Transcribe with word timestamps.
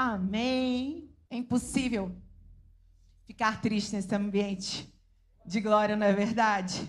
Amém. 0.00 1.12
É 1.28 1.36
impossível 1.36 2.16
ficar 3.26 3.60
triste 3.60 3.96
nesse 3.96 4.14
ambiente 4.14 4.88
de 5.44 5.60
glória, 5.60 5.96
não 5.96 6.06
é 6.06 6.12
verdade? 6.12 6.88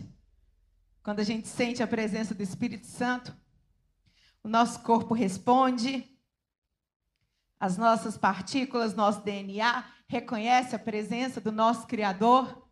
Quando 1.02 1.20
a 1.20 1.24
gente 1.24 1.48
sente 1.48 1.82
a 1.82 1.88
presença 1.88 2.36
do 2.36 2.44
Espírito 2.44 2.86
Santo, 2.86 3.36
o 4.44 4.48
nosso 4.48 4.82
corpo 4.84 5.16
responde, 5.16 6.08
as 7.60 7.78
nossas 7.78 8.16
partículas, 8.16 8.94
nosso 8.94 9.22
DNA 9.22 9.86
reconhece 10.08 10.76
a 10.76 10.80
presença 10.80 11.42
do 11.42 11.52
nosso 11.52 11.88
Criador, 11.88 12.70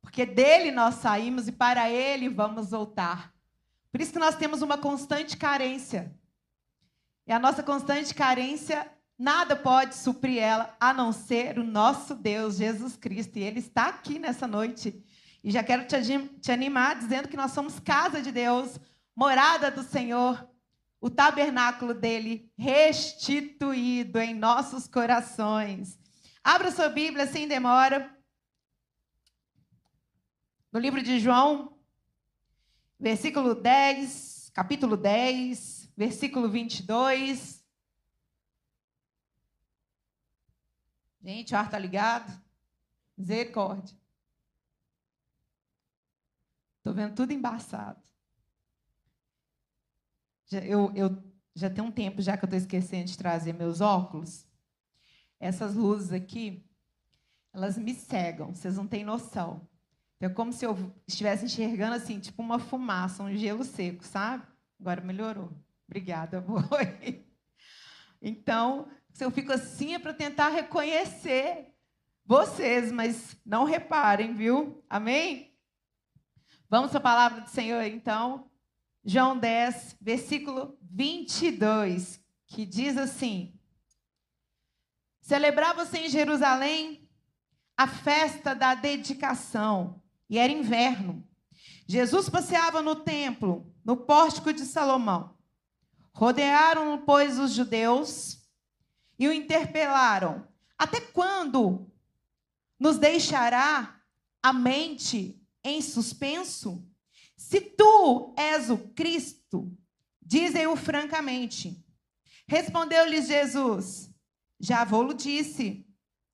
porque 0.00 0.24
dele 0.24 0.70
nós 0.70 0.94
saímos 0.94 1.48
e 1.48 1.52
para 1.52 1.90
ele 1.90 2.30
vamos 2.30 2.70
voltar. 2.70 3.34
Por 3.92 4.00
isso 4.00 4.14
que 4.14 4.18
nós 4.18 4.36
temos 4.36 4.62
uma 4.62 4.78
constante 4.78 5.36
carência. 5.36 6.18
E 7.26 7.32
a 7.32 7.38
nossa 7.38 7.62
constante 7.62 8.14
carência, 8.14 8.90
nada 9.18 9.56
pode 9.56 9.94
suprir 9.94 10.38
ela, 10.38 10.76
a 10.78 10.92
não 10.92 11.12
ser 11.12 11.58
o 11.58 11.64
nosso 11.64 12.14
Deus, 12.14 12.56
Jesus 12.56 12.96
Cristo. 12.96 13.38
E 13.38 13.42
Ele 13.42 13.60
está 13.60 13.88
aqui 13.88 14.18
nessa 14.18 14.46
noite. 14.46 15.02
E 15.42 15.50
já 15.50 15.62
quero 15.62 15.86
te 15.86 16.52
animar 16.52 16.96
dizendo 16.96 17.28
que 17.28 17.36
nós 17.36 17.52
somos 17.52 17.78
casa 17.78 18.20
de 18.20 18.32
Deus, 18.32 18.78
morada 19.14 19.70
do 19.70 19.82
Senhor, 19.82 20.48
o 21.00 21.08
tabernáculo 21.08 21.94
dele 21.94 22.50
restituído 22.58 24.18
em 24.18 24.34
nossos 24.34 24.86
corações. 24.86 25.98
Abra 26.42 26.70
sua 26.70 26.88
Bíblia 26.88 27.26
sem 27.26 27.46
demora. 27.46 28.14
No 30.72 30.80
livro 30.80 31.02
de 31.02 31.20
João, 31.20 31.78
versículo 32.98 33.54
10, 33.54 34.50
capítulo 34.52 34.96
10 34.96 35.76
versículo 35.96 36.48
22. 36.48 37.64
Gente, 41.26 41.52
o 41.52 41.56
ar 41.58 41.64
está 41.64 41.76
ligado? 41.76 42.40
Misericórdia. 43.18 43.98
Estou 46.78 46.94
vendo 46.94 47.16
tudo 47.16 47.32
embaçado. 47.32 48.00
Já, 50.46 50.60
eu, 50.60 50.92
eu 50.94 51.20
já 51.52 51.68
tem 51.68 51.82
um 51.82 51.90
tempo 51.90 52.22
já 52.22 52.36
que 52.36 52.44
eu 52.44 52.46
estou 52.46 52.56
esquecendo 52.56 53.06
de 53.06 53.18
trazer 53.18 53.52
meus 53.52 53.80
óculos. 53.80 54.46
Essas 55.40 55.74
luzes 55.74 56.12
aqui, 56.12 56.64
elas 57.52 57.76
me 57.76 57.92
cegam, 57.92 58.54
vocês 58.54 58.76
não 58.76 58.86
têm 58.86 59.04
noção. 59.04 59.68
É 60.20 60.28
como 60.28 60.52
se 60.52 60.64
eu 60.64 60.94
estivesse 61.08 61.44
enxergando 61.44 61.96
assim, 61.96 62.20
tipo 62.20 62.40
uma 62.40 62.60
fumaça, 62.60 63.24
um 63.24 63.36
gelo 63.36 63.64
seco, 63.64 64.04
sabe? 64.04 64.46
Agora 64.78 65.00
melhorou. 65.00 65.50
Obrigada, 65.88 66.38
boi. 66.40 67.26
Então, 68.22 68.88
se 69.16 69.24
eu 69.24 69.30
fico 69.30 69.50
assim 69.50 69.94
é 69.94 69.98
para 69.98 70.12
tentar 70.12 70.50
reconhecer 70.50 71.72
vocês, 72.26 72.92
mas 72.92 73.34
não 73.46 73.64
reparem, 73.64 74.34
viu? 74.34 74.84
Amém? 74.90 75.56
Vamos 76.68 76.94
à 76.94 77.00
palavra 77.00 77.40
do 77.40 77.48
Senhor, 77.48 77.82
então. 77.84 78.50
João 79.02 79.38
10, 79.38 79.96
versículo 80.02 80.76
22, 80.82 82.22
que 82.46 82.66
diz 82.66 82.98
assim: 82.98 83.58
Celebrava-se 85.22 85.96
em 85.96 86.10
Jerusalém 86.10 87.08
a 87.74 87.86
festa 87.86 88.54
da 88.54 88.74
dedicação, 88.74 90.02
e 90.28 90.38
era 90.38 90.52
inverno. 90.52 91.26
Jesus 91.88 92.28
passeava 92.28 92.82
no 92.82 92.96
templo, 92.96 93.74
no 93.82 93.96
pórtico 93.96 94.52
de 94.52 94.66
Salomão. 94.66 95.38
Rodearam, 96.12 97.02
pois, 97.06 97.38
os 97.38 97.52
judeus 97.52 98.45
e 99.18 99.28
o 99.28 99.32
interpelaram: 99.32 100.46
Até 100.78 101.00
quando 101.00 101.90
nos 102.78 102.98
deixará 102.98 104.00
a 104.42 104.52
mente 104.52 105.40
em 105.64 105.80
suspenso? 105.80 106.86
Se 107.36 107.60
tu 107.60 108.34
és 108.36 108.70
o 108.70 108.78
Cristo, 108.78 109.76
dizem-o 110.20 110.76
francamente. 110.76 111.84
Respondeu-lhes 112.48 113.26
Jesus: 113.26 114.10
Já 114.58 114.84
vou-lo 114.84 115.14
disse, 115.14 115.86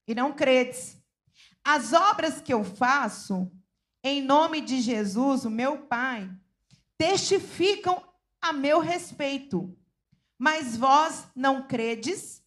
e 0.07 0.15
não 0.15 0.33
credes. 0.33 0.99
As 1.65 1.93
obras 1.93 2.41
que 2.41 2.53
eu 2.53 2.65
faço, 2.65 3.51
em 4.03 4.21
nome 4.23 4.61
de 4.61 4.81
Jesus, 4.81 5.45
o 5.45 5.51
meu 5.51 5.87
Pai, 5.87 6.31
testificam 6.99 8.03
a 8.41 8.53
meu 8.53 8.81
respeito. 8.81 9.77
Mas 10.37 10.77
vós 10.77 11.29
não 11.37 11.69
credes, 11.69 12.42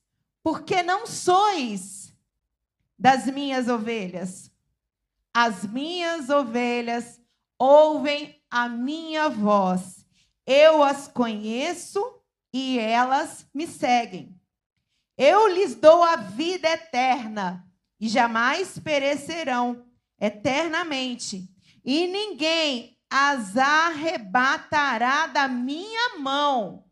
porque 0.45 0.83
não 0.83 1.07
sois 1.07 2.15
das 2.99 3.25
minhas 3.25 3.67
ovelhas. 3.67 4.51
As 5.33 5.65
minhas 5.65 6.29
ovelhas 6.29 7.19
ouvem 7.57 8.39
a 8.47 8.69
minha 8.69 9.27
voz. 9.27 10.05
Eu 10.45 10.83
as 10.83 11.07
conheço 11.07 12.21
e 12.53 12.77
elas 12.77 13.49
me 13.51 13.65
seguem. 13.65 14.39
Eu 15.17 15.47
lhes 15.47 15.73
dou 15.73 16.03
a 16.03 16.15
vida 16.15 16.69
eterna 16.69 17.67
e 17.99 18.07
jamais 18.07 18.77
perecerão 18.77 19.83
eternamente. 20.21 21.49
E 21.83 22.05
ninguém 22.05 22.99
as 23.09 23.57
arrebatará 23.57 25.25
da 25.25 25.47
minha 25.47 26.19
mão. 26.19 26.85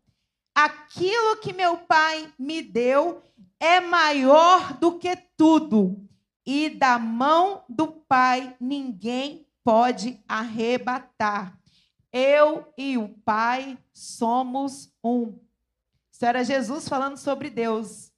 Aquilo 0.52 1.36
que 1.36 1.52
meu 1.52 1.78
pai 1.78 2.32
me 2.36 2.60
deu 2.60 3.22
é 3.64 3.80
maior 3.80 4.74
do 4.74 4.98
que 4.98 5.16
tudo, 5.38 6.06
e 6.44 6.68
da 6.68 6.98
mão 6.98 7.64
do 7.66 7.88
pai 7.88 8.54
ninguém 8.60 9.48
pode 9.64 10.22
arrebatar. 10.28 11.58
Eu 12.12 12.70
e 12.76 12.98
o 12.98 13.08
pai 13.08 13.78
somos 13.90 14.92
um. 15.02 15.38
Isso 16.12 16.26
era 16.26 16.44
Jesus 16.44 16.86
falando 16.86 17.16
sobre 17.16 17.48
Deus. 17.48 18.12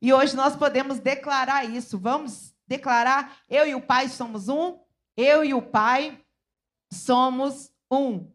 E 0.00 0.12
hoje 0.12 0.36
nós 0.36 0.54
podemos 0.54 1.00
declarar 1.00 1.64
isso. 1.64 1.98
Vamos 1.98 2.54
declarar: 2.64 3.38
eu 3.50 3.66
e 3.66 3.74
o 3.74 3.82
pai 3.82 4.08
somos 4.08 4.48
um. 4.48 4.78
Eu 5.16 5.44
e 5.44 5.52
o 5.52 5.60
pai 5.60 6.24
somos 6.92 7.72
um. 7.90 8.30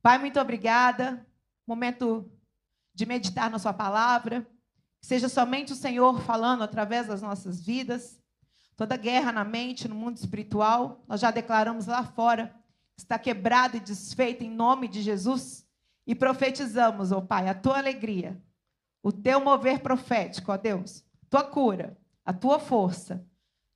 Pai, 0.00 0.18
muito 0.18 0.38
obrigada. 0.38 1.26
Momento 1.66 2.30
de 2.94 3.04
meditar 3.04 3.50
na 3.50 3.58
Sua 3.58 3.72
palavra. 3.72 4.46
Seja 5.02 5.28
somente 5.28 5.72
o 5.72 5.76
Senhor 5.76 6.22
falando 6.22 6.62
através 6.62 7.08
das 7.08 7.20
nossas 7.20 7.60
vidas. 7.60 8.18
Toda 8.76 8.96
guerra 8.96 9.32
na 9.32 9.44
mente, 9.44 9.88
no 9.88 9.94
mundo 9.94 10.16
espiritual, 10.16 11.04
nós 11.06 11.20
já 11.20 11.30
declaramos 11.30 11.86
lá 11.86 12.04
fora, 12.04 12.54
está 12.96 13.18
quebrada 13.18 13.76
e 13.76 13.80
desfeita 13.80 14.44
em 14.44 14.50
nome 14.50 14.88
de 14.88 15.02
Jesus. 15.02 15.66
E 16.06 16.14
profetizamos, 16.14 17.12
ó 17.12 17.18
oh 17.18 17.22
Pai, 17.22 17.48
a 17.48 17.54
tua 17.54 17.78
alegria, 17.78 18.40
o 19.02 19.12
teu 19.12 19.40
mover 19.40 19.80
profético, 19.80 20.50
ó 20.50 20.56
Deus, 20.56 21.04
tua 21.28 21.44
cura, 21.44 21.98
a 22.24 22.32
tua 22.32 22.58
força, 22.58 23.26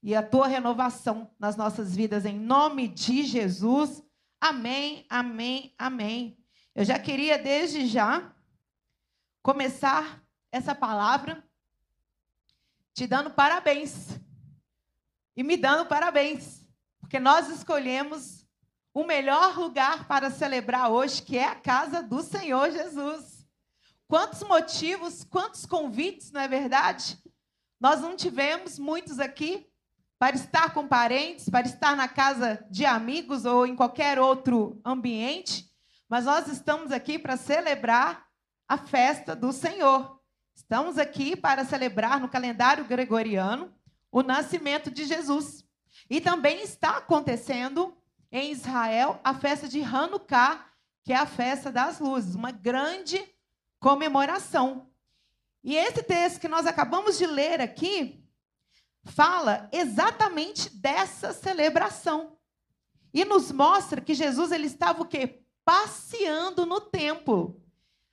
e 0.07 0.15
a 0.15 0.23
tua 0.23 0.47
renovação 0.47 1.29
nas 1.37 1.57
nossas 1.57 1.97
vidas, 1.97 2.25
em 2.25 2.39
nome 2.39 2.87
de 2.87 3.25
Jesus. 3.25 4.05
Amém, 4.41 5.05
amém, 5.11 5.75
amém. 5.77 6.39
Eu 6.77 6.85
já 6.85 6.97
queria, 6.97 7.37
desde 7.37 7.87
já, 7.87 8.33
começar 9.43 10.23
essa 10.56 10.75
palavra 10.75 11.44
te 12.94 13.06
dando 13.06 13.31
parabéns. 13.31 14.19
E 15.37 15.43
me 15.43 15.56
dando 15.56 15.87
parabéns, 15.87 16.67
porque 16.99 17.21
nós 17.21 17.49
escolhemos 17.50 18.47
o 18.95 19.05
melhor 19.05 19.59
lugar 19.59 20.09
para 20.09 20.31
celebrar 20.31 20.91
hoje, 20.91 21.21
que 21.22 21.37
é 21.37 21.45
a 21.45 21.55
casa 21.55 22.03
do 22.03 22.22
Senhor 22.22 22.71
Jesus. 22.71 23.47
Quantos 24.09 24.43
motivos, 24.43 25.25
quantos 25.25 25.66
convites, 25.66 26.33
não 26.33 26.41
é 26.41 26.49
verdade? 26.49 27.22
Nós 27.78 28.01
não 28.01 28.16
tivemos 28.16 28.78
muitos 28.78 29.19
aqui, 29.19 29.71
para 30.19 30.34
estar 30.34 30.72
com 30.72 30.89
parentes, 30.89 31.48
para 31.48 31.66
estar 31.66 31.95
na 31.95 32.09
casa 32.09 32.65
de 32.71 32.86
amigos 32.86 33.45
ou 33.45 33.66
em 33.66 33.77
qualquer 33.77 34.19
outro 34.19 34.81
ambiente, 34.84 35.71
mas 36.09 36.25
nós 36.25 36.48
estamos 36.48 36.91
aqui 36.91 37.19
para 37.19 37.36
celebrar 37.36 38.27
a 38.66 38.78
festa 38.78 39.36
do 39.36 39.53
Senhor. 39.53 40.16
Estamos 40.57 40.97
aqui 40.97 41.37
para 41.37 41.67
celebrar 41.67 42.19
no 42.19 42.31
calendário 42.31 42.87
gregoriano 42.87 43.73
o 44.11 44.23
nascimento 44.23 44.91
de 44.91 45.05
Jesus. 45.05 45.63
E 46.09 46.19
também 46.19 46.63
está 46.63 46.97
acontecendo 46.97 47.95
em 48.33 48.51
Israel 48.51 49.21
a 49.23 49.35
festa 49.35 49.69
de 49.69 49.83
Hanukkah, 49.83 50.67
que 51.05 51.13
é 51.13 51.17
a 51.17 51.27
festa 51.27 51.71
das 51.71 52.01
luzes, 52.01 52.35
uma 52.35 52.51
grande 52.51 53.23
comemoração. 53.79 54.89
E 55.63 55.77
esse 55.77 56.03
texto 56.03 56.41
que 56.41 56.49
nós 56.49 56.67
acabamos 56.67 57.19
de 57.19 57.27
ler 57.27 57.61
aqui, 57.61 58.25
fala 59.05 59.69
exatamente 59.71 60.71
dessa 60.71 61.35
celebração. 61.35 62.39
E 63.13 63.27
nos 63.27 63.53
mostra 63.53 64.01
que 64.01 64.15
Jesus 64.15 64.51
ele 64.53 64.67
estava 64.67 65.03
o 65.03 65.07
quê? 65.07 65.43
Passeando 65.65 66.65
no 66.65 66.81
templo. 66.81 67.63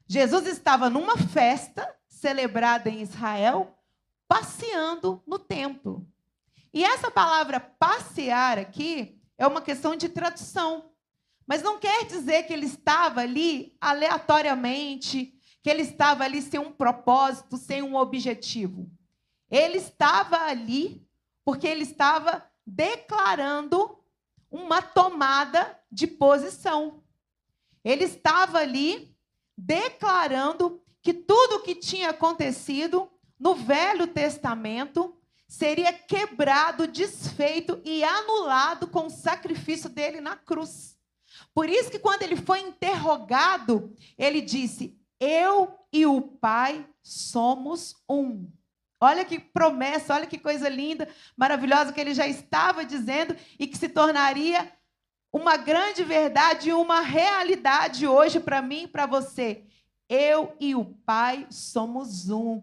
Jesus 0.06 0.46
estava 0.46 0.90
numa 0.90 1.18
festa 1.18 1.90
celebrada 2.24 2.90
em 2.90 3.02
Israel, 3.02 3.78
passeando 4.30 5.22
no 5.28 5.38
templo. 5.38 6.08
E 6.74 6.82
essa 6.82 7.12
palavra 7.12 7.60
passear 7.60 8.58
aqui 8.58 9.22
é 9.38 9.46
uma 9.46 9.62
questão 9.62 9.94
de 9.94 10.08
tradução. 10.08 10.90
Mas 11.46 11.62
não 11.62 11.78
quer 11.78 12.06
dizer 12.06 12.44
que 12.44 12.54
ele 12.54 12.66
estava 12.66 13.20
ali 13.20 13.76
aleatoriamente, 13.82 15.38
que 15.62 15.70
ele 15.70 15.82
estava 15.82 16.24
ali 16.24 16.42
sem 16.42 16.62
um 16.62 16.72
propósito, 16.72 17.58
sem 17.58 17.84
um 17.84 17.98
objetivo. 17.98 18.90
Ele 19.52 19.78
estava 19.78 20.46
ali 20.46 21.06
porque 21.44 21.68
ele 21.68 21.84
estava 21.84 22.50
declarando 22.66 24.00
uma 24.50 24.82
tomada 24.82 25.78
de 25.92 26.08
posição. 26.08 27.04
Ele 27.84 28.06
estava 28.06 28.60
ali 28.60 29.14
declarando 29.58 30.83
que 31.04 31.14
tudo 31.14 31.58
o 31.58 31.62
que 31.62 31.76
tinha 31.76 32.10
acontecido 32.10 33.12
no 33.38 33.54
Velho 33.54 34.08
Testamento 34.08 35.16
seria 35.46 35.92
quebrado, 35.92 36.88
desfeito 36.88 37.80
e 37.84 38.04
anulado 38.04 38.88
com 38.88 39.08
o 39.08 39.12
sacrifício 39.12 39.90
dele 39.90 40.22
na 40.22 40.38
cruz. 40.38 40.98
Por 41.54 41.70
isso 41.70 41.92
que 41.92 42.00
quando 42.00 42.24
ele 42.24 42.38
foi 42.38 42.62
interrogado, 42.62 43.94
ele 44.18 44.40
disse: 44.40 44.98
"Eu 45.20 45.78
e 45.92 46.06
o 46.06 46.22
Pai 46.22 46.88
somos 47.04 47.96
um". 48.10 48.50
Olha 49.02 49.26
que 49.26 49.38
promessa, 49.38 50.14
olha 50.14 50.26
que 50.26 50.38
coisa 50.38 50.70
linda, 50.70 51.10
maravilhosa 51.36 51.92
que 51.92 52.00
ele 52.00 52.14
já 52.14 52.26
estava 52.26 52.86
dizendo 52.86 53.36
e 53.60 53.68
que 53.68 53.78
se 53.78 53.90
tornaria 53.90 54.72
uma 55.34 55.58
grande 55.58 56.04
verdade 56.04 56.70
e 56.70 56.74
uma 56.74 57.02
realidade 57.02 58.08
hoje 58.08 58.40
para 58.40 58.62
mim 58.62 58.84
e 58.84 58.88
para 58.88 59.06
você. 59.06 59.66
Eu 60.14 60.56
e 60.60 60.76
o 60.76 60.86
Pai 60.86 61.48
somos 61.50 62.30
um. 62.30 62.62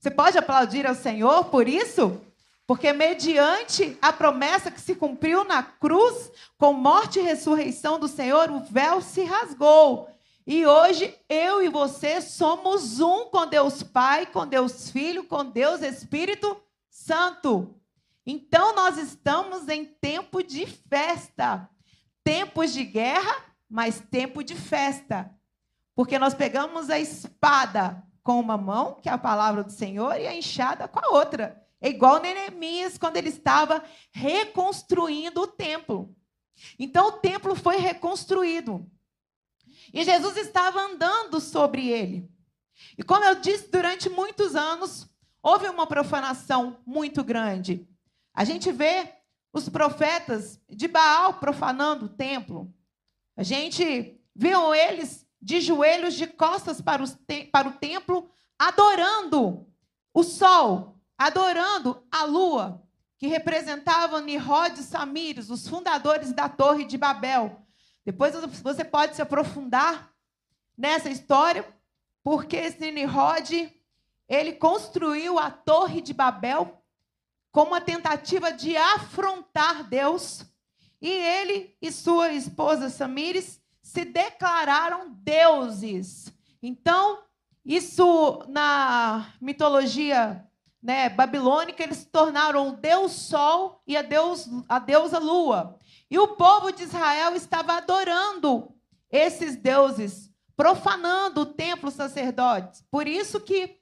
Você 0.00 0.10
pode 0.10 0.36
aplaudir 0.36 0.84
ao 0.84 0.96
Senhor 0.96 1.44
por 1.44 1.68
isso? 1.68 2.20
Porque, 2.66 2.92
mediante 2.92 3.96
a 4.02 4.12
promessa 4.12 4.68
que 4.68 4.80
se 4.80 4.96
cumpriu 4.96 5.44
na 5.44 5.62
cruz, 5.62 6.32
com 6.58 6.72
morte 6.72 7.20
e 7.20 7.22
ressurreição 7.22 8.00
do 8.00 8.08
Senhor, 8.08 8.50
o 8.50 8.64
véu 8.64 9.00
se 9.00 9.22
rasgou. 9.22 10.10
E 10.44 10.66
hoje 10.66 11.14
eu 11.28 11.62
e 11.62 11.68
você 11.68 12.20
somos 12.20 12.98
um 12.98 13.26
com 13.26 13.46
Deus 13.46 13.80
Pai, 13.84 14.26
com 14.26 14.44
Deus 14.44 14.90
Filho, 14.90 15.22
com 15.22 15.44
Deus 15.44 15.82
Espírito 15.82 16.60
Santo. 16.90 17.76
Então 18.26 18.74
nós 18.74 18.98
estamos 18.98 19.68
em 19.68 19.84
tempo 19.84 20.42
de 20.42 20.66
festa. 20.66 21.70
Tempos 22.24 22.72
de 22.72 22.82
guerra, 22.82 23.36
mas 23.70 24.02
tempo 24.10 24.42
de 24.42 24.56
festa. 24.56 25.37
Porque 25.98 26.16
nós 26.16 26.32
pegamos 26.32 26.90
a 26.90 27.00
espada 27.00 28.00
com 28.22 28.38
uma 28.38 28.56
mão, 28.56 29.00
que 29.02 29.08
é 29.08 29.12
a 29.12 29.18
palavra 29.18 29.64
do 29.64 29.72
Senhor, 29.72 30.14
e 30.14 30.28
a 30.28 30.32
enxada 30.32 30.86
com 30.86 31.00
a 31.00 31.08
outra. 31.08 31.60
É 31.80 31.88
igual 31.88 32.20
Neemias 32.20 32.96
quando 32.96 33.16
ele 33.16 33.30
estava 33.30 33.82
reconstruindo 34.12 35.40
o 35.40 35.48
templo. 35.48 36.14
Então 36.78 37.08
o 37.08 37.12
templo 37.14 37.56
foi 37.56 37.78
reconstruído. 37.78 38.88
E 39.92 40.04
Jesus 40.04 40.36
estava 40.36 40.80
andando 40.80 41.40
sobre 41.40 41.88
ele. 41.88 42.30
E 42.96 43.02
como 43.02 43.24
eu 43.24 43.34
disse, 43.34 43.68
durante 43.68 44.08
muitos 44.08 44.54
anos, 44.54 45.10
houve 45.42 45.68
uma 45.68 45.84
profanação 45.84 46.78
muito 46.86 47.24
grande. 47.24 47.88
A 48.32 48.44
gente 48.44 48.70
vê 48.70 49.14
os 49.52 49.68
profetas 49.68 50.60
de 50.70 50.86
Baal 50.86 51.34
profanando 51.40 52.04
o 52.06 52.08
templo. 52.08 52.72
A 53.36 53.42
gente 53.42 54.16
viu 54.32 54.72
eles 54.72 55.26
de 55.40 55.60
joelhos, 55.60 56.14
de 56.14 56.26
costas 56.26 56.80
para, 56.80 57.04
para 57.52 57.68
o 57.68 57.72
templo, 57.72 58.30
adorando 58.58 59.66
o 60.12 60.22
sol, 60.22 60.96
adorando 61.16 62.04
a 62.10 62.24
lua, 62.24 62.82
que 63.16 63.26
representavam 63.26 64.20
Nirod 64.20 64.80
e 64.80 64.82
Samires, 64.82 65.50
os 65.50 65.66
fundadores 65.66 66.32
da 66.32 66.48
Torre 66.48 66.84
de 66.84 66.96
Babel. 66.96 67.62
Depois 68.04 68.34
você 68.62 68.84
pode 68.84 69.16
se 69.16 69.22
aprofundar 69.22 70.12
nessa 70.76 71.10
história, 71.10 71.64
porque 72.22 72.56
esse 72.56 72.90
Nimrod, 72.90 73.72
ele 74.28 74.52
construiu 74.52 75.38
a 75.38 75.50
Torre 75.50 76.00
de 76.00 76.14
Babel 76.14 76.82
como 77.50 77.72
uma 77.72 77.80
tentativa 77.80 78.52
de 78.52 78.76
afrontar 78.76 79.82
Deus, 79.84 80.44
e 81.00 81.10
ele 81.10 81.76
e 81.80 81.90
sua 81.90 82.32
esposa 82.32 82.88
Samires 82.88 83.60
se 83.88 84.04
declararam 84.04 85.10
deuses. 85.10 86.30
Então, 86.62 87.22
isso 87.64 88.44
na 88.46 89.32
mitologia 89.40 90.46
né, 90.82 91.08
babilônica, 91.08 91.82
eles 91.82 91.98
se 91.98 92.06
tornaram 92.06 92.68
o 92.68 92.76
deus 92.76 93.12
sol 93.12 93.82
e 93.86 93.96
a, 93.96 94.02
deus, 94.02 94.46
a 94.68 94.78
deusa 94.78 95.18
lua. 95.18 95.78
E 96.10 96.18
o 96.18 96.28
povo 96.28 96.70
de 96.70 96.82
Israel 96.82 97.34
estava 97.34 97.78
adorando 97.78 98.74
esses 99.10 99.56
deuses, 99.56 100.30
profanando 100.54 101.40
o 101.40 101.46
templo 101.46 101.90
sacerdotes. 101.90 102.84
Por 102.90 103.08
isso 103.08 103.40
que 103.40 103.78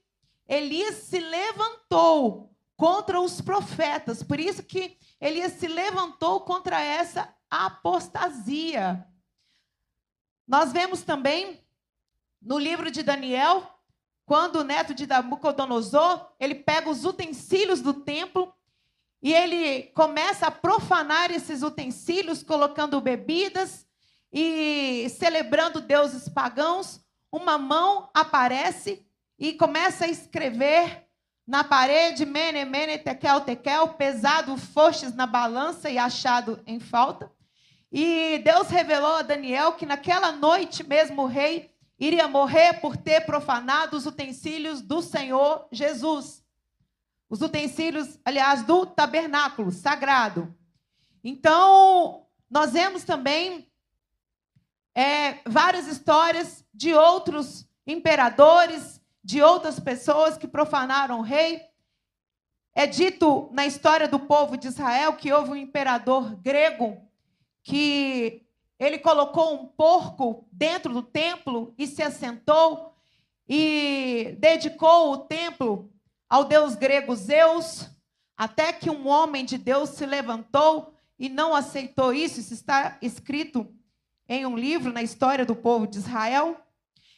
Elias 0.49 0.99
se 0.99 1.19
levantou 1.19 2.53
contra 2.77 3.21
os 3.21 3.41
profetas. 3.41 4.23
Por 4.23 4.39
isso 4.39 4.63
que 4.63 4.97
Elias 5.21 5.55
se 5.55 5.67
levantou 5.67 6.43
contra 6.43 6.81
essa 6.81 7.29
apostasia. 7.51 9.05
Nós 10.47 10.73
vemos 10.73 11.03
também 11.03 11.61
no 12.41 12.59
livro 12.59 12.91
de 12.91 13.03
Daniel, 13.03 13.77
quando 14.25 14.57
o 14.57 14.65
neto 14.65 14.95
de 14.95 15.07
Nabucodonosor, 15.07 16.33
ele 16.39 16.55
pega 16.55 16.89
os 16.89 17.05
utensílios 17.05 17.81
do 17.81 17.95
templo 17.95 18.53
e 19.23 19.33
ele 19.33 19.85
começa 19.95 20.47
a 20.47 20.51
profanar 20.51 21.31
esses 21.31 21.63
utensílios, 21.63 22.43
colocando 22.43 23.01
bebidas 23.01 23.87
e 24.33 25.09
celebrando 25.11 25.81
deuses 25.81 26.29
pagãos. 26.29 27.01
Uma 27.33 27.59
mão 27.59 28.11
aparece 28.15 29.05
e 29.39 29.53
começa 29.53 30.05
a 30.05 30.09
escrever 30.09 31.07
na 31.47 31.63
parede, 31.63 32.27
mene, 32.27 32.65
mene, 32.65 32.99
tekel, 32.99 33.41
tekel, 33.41 33.95
pesado 33.95 34.57
fostes 34.57 35.15
na 35.15 35.27
balança 35.27 35.89
e 35.89 35.99
achado 35.99 36.61
em 36.67 36.81
falta. 36.81 37.31
E 37.99 38.41
Deus 38.41 38.69
revelou 38.69 39.15
a 39.15 39.23
Daniel 39.23 39.73
que 39.73 39.87
naquela 39.87 40.31
noite 40.31 40.85
mesmo 40.85 41.23
o 41.23 41.27
rei 41.27 41.75
iria 41.99 42.29
morrer 42.29 42.75
por 42.75 42.95
ter 42.95 43.23
profanado 43.23 43.97
os 43.97 44.05
utensílios 44.05 44.83
do 44.83 45.01
Senhor 45.01 45.67
Jesus. 45.73 46.45
Os 47.31 47.41
utensílios, 47.41 48.19
aliás, 48.23 48.63
do 48.65 48.85
tabernáculo 48.85 49.73
sagrado. 49.73 50.55
Então, 51.25 52.27
nós 52.51 52.75
vemos 52.75 53.03
também 53.03 53.67
é, 54.95 55.39
várias 55.47 55.87
histórias 55.87 56.67
de 56.75 56.93
outros 56.93 57.67
imperadores, 57.87 59.01
de 59.25 59.41
outras 59.41 59.81
pessoas 59.81 60.37
que 60.37 60.47
profanaram 60.47 61.21
o 61.21 61.23
rei. 61.23 61.63
É 62.75 62.87
dito 62.87 63.49
na 63.55 63.65
história 63.65 64.07
do 64.07 64.21
povo 64.21 64.55
de 64.59 64.67
Israel 64.67 65.15
que 65.15 65.33
houve 65.33 65.53
um 65.53 65.57
imperador 65.57 66.37
grego 66.37 67.06
que 67.67 68.47
ele 68.79 68.97
colocou 68.97 69.53
um 69.53 69.67
porco 69.67 70.47
dentro 70.53 70.93
do 70.95 71.03
templo 71.03 71.75
e 71.77 71.85
se 71.85 72.01
assentou 72.01 72.95
e 73.49 74.37
dedicou 74.39 75.11
o 75.11 75.19
templo 75.19 75.93
ao 76.29 76.45
deus 76.45 76.77
grego 76.77 77.17
Zeus, 77.17 77.91
até 78.37 78.73
que 78.73 78.89
um 78.89 79.09
homem 79.09 79.45
de 79.45 79.59
Deus 79.59 79.91
se 79.91 80.07
levantou 80.07 80.95
e 81.19 81.29
não 81.29 81.57
aceitou 81.57 82.15
isso. 82.15 82.39
Isso 82.39 82.55
está 82.55 82.99
escrito 83.03 83.67
em 84.29 84.47
um 84.47 84.57
livro 84.57 84.93
na 84.93 85.03
história 85.03 85.45
do 85.45 85.57
povo 85.57 85.89
de 85.89 85.99
Israel. 85.99 86.57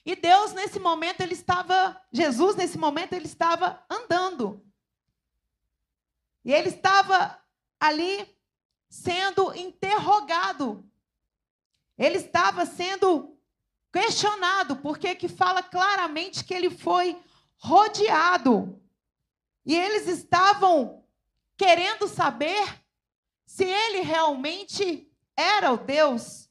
E 0.03 0.17
Deus, 0.17 0.55
nesse 0.55 0.81
momento, 0.81 1.21
ele 1.21 1.35
estava, 1.35 2.01
Jesus, 2.11 2.57
nesse 2.57 2.79
momento, 2.79 3.13
ele 3.13 3.27
estava 3.27 3.85
andando. 3.91 4.65
E 6.43 6.55
ele 6.55 6.71
estava 6.71 7.39
ali 7.79 8.38
sendo 8.89 9.55
interrogado. 9.55 10.85
Ele 11.97 12.19
estava 12.19 12.65
sendo 12.65 13.37
questionado, 13.93 14.77
porque 14.77 15.15
que 15.15 15.29
fala 15.29 15.63
claramente 15.63 16.45
que 16.45 16.55
ele 16.55 16.71
foi 16.71 17.17
rodeado 17.57 18.81
e 19.69 19.77
eles 19.77 20.07
estavam 20.07 21.05
querendo 21.57 22.09
saber 22.09 22.83
se 23.45 23.65
ele 23.65 24.01
realmente 24.01 25.11
era 25.37 25.73
o 25.73 25.77
Deus. 25.77 26.49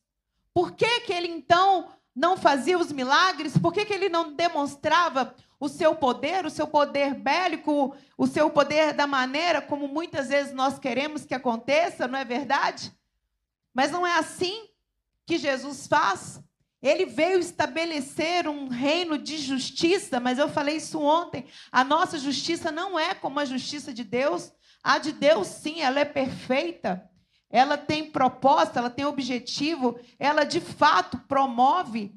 Por 0.54 0.74
que, 0.74 1.02
que 1.02 1.14
ele 1.14 1.28
então 1.28 1.92
não 2.16 2.38
fazia 2.38 2.78
os 2.78 2.92
milagres? 2.92 3.58
Por 3.58 3.74
que, 3.74 3.86
que 3.86 3.94
ele 3.94 4.08
não 4.08 4.34
demonstrava 4.34 5.34
o 5.60 5.68
seu 5.68 5.96
poder, 5.96 6.46
o 6.46 6.50
seu 6.50 6.68
poder 6.68 7.14
bélico, 7.16 7.96
o 8.18 8.28
seu 8.28 8.50
poder 8.50 8.94
da 8.94 9.08
maneira 9.08 9.62
como 9.62 9.88
muitas 9.88 10.30
vezes 10.30 10.54
nós 10.54 10.78
queremos 10.78 11.26
que 11.26 11.34
aconteça, 11.34 12.08
não 12.08 12.20
é 12.20 12.26
verdade? 12.26 12.92
Mas 13.74 13.92
não 13.92 14.06
é 14.06 14.18
assim 14.18 14.70
que 15.26 15.38
Jesus 15.38 15.88
faz. 15.88 16.42
Ele 16.82 17.06
veio 17.06 17.40
estabelecer 17.40 18.48
um 18.48 18.68
reino 18.68 19.18
de 19.18 19.38
justiça, 19.38 20.20
mas 20.20 20.38
eu 20.38 20.48
falei 20.48 20.78
isso 20.78 21.02
ontem. 21.02 21.46
A 21.72 21.84
nossa 21.84 22.20
justiça 22.20 22.72
não 22.72 23.00
é 23.00 23.16
como 23.16 23.40
a 23.40 23.46
justiça 23.46 23.92
de 23.92 24.04
Deus. 24.04 24.52
A 24.84 25.00
de 25.00 25.12
Deus, 25.12 25.48
sim, 25.48 25.82
ela 25.82 26.00
é 26.00 26.06
perfeita. 26.06 27.10
Ela 27.50 27.78
tem 27.78 28.12
propósito, 28.12 28.78
ela 28.78 28.90
tem 28.90 29.06
objetivo. 29.06 30.00
Ela, 30.20 30.44
de 30.44 30.62
fato, 30.62 31.18
promove 31.28 32.14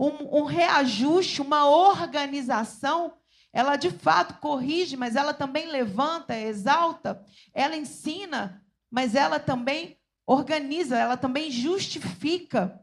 um, 0.00 0.40
um 0.40 0.44
reajuste, 0.44 1.42
uma 1.42 1.68
organização. 1.68 3.12
Ela, 3.52 3.76
de 3.76 3.90
fato, 3.90 4.40
corrige, 4.40 4.96
mas 4.96 5.14
ela 5.14 5.34
também 5.34 5.66
levanta, 5.66 6.38
exalta. 6.38 7.22
Ela 7.52 7.76
ensina, 7.76 8.64
mas 8.90 9.14
ela 9.14 9.38
também 9.38 9.98
organiza, 10.26 10.96
ela 10.96 11.18
também 11.18 11.50
justifica. 11.50 12.80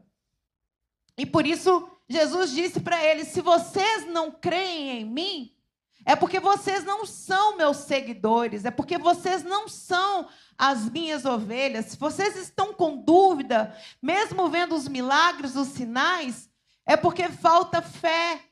E 1.16 1.26
por 1.26 1.44
isso 1.44 1.90
Jesus 2.08 2.52
disse 2.52 2.78
para 2.78 3.02
eles: 3.04 3.28
se 3.28 3.40
vocês 3.40 4.06
não 4.06 4.30
creem 4.30 5.00
em 5.00 5.04
mim, 5.04 5.56
é 6.04 6.14
porque 6.14 6.38
vocês 6.38 6.84
não 6.84 7.04
são 7.04 7.56
meus 7.56 7.78
seguidores, 7.78 8.64
é 8.64 8.70
porque 8.70 8.96
vocês 8.96 9.42
não 9.42 9.66
são 9.66 10.28
as 10.56 10.88
minhas 10.88 11.24
ovelhas. 11.24 11.86
Se 11.86 11.96
vocês 11.98 12.36
estão 12.36 12.72
com 12.72 12.96
dúvida, 12.96 13.74
mesmo 14.00 14.48
vendo 14.48 14.76
os 14.76 14.86
milagres, 14.86 15.56
os 15.56 15.68
sinais, 15.68 16.47
é 16.88 16.96
porque 16.96 17.28
falta 17.28 17.82
fé. 17.82 18.42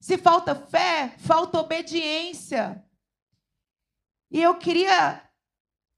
Se 0.00 0.16
falta 0.16 0.54
fé, 0.54 1.12
falta 1.18 1.58
obediência. 1.58 2.82
E 4.30 4.40
eu 4.40 4.54
queria 4.54 5.20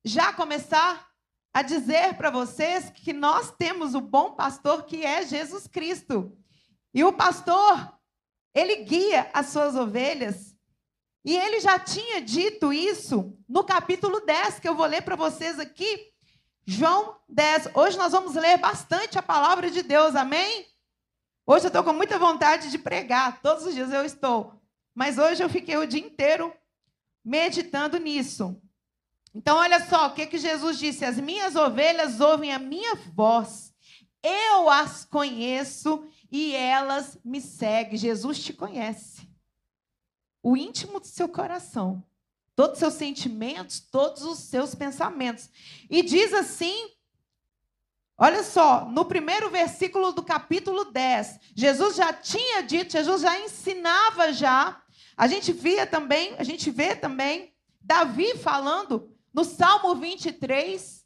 já 0.02 0.32
começar 0.32 1.06
a 1.52 1.60
dizer 1.60 2.14
para 2.14 2.30
vocês 2.30 2.88
que 2.88 3.12
nós 3.12 3.50
temos 3.50 3.94
o 3.94 4.00
bom 4.00 4.32
pastor 4.34 4.84
que 4.84 5.04
é 5.04 5.26
Jesus 5.26 5.66
Cristo. 5.66 6.34
E 6.94 7.04
o 7.04 7.12
pastor, 7.12 7.94
ele 8.54 8.76
guia 8.76 9.30
as 9.34 9.48
suas 9.48 9.76
ovelhas. 9.76 10.56
E 11.22 11.36
ele 11.36 11.60
já 11.60 11.78
tinha 11.78 12.22
dito 12.22 12.72
isso 12.72 13.38
no 13.46 13.62
capítulo 13.62 14.20
10, 14.20 14.60
que 14.60 14.68
eu 14.68 14.74
vou 14.74 14.86
ler 14.86 15.02
para 15.02 15.14
vocês 15.14 15.60
aqui. 15.60 16.10
João 16.66 17.20
10. 17.28 17.68
Hoje 17.74 17.98
nós 17.98 18.12
vamos 18.12 18.34
ler 18.34 18.56
bastante 18.56 19.18
a 19.18 19.22
palavra 19.22 19.70
de 19.70 19.82
Deus, 19.82 20.16
amém? 20.16 20.71
Hoje 21.46 21.66
eu 21.66 21.68
estou 21.68 21.82
com 21.82 21.92
muita 21.92 22.18
vontade 22.18 22.70
de 22.70 22.78
pregar, 22.78 23.42
todos 23.42 23.66
os 23.66 23.74
dias 23.74 23.92
eu 23.92 24.04
estou. 24.04 24.54
Mas 24.94 25.18
hoje 25.18 25.42
eu 25.42 25.48
fiquei 25.48 25.76
o 25.76 25.86
dia 25.86 26.00
inteiro 26.00 26.52
meditando 27.24 27.98
nisso. 27.98 28.60
Então, 29.34 29.56
olha 29.56 29.84
só 29.88 30.06
o 30.06 30.14
que, 30.14 30.26
que 30.26 30.38
Jesus 30.38 30.78
disse: 30.78 31.04
As 31.04 31.18
minhas 31.18 31.56
ovelhas 31.56 32.20
ouvem 32.20 32.52
a 32.52 32.58
minha 32.58 32.94
voz, 32.94 33.74
eu 34.22 34.68
as 34.68 35.04
conheço 35.04 36.06
e 36.30 36.54
elas 36.54 37.18
me 37.24 37.40
seguem. 37.40 37.96
Jesus 37.96 38.42
te 38.42 38.52
conhece. 38.52 39.28
O 40.42 40.56
íntimo 40.56 41.00
do 41.00 41.06
seu 41.06 41.28
coração, 41.28 42.04
todos 42.54 42.74
os 42.74 42.78
seus 42.78 42.94
sentimentos, 42.94 43.80
todos 43.80 44.22
os 44.22 44.38
seus 44.38 44.74
pensamentos. 44.74 45.48
E 45.88 46.02
diz 46.02 46.32
assim, 46.32 46.90
olha 48.22 48.44
só, 48.44 48.84
no 48.84 49.04
primeiro 49.04 49.50
versículo 49.50 50.12
do 50.12 50.22
capítulo 50.22 50.84
10, 50.84 51.40
Jesus 51.56 51.96
já 51.96 52.12
tinha 52.12 52.62
dito, 52.62 52.92
Jesus 52.92 53.22
já 53.22 53.36
ensinava 53.40 54.32
já. 54.32 54.80
A 55.16 55.26
gente 55.26 55.52
via 55.52 55.88
também, 55.88 56.36
a 56.38 56.44
gente 56.44 56.70
vê 56.70 56.94
também 56.94 57.52
Davi 57.80 58.38
falando 58.38 59.10
no 59.34 59.44
Salmo 59.44 59.96
23, 59.96 61.04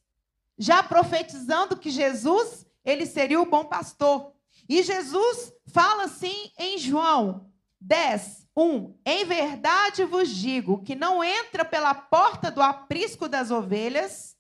já 0.59 0.83
profetizando 0.83 1.79
que 1.79 1.89
Jesus, 1.89 2.67
ele 2.85 3.07
seria 3.07 3.41
o 3.41 3.47
bom 3.47 3.65
pastor. 3.65 4.33
E 4.69 4.83
Jesus 4.83 5.55
fala 5.69 6.05
assim 6.05 6.51
em 6.59 6.77
João 6.77 7.51
10, 7.81 8.47
1: 8.55 8.95
Em 9.07 9.25
verdade 9.25 10.05
vos 10.05 10.29
digo 10.29 10.83
que 10.83 10.95
não 10.95 11.25
entra 11.25 11.65
pela 11.65 11.95
porta 11.95 12.51
do 12.51 12.61
aprisco 12.61 13.27
das 13.27 13.51
ovelhas, 13.51 14.36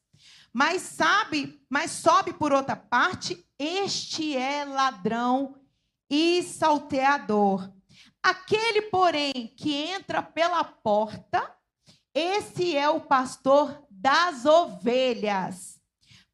mas 0.57 0.81
sabe, 0.81 1.61
mas 1.69 1.91
sobe 1.91 2.33
por 2.33 2.51
outra 2.51 2.75
parte, 2.75 3.47
este 3.59 4.35
é 4.35 4.65
ladrão 4.65 5.55
e 6.09 6.43
salteador. 6.43 7.71
Aquele, 8.23 8.81
porém, 8.81 9.53
que 9.55 9.75
entra 9.75 10.23
pela 10.23 10.65
porta, 10.65 11.55
esse 12.15 12.75
é 12.75 12.89
o 12.89 13.03
pastor 13.03 13.85
das 13.91 14.47
ovelhas. 14.47 15.79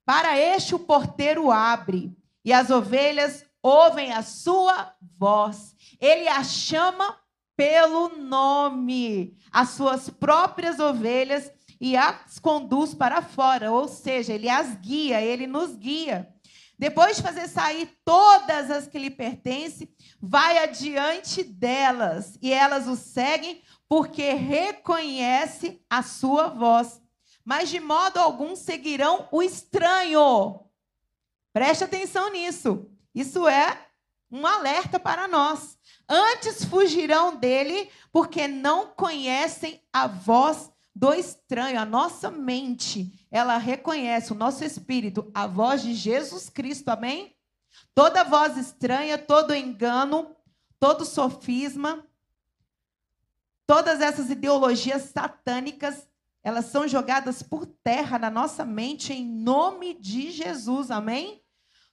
Para 0.05 0.39
este 0.39 0.73
o 0.73 0.79
porteiro 0.79 1.51
abre, 1.51 2.17
e 2.45 2.53
as 2.53 2.71
ovelhas 2.71 3.45
ouvem 3.61 4.13
a 4.13 4.23
sua 4.23 4.95
voz. 5.19 5.75
Ele 6.01 6.29
as 6.29 6.53
chama 6.53 7.19
pelo 7.57 8.11
nome, 8.17 9.37
as 9.51 9.71
suas 9.71 10.09
próprias 10.09 10.79
ovelhas, 10.79 11.51
e 11.83 11.97
as 11.97 12.39
conduz 12.39 12.95
para 12.95 13.21
fora, 13.21 13.73
ou 13.73 13.89
seja, 13.89 14.33
ele 14.33 14.49
as 14.49 14.77
guia, 14.77 15.21
ele 15.21 15.49
nos 15.49 15.75
guia. 15.75 16.33
Depois 16.79 17.17
de 17.17 17.25
fazer 17.25 17.49
sair 17.49 17.91
todas 18.05 18.71
as 18.71 18.87
que 18.87 19.01
lhe 19.01 19.11
pertencem, 19.11 19.93
vai 20.21 20.59
adiante 20.59 21.43
delas, 21.43 22.39
e 22.41 22.53
elas 22.53 22.87
o 22.87 22.95
seguem, 22.95 23.61
porque 23.89 24.33
reconhece 24.33 25.85
a 25.91 26.05
sua 26.05 26.47
voz. 26.47 27.03
Mas 27.45 27.69
de 27.69 27.81
modo 27.81 28.19
algum 28.19 28.55
seguirão 28.55 29.27
o 29.33 29.43
estranho. 29.43 30.61
Preste 31.53 31.83
atenção 31.83 32.31
nisso. 32.31 32.89
Isso 33.13 33.49
é 33.49 33.77
um 34.31 34.47
alerta 34.47 35.01
para 35.01 35.27
nós. 35.27 35.77
Antes 36.09 36.65
fugirão 36.65 37.35
dele, 37.35 37.91
porque 38.13 38.47
não 38.47 38.87
conhecem 38.87 39.83
a 39.93 40.07
voz 40.07 40.72
do 40.95 41.13
estranho. 41.13 41.81
A 41.81 41.85
nossa 41.85 42.31
mente, 42.31 43.27
ela 43.31 43.57
reconhece, 43.59 44.33
o 44.33 44.37
nosso 44.37 44.65
espírito, 44.65 45.31
a 45.35 45.47
voz 45.47 45.83
de 45.83 45.95
Jesus 45.95 46.49
Cristo, 46.49 46.89
amém? 46.89 47.37
Toda 47.95 48.25
voz 48.25 48.57
estranha, 48.57 49.17
todo 49.19 49.55
engano, 49.55 50.37
todo 50.79 51.05
sofisma, 51.05 52.05
Todas 53.67 54.03
essas 54.03 54.29
ideologias 54.29 55.05
satânicas, 55.15 56.07
elas 56.45 56.67
são 56.67 56.89
jogadas 56.89 57.43
por 57.43 57.65
terra 57.65 58.19
na 58.19 58.31
nossa 58.31 58.65
mente 58.65 59.15
em 59.15 59.25
nome 59.25 59.95
de 59.95 60.31
Jesus, 60.31 60.91
amém? 60.91 61.43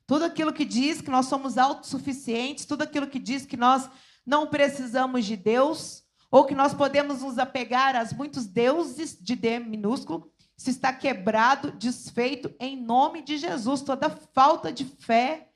Tudo 0.06 0.26
aquilo 0.26 0.52
que 0.52 0.66
diz 0.66 1.00
que 1.00 1.10
nós 1.10 1.28
somos 1.28 1.58
autossuficientes, 1.58 2.66
tudo 2.66 2.82
aquilo 2.82 3.08
que 3.08 3.18
diz 3.18 3.46
que 3.46 3.56
nós 3.56 3.90
não 4.26 4.48
precisamos 4.48 5.24
de 5.24 5.38
Deus, 5.38 5.99
ou 6.32 6.46
que 6.46 6.56
nós 6.56 6.74
podemos 6.74 7.22
nos 7.22 7.38
apegar 7.38 7.96
a 7.96 8.06
muitos 8.16 8.46
deuses 8.46 9.18
de 9.20 9.36
D 9.36 9.60
minúsculo, 9.60 10.32
isso 10.58 10.70
está 10.70 10.92
quebrado, 10.92 11.72
desfeito 11.72 12.54
em 12.60 12.76
nome 12.76 13.22
de 13.22 13.38
Jesus. 13.38 13.82
Toda 13.82 14.10
falta 14.10 14.72
de 14.72 14.84
fé, 14.84 15.50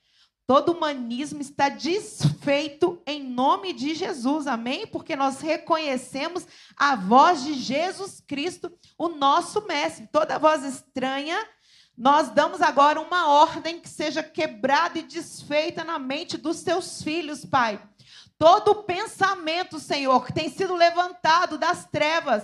Todo 0.45 0.73
humanismo 0.73 1.39
está 1.39 1.69
desfeito 1.69 3.01
em 3.07 3.23
nome 3.23 3.71
de 3.71 3.95
Jesus, 3.95 4.45
amém? 4.45 4.85
Porque 4.85 5.15
nós 5.15 5.39
reconhecemos 5.39 6.45
a 6.75 6.97
voz 6.97 7.43
de 7.43 7.53
Jesus 7.53 8.21
Cristo, 8.27 8.69
o 8.97 9.07
nosso 9.07 9.65
mestre. 9.65 10.05
Toda 10.11 10.37
voz 10.37 10.65
estranha, 10.65 11.37
nós 11.97 12.29
damos 12.29 12.61
agora 12.61 12.99
uma 12.99 13.29
ordem 13.29 13.79
que 13.79 13.87
seja 13.87 14.21
quebrada 14.21 14.99
e 14.99 15.03
desfeita 15.03 15.81
na 15.85 15.97
mente 15.97 16.37
dos 16.37 16.57
seus 16.57 17.01
filhos, 17.01 17.45
Pai. 17.45 17.81
Todo 18.37 18.83
pensamento, 18.83 19.79
Senhor, 19.79 20.25
que 20.25 20.33
tem 20.33 20.49
sido 20.49 20.75
levantado 20.75 21.57
das 21.57 21.85
trevas, 21.85 22.43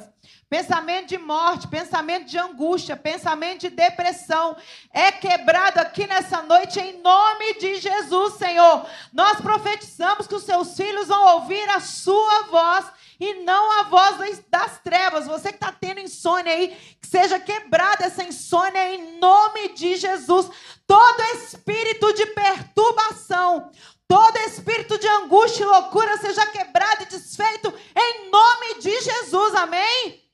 pensamento 0.49 1.07
de 1.07 1.17
morte, 1.17 1.67
pensamento 1.67 2.25
de 2.25 2.37
angústia, 2.37 2.95
pensamento 2.95 3.61
de 3.61 3.69
depressão, 3.69 4.55
é 4.93 5.11
quebrado 5.11 5.79
aqui 5.79 6.07
nessa 6.07 6.41
noite 6.41 6.79
em 6.79 7.01
nome 7.01 7.55
de 7.55 7.75
Jesus, 7.75 8.35
Senhor. 8.35 8.85
Nós 9.11 9.41
profetizamos 9.41 10.25
que 10.25 10.35
os 10.35 10.43
seus 10.43 10.75
filhos 10.75 11.07
vão 11.07 11.35
ouvir 11.35 11.69
a 11.69 11.79
sua 11.79 12.43
voz 12.43 12.85
e 13.19 13.43
não 13.43 13.79
a 13.79 13.83
voz 13.83 14.41
das 14.49 14.79
trevas. 14.79 15.27
Você 15.27 15.49
que 15.49 15.55
está 15.55 15.71
tendo 15.71 15.99
insônia 15.99 16.53
aí, 16.53 16.69
que 17.01 17.07
seja 17.07 17.39
quebrada 17.39 18.05
essa 18.05 18.23
insônia 18.23 18.95
em 18.95 19.19
nome 19.19 19.73
de 19.73 19.97
Jesus. 19.97 20.49
Todo 20.87 21.21
espírito 21.43 22.13
de 22.13 22.25
perturbação, 22.27 23.69
Todo 24.09 24.39
espírito 24.39 24.97
de 24.97 25.07
angústia 25.07 25.61
e 25.61 25.67
loucura 25.67 26.17
seja 26.17 26.43
quebrado 26.47 27.03
e 27.03 27.05
desfeito 27.05 27.71
em 27.95 28.31
nome 28.31 28.81
de 28.81 29.01
Jesus. 29.01 29.53
Amém? 29.53 30.27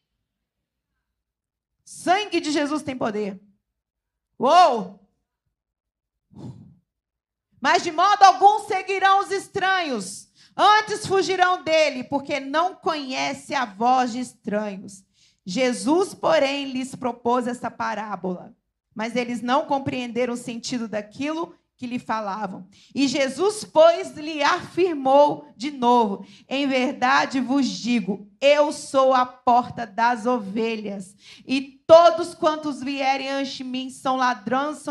Sangue 1.84 2.40
de 2.40 2.54
Jesus 2.54 2.84
tem 2.84 2.98
poder. 2.98 3.38
Uou! 4.40 5.06
Mas 7.60 7.84
de 7.84 7.92
modo 7.92 8.24
algum 8.24 8.66
seguirão 8.66 9.20
os 9.20 9.30
estranhos. 9.30 10.32
Antes 10.56 11.06
fugirão 11.06 11.62
dele, 11.62 12.06
porque 12.06 12.40
não 12.40 12.76
conhece 12.76 13.54
a 13.54 13.66
voz 13.66 14.14
de 14.14 14.22
estranhos. 14.22 15.04
Jesus, 15.46 16.14
porém, 16.14 16.72
lhes 16.72 16.96
propôs 16.96 17.46
essa 17.46 17.70
parábola. 17.70 18.56
Mas 18.94 19.18
eles 19.18 19.42
não 19.42 19.66
compreenderam 19.66 20.34
o 20.34 20.38
sentido 20.38 20.88
daquilo 20.88 21.54
que 21.78 21.86
lhe 21.86 22.00
falavam. 22.00 22.68
E 22.94 23.08
Jesus, 23.08 23.64
pois, 23.64 24.16
lhe 24.16 24.42
afirmou 24.42 25.48
de 25.56 25.72
novo: 25.72 26.26
Em 26.48 26.68
verdade 26.68 27.40
vos 27.40 27.68
digo, 27.68 28.30
eu 28.40 28.72
sou 28.72 29.14
a 29.14 29.26
porta 29.26 29.86
das 29.86 30.26
ovelhas. 30.26 31.16
E 31.46 31.82
todos 31.86 32.34
quantos 32.34 32.82
vierem 32.82 33.30
antes 33.30 33.54
de 33.54 33.64
mim 33.64 33.90
são 33.90 34.16
ladrões 34.16 34.84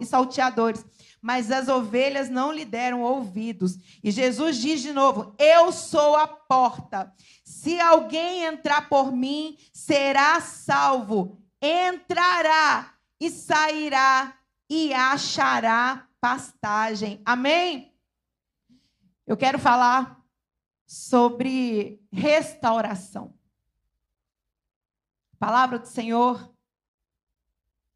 e 0.00 0.06
salteadores. 0.06 0.84
Mas 1.20 1.50
as 1.50 1.68
ovelhas 1.68 2.30
não 2.30 2.52
lhe 2.52 2.64
deram 2.64 3.02
ouvidos. 3.02 3.76
E 4.02 4.10
Jesus 4.10 4.58
diz 4.58 4.80
de 4.80 4.92
novo: 4.92 5.34
Eu 5.38 5.72
sou 5.72 6.14
a 6.16 6.26
porta. 6.26 7.12
Se 7.44 7.80
alguém 7.80 8.44
entrar 8.44 8.88
por 8.88 9.12
mim, 9.12 9.56
será 9.72 10.40
salvo. 10.40 11.38
Entrará 11.60 12.94
e 13.18 13.30
sairá 13.30 14.36
e 14.68 14.92
achará 14.92 16.08
pastagem. 16.20 17.20
Amém? 17.24 17.94
Eu 19.26 19.36
quero 19.36 19.58
falar 19.58 20.22
sobre 20.86 22.00
restauração. 22.12 23.34
A 25.32 25.36
palavra 25.38 25.78
do 25.78 25.86
Senhor, 25.86 26.54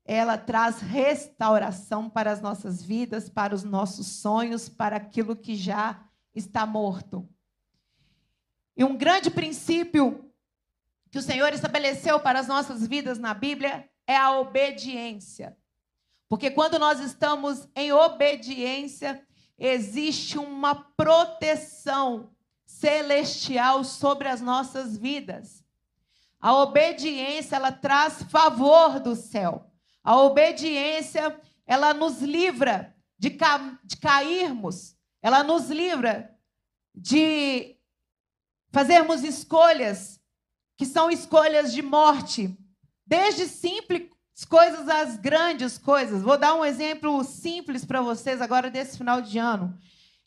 ela 0.04 0.36
traz 0.36 0.80
restauração 0.80 2.10
para 2.10 2.32
as 2.32 2.40
nossas 2.40 2.82
vidas, 2.82 3.28
para 3.28 3.54
os 3.54 3.62
nossos 3.62 4.06
sonhos, 4.06 4.68
para 4.68 4.96
aquilo 4.96 5.36
que 5.36 5.54
já 5.54 6.04
está 6.34 6.66
morto. 6.66 7.28
E 8.76 8.84
um 8.84 8.96
grande 8.96 9.30
princípio 9.30 10.32
que 11.10 11.18
o 11.18 11.22
Senhor 11.22 11.52
estabeleceu 11.52 12.20
para 12.20 12.40
as 12.40 12.46
nossas 12.46 12.86
vidas 12.86 13.18
na 13.18 13.34
Bíblia 13.34 13.88
é 14.06 14.16
a 14.16 14.38
obediência. 14.38 15.56
Porque 16.30 16.48
quando 16.48 16.78
nós 16.78 17.00
estamos 17.00 17.68
em 17.74 17.92
obediência, 17.92 19.26
existe 19.58 20.38
uma 20.38 20.76
proteção 20.76 22.30
celestial 22.64 23.82
sobre 23.82 24.28
as 24.28 24.40
nossas 24.40 24.96
vidas. 24.96 25.64
A 26.40 26.54
obediência, 26.54 27.56
ela 27.56 27.72
traz 27.72 28.22
favor 28.22 29.00
do 29.00 29.16
céu. 29.16 29.72
A 30.04 30.16
obediência, 30.18 31.36
ela 31.66 31.92
nos 31.92 32.22
livra 32.22 32.94
de, 33.18 33.30
ca 33.30 33.76
de 33.82 33.96
cairmos, 33.96 34.96
ela 35.20 35.42
nos 35.42 35.68
livra 35.68 36.32
de 36.94 37.76
fazermos 38.70 39.24
escolhas 39.24 40.20
que 40.76 40.86
são 40.86 41.10
escolhas 41.10 41.72
de 41.72 41.82
morte, 41.82 42.56
desde 43.04 43.46
simples 43.46 44.08
coisas 44.44 44.88
às 44.88 45.16
grandes 45.16 45.76
coisas. 45.78 46.22
Vou 46.22 46.38
dar 46.38 46.54
um 46.54 46.64
exemplo 46.64 47.22
simples 47.24 47.84
para 47.84 48.00
vocês 48.00 48.40
agora 48.40 48.70
desse 48.70 48.96
final 48.96 49.20
de 49.20 49.38
ano. 49.38 49.78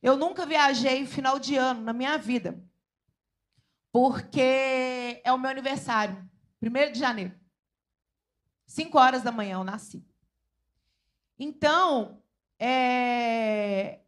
Eu 0.02 0.18
nunca 0.18 0.46
viajei 0.46 1.06
final 1.06 1.40
de 1.40 1.56
ano 1.56 1.82
na 1.82 1.94
minha 1.94 2.18
vida, 2.18 2.62
porque 3.92 5.22
é 5.24 5.32
o 5.32 5.38
meu 5.38 5.50
aniversário, 5.50 6.30
1 6.62 6.92
de 6.92 7.00
janeiro. 7.00 7.34
5 8.68 8.98
horas 8.98 9.24
da 9.24 9.32
manhã 9.32 9.56
eu 9.56 9.64
nasci. 9.64 10.06
Então, 11.40 12.22
é... 12.60 14.02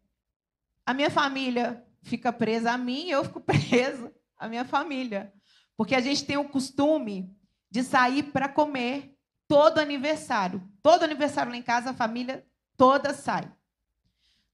a 0.85 0.93
minha 0.93 1.09
família 1.09 1.85
fica 2.01 2.31
presa 2.31 2.71
a 2.71 2.77
mim 2.77 3.09
eu 3.09 3.23
fico 3.23 3.39
presa 3.41 4.13
à 4.37 4.47
minha 4.47 4.65
família. 4.65 5.33
Porque 5.77 5.95
a 5.95 6.01
gente 6.01 6.25
tem 6.25 6.37
o 6.37 6.49
costume 6.49 7.35
de 7.69 7.83
sair 7.83 8.23
para 8.23 8.47
comer 8.47 9.14
todo 9.47 9.79
aniversário. 9.79 10.61
Todo 10.81 11.03
aniversário 11.03 11.51
lá 11.51 11.57
em 11.57 11.61
casa, 11.61 11.91
a 11.91 11.93
família 11.93 12.45
toda 12.77 13.13
sai. 13.13 13.51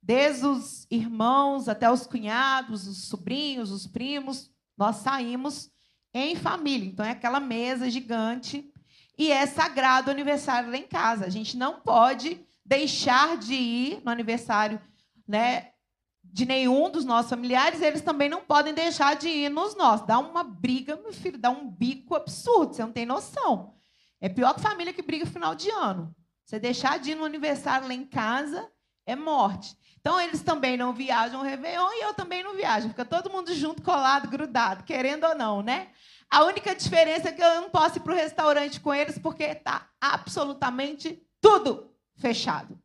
Desde 0.02 0.46
os 0.46 0.88
irmãos 0.90 1.70
até 1.70 1.90
os 1.92 2.08
cunhados, 2.08 2.88
os 2.88 3.08
sobrinhos, 3.08 3.72
os 3.72 3.86
primos, 3.86 4.52
nós 4.78 4.98
saímos 4.98 5.70
em 6.14 6.36
família. 6.36 6.88
Então 6.88 7.06
é 7.06 7.12
aquela 7.12 7.40
mesa 7.40 7.90
gigante 7.90 8.72
e 9.18 9.32
é 9.32 9.46
sagrado 9.46 10.08
o 10.08 10.12
aniversário 10.12 10.72
lá 10.72 10.78
em 10.78 10.88
casa. 10.88 11.26
A 11.26 11.30
gente 11.30 11.56
não 11.56 11.80
pode 11.82 12.44
deixar 12.66 13.38
de 13.38 13.54
ir 13.54 14.02
no 14.04 14.12
aniversário, 14.12 14.82
né, 15.28 15.72
de 16.24 16.46
nenhum 16.46 16.90
dos 16.90 17.04
nossos 17.04 17.30
familiares, 17.30 17.82
eles 17.82 18.02
também 18.02 18.30
não 18.30 18.42
podem 18.42 18.74
deixar 18.74 19.16
de 19.16 19.28
ir 19.28 19.50
nos 19.50 19.76
nossos. 19.76 20.08
Dá 20.08 20.18
uma 20.18 20.44
briga, 20.44 20.96
meu 20.96 21.12
filho, 21.12 21.38
dá 21.38 21.50
um 21.50 21.70
bico 21.70 22.16
absurdo, 22.16 22.74
você 22.74 22.82
não 22.82 22.92
tem 22.92 23.06
noção. 23.06 23.74
É 24.22 24.30
pior 24.30 24.54
que 24.54 24.62
família 24.62 24.94
que 24.94 25.02
briga 25.02 25.26
no 25.26 25.32
final 25.32 25.56
de 25.56 25.70
ano. 25.72 26.16
Você 26.46 26.60
deixar 26.60 27.00
de 27.00 27.12
ir 27.12 27.16
no 27.16 27.26
aniversário 27.26 27.88
lá 27.88 27.94
em 27.94 28.06
casa 28.06 28.70
é 29.06 29.16
morte. 29.16 29.76
Então, 30.00 30.20
eles 30.20 30.42
também 30.42 30.78
não 30.78 30.94
viajam 30.94 31.42
o 31.42 31.44
Réveillon 31.44 31.92
e 31.94 32.04
eu 32.04 32.14
também 32.14 32.44
não 32.44 32.56
viajo. 32.56 32.90
Fica 32.90 33.06
todo 33.06 33.30
mundo 33.32 33.54
junto, 33.54 33.82
colado, 33.82 34.30
grudado, 34.30 34.84
querendo 34.84 35.26
ou 35.26 35.36
não, 35.36 35.62
né? 35.62 35.90
A 36.30 36.44
única 36.44 36.76
diferença 36.76 37.30
é 37.30 37.32
que 37.32 37.42
eu 37.42 37.62
não 37.62 37.70
posso 37.70 37.98
ir 37.98 38.02
para 38.02 38.14
o 38.14 38.16
restaurante 38.16 38.80
com 38.80 38.94
eles 38.94 39.20
porque 39.20 39.44
está 39.44 39.90
absolutamente 40.00 41.22
tudo 41.40 41.94
fechado. 42.16 42.80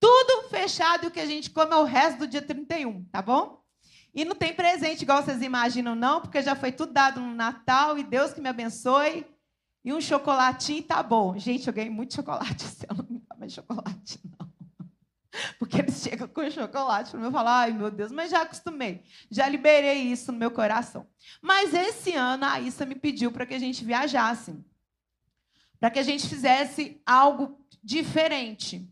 Tudo 0.00 0.48
fechado 0.48 1.04
e 1.04 1.06
o 1.08 1.10
que 1.10 1.20
a 1.20 1.26
gente 1.26 1.50
come 1.50 1.72
é 1.72 1.76
o 1.76 1.84
resto 1.84 2.20
do 2.20 2.26
dia 2.26 2.42
31, 2.42 3.04
tá 3.06 3.22
bom? 3.22 3.62
E 4.14 4.24
não 4.24 4.34
tem 4.34 4.52
presente 4.52 5.02
igual 5.02 5.22
vocês 5.22 5.42
imaginam, 5.42 5.94
não, 5.94 6.20
porque 6.20 6.42
já 6.42 6.54
foi 6.54 6.72
tudo 6.72 6.92
dado 6.92 7.20
no 7.20 7.34
Natal 7.34 7.98
e 7.98 8.04
Deus 8.04 8.32
que 8.32 8.40
me 8.40 8.48
abençoe. 8.48 9.26
E 9.84 9.92
um 9.92 10.00
chocolatinho 10.00 10.82
tá 10.82 11.02
bom. 11.02 11.36
Gente, 11.38 11.66
eu 11.66 11.72
ganhei 11.72 11.90
muito 11.90 12.14
chocolate 12.14 12.64
ano, 12.88 13.04
não 13.08 13.16
me 13.16 13.22
dá 13.28 13.36
mais 13.36 13.52
chocolate, 13.52 14.18
não. 14.24 14.50
Porque 15.58 15.78
eles 15.78 16.00
chegam 16.00 16.28
com 16.28 16.48
chocolate 16.50 17.10
para 17.10 17.20
mim 17.20 17.28
e 17.28 17.32
falam, 17.32 17.52
ai 17.52 17.72
meu 17.72 17.90
Deus, 17.90 18.10
mas 18.12 18.30
já 18.30 18.42
acostumei, 18.42 19.02
já 19.30 19.48
liberei 19.48 20.00
isso 20.00 20.32
no 20.32 20.38
meu 20.38 20.50
coração. 20.50 21.06
Mas 21.42 21.74
esse 21.74 22.14
ano 22.14 22.44
a 22.44 22.60
Issa 22.60 22.86
me 22.86 22.94
pediu 22.94 23.30
para 23.30 23.44
que 23.44 23.52
a 23.52 23.58
gente 23.58 23.84
viajasse, 23.84 24.54
para 25.78 25.90
que 25.90 25.98
a 25.98 26.02
gente 26.02 26.28
fizesse 26.28 27.02
algo 27.04 27.58
diferente. 27.82 28.88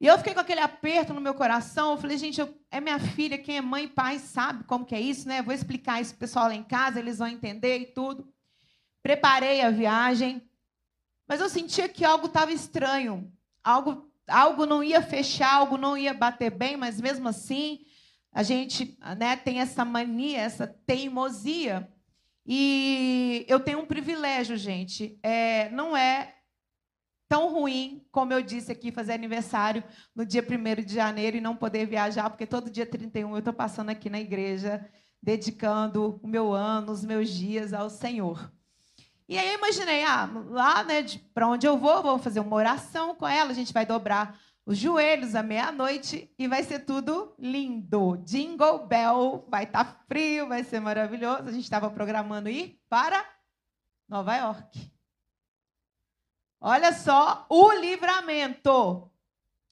E 0.00 0.06
eu 0.06 0.18
fiquei 0.18 0.34
com 0.34 0.40
aquele 0.40 0.60
aperto 0.60 1.12
no 1.12 1.20
meu 1.20 1.34
coração. 1.34 1.92
Eu 1.92 1.98
falei, 1.98 2.16
gente, 2.18 2.40
eu, 2.40 2.56
é 2.70 2.80
minha 2.80 3.00
filha, 3.00 3.38
quem 3.38 3.56
é 3.56 3.60
mãe 3.60 3.84
e 3.84 3.88
pai 3.88 4.18
sabe 4.18 4.64
como 4.64 4.84
que 4.84 4.94
é 4.94 5.00
isso, 5.00 5.26
né? 5.26 5.40
Eu 5.40 5.44
vou 5.44 5.54
explicar 5.54 6.00
isso 6.00 6.12
para 6.12 6.18
o 6.18 6.20
pessoal 6.20 6.46
lá 6.46 6.54
em 6.54 6.62
casa, 6.62 6.98
eles 7.00 7.18
vão 7.18 7.26
entender 7.26 7.78
e 7.78 7.86
tudo 7.86 8.28
preparei 9.02 9.62
a 9.62 9.70
viagem, 9.70 10.42
mas 11.26 11.40
eu 11.40 11.48
sentia 11.48 11.88
que 11.88 12.04
algo 12.04 12.26
estava 12.26 12.52
estranho, 12.52 13.30
algo, 13.62 14.10
algo 14.26 14.66
não 14.66 14.82
ia 14.82 15.02
fechar, 15.02 15.54
algo 15.54 15.76
não 15.76 15.96
ia 15.96 16.14
bater 16.14 16.50
bem, 16.50 16.76
mas 16.76 17.00
mesmo 17.00 17.28
assim 17.28 17.84
a 18.32 18.42
gente 18.42 18.96
né, 19.16 19.36
tem 19.36 19.60
essa 19.60 19.84
mania, 19.84 20.38
essa 20.38 20.66
teimosia. 20.66 21.88
E 22.46 23.44
eu 23.48 23.60
tenho 23.60 23.80
um 23.80 23.86
privilégio, 23.86 24.56
gente. 24.56 25.18
É, 25.22 25.68
não 25.70 25.96
é 25.96 26.34
tão 27.28 27.52
ruim, 27.52 28.06
como 28.10 28.32
eu 28.32 28.40
disse 28.40 28.72
aqui, 28.72 28.90
fazer 28.90 29.12
aniversário 29.12 29.84
no 30.14 30.24
dia 30.24 30.42
1 30.42 30.82
de 30.82 30.94
janeiro 30.94 31.36
e 31.36 31.42
não 31.42 31.54
poder 31.54 31.86
viajar, 31.86 32.30
porque 32.30 32.46
todo 32.46 32.70
dia 32.70 32.86
31 32.86 33.32
eu 33.32 33.38
estou 33.38 33.52
passando 33.52 33.90
aqui 33.90 34.08
na 34.08 34.18
igreja, 34.18 34.88
dedicando 35.22 36.18
o 36.22 36.26
meu 36.26 36.52
ano, 36.52 36.90
os 36.90 37.04
meus 37.04 37.28
dias 37.28 37.74
ao 37.74 37.90
Senhor. 37.90 38.50
E 39.28 39.36
aí 39.36 39.48
eu 39.48 39.58
imaginei, 39.58 40.02
ah, 40.04 40.26
lá, 40.48 40.82
né, 40.84 41.04
para 41.34 41.46
onde 41.46 41.66
eu 41.66 41.76
vou, 41.76 42.02
vou 42.02 42.18
fazer 42.18 42.40
uma 42.40 42.56
oração 42.56 43.14
com 43.14 43.28
ela, 43.28 43.50
a 43.50 43.54
gente 43.54 43.74
vai 43.74 43.84
dobrar 43.84 44.40
os 44.64 44.78
joelhos 44.78 45.34
à 45.34 45.42
meia-noite 45.42 46.30
e 46.38 46.48
vai 46.48 46.62
ser 46.62 46.80
tudo 46.80 47.34
lindo. 47.38 48.16
Jingle 48.24 48.86
Bell, 48.86 49.46
vai 49.48 49.64
estar 49.64 49.84
tá 49.84 50.04
frio, 50.06 50.48
vai 50.48 50.64
ser 50.64 50.80
maravilhoso. 50.80 51.44
A 51.44 51.52
gente 51.52 51.64
estava 51.64 51.90
programando 51.90 52.48
ir 52.48 52.80
para 52.88 53.22
Nova 54.08 54.34
York. 54.34 54.92
Olha 56.60 56.92
só 56.92 57.46
o 57.48 57.72
livramento. 57.72 59.10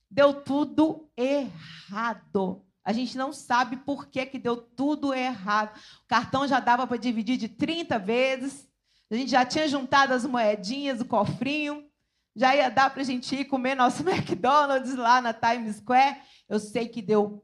Deu 0.09 0.41
tudo 0.41 1.11
errado. 1.17 2.65
A 2.83 2.93
gente 2.93 3.17
não 3.17 3.33
sabe 3.33 3.77
por 3.77 4.07
que, 4.07 4.25
que 4.25 4.39
deu 4.39 4.57
tudo 4.57 5.13
errado. 5.13 5.77
O 6.03 6.07
cartão 6.07 6.47
já 6.47 6.59
dava 6.59 6.87
para 6.87 6.97
dividir 6.97 7.37
de 7.37 7.49
30 7.49 7.99
vezes. 7.99 8.66
A 9.09 9.15
gente 9.15 9.31
já 9.31 9.45
tinha 9.45 9.67
juntado 9.67 10.13
as 10.13 10.25
moedinhas, 10.25 10.99
o 10.99 11.05
cofrinho, 11.05 11.87
já 12.35 12.55
ia 12.55 12.69
dar 12.69 12.89
para 12.91 13.01
a 13.01 13.05
gente 13.05 13.35
ir 13.35 13.45
comer 13.45 13.75
nosso 13.75 14.03
McDonald's 14.07 14.95
lá 14.95 15.21
na 15.21 15.33
Times 15.33 15.77
Square. 15.77 16.21
Eu 16.47 16.59
sei 16.59 16.87
que 16.87 17.01
deu 17.01 17.43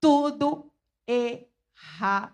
tudo 0.00 0.70
errado. 1.06 2.32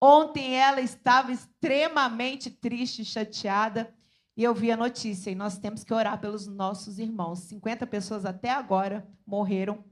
Ontem 0.00 0.54
ela 0.54 0.80
estava 0.80 1.32
extremamente 1.32 2.50
triste, 2.50 3.04
chateada, 3.04 3.94
e 4.36 4.42
eu 4.42 4.52
vi 4.52 4.72
a 4.72 4.76
notícia. 4.76 5.30
E 5.30 5.34
nós 5.34 5.58
temos 5.58 5.84
que 5.84 5.94
orar 5.94 6.20
pelos 6.20 6.46
nossos 6.46 6.98
irmãos. 6.98 7.40
50 7.40 7.86
pessoas 7.86 8.24
até 8.24 8.50
agora 8.50 9.06
morreram 9.26 9.84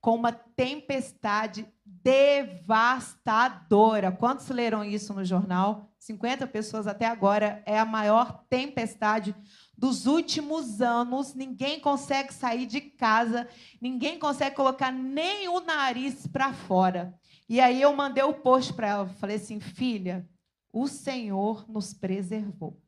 com 0.00 0.14
uma 0.14 0.32
tempestade 0.32 1.68
devastadora. 1.84 4.10
Quantos 4.10 4.48
leram 4.48 4.82
isso 4.82 5.12
no 5.12 5.22
jornal? 5.24 5.90
50 5.98 6.46
pessoas 6.46 6.86
até 6.86 7.04
agora. 7.06 7.62
É 7.66 7.78
a 7.78 7.84
maior 7.84 8.44
tempestade 8.48 9.36
dos 9.76 10.06
últimos 10.06 10.80
anos. 10.80 11.34
Ninguém 11.34 11.80
consegue 11.80 12.32
sair 12.32 12.64
de 12.66 12.80
casa, 12.80 13.46
ninguém 13.80 14.18
consegue 14.18 14.56
colocar 14.56 14.90
nem 14.90 15.48
o 15.48 15.60
nariz 15.60 16.26
para 16.26 16.52
fora. 16.52 17.14
E 17.48 17.60
aí 17.60 17.82
eu 17.82 17.94
mandei 17.94 18.22
o 18.22 18.32
post 18.32 18.72
para 18.72 18.88
ela, 18.88 19.08
falei 19.08 19.36
assim, 19.36 19.60
filha, 19.60 20.26
o 20.72 20.86
Senhor 20.86 21.68
nos 21.68 21.92
preservou. 21.92 22.80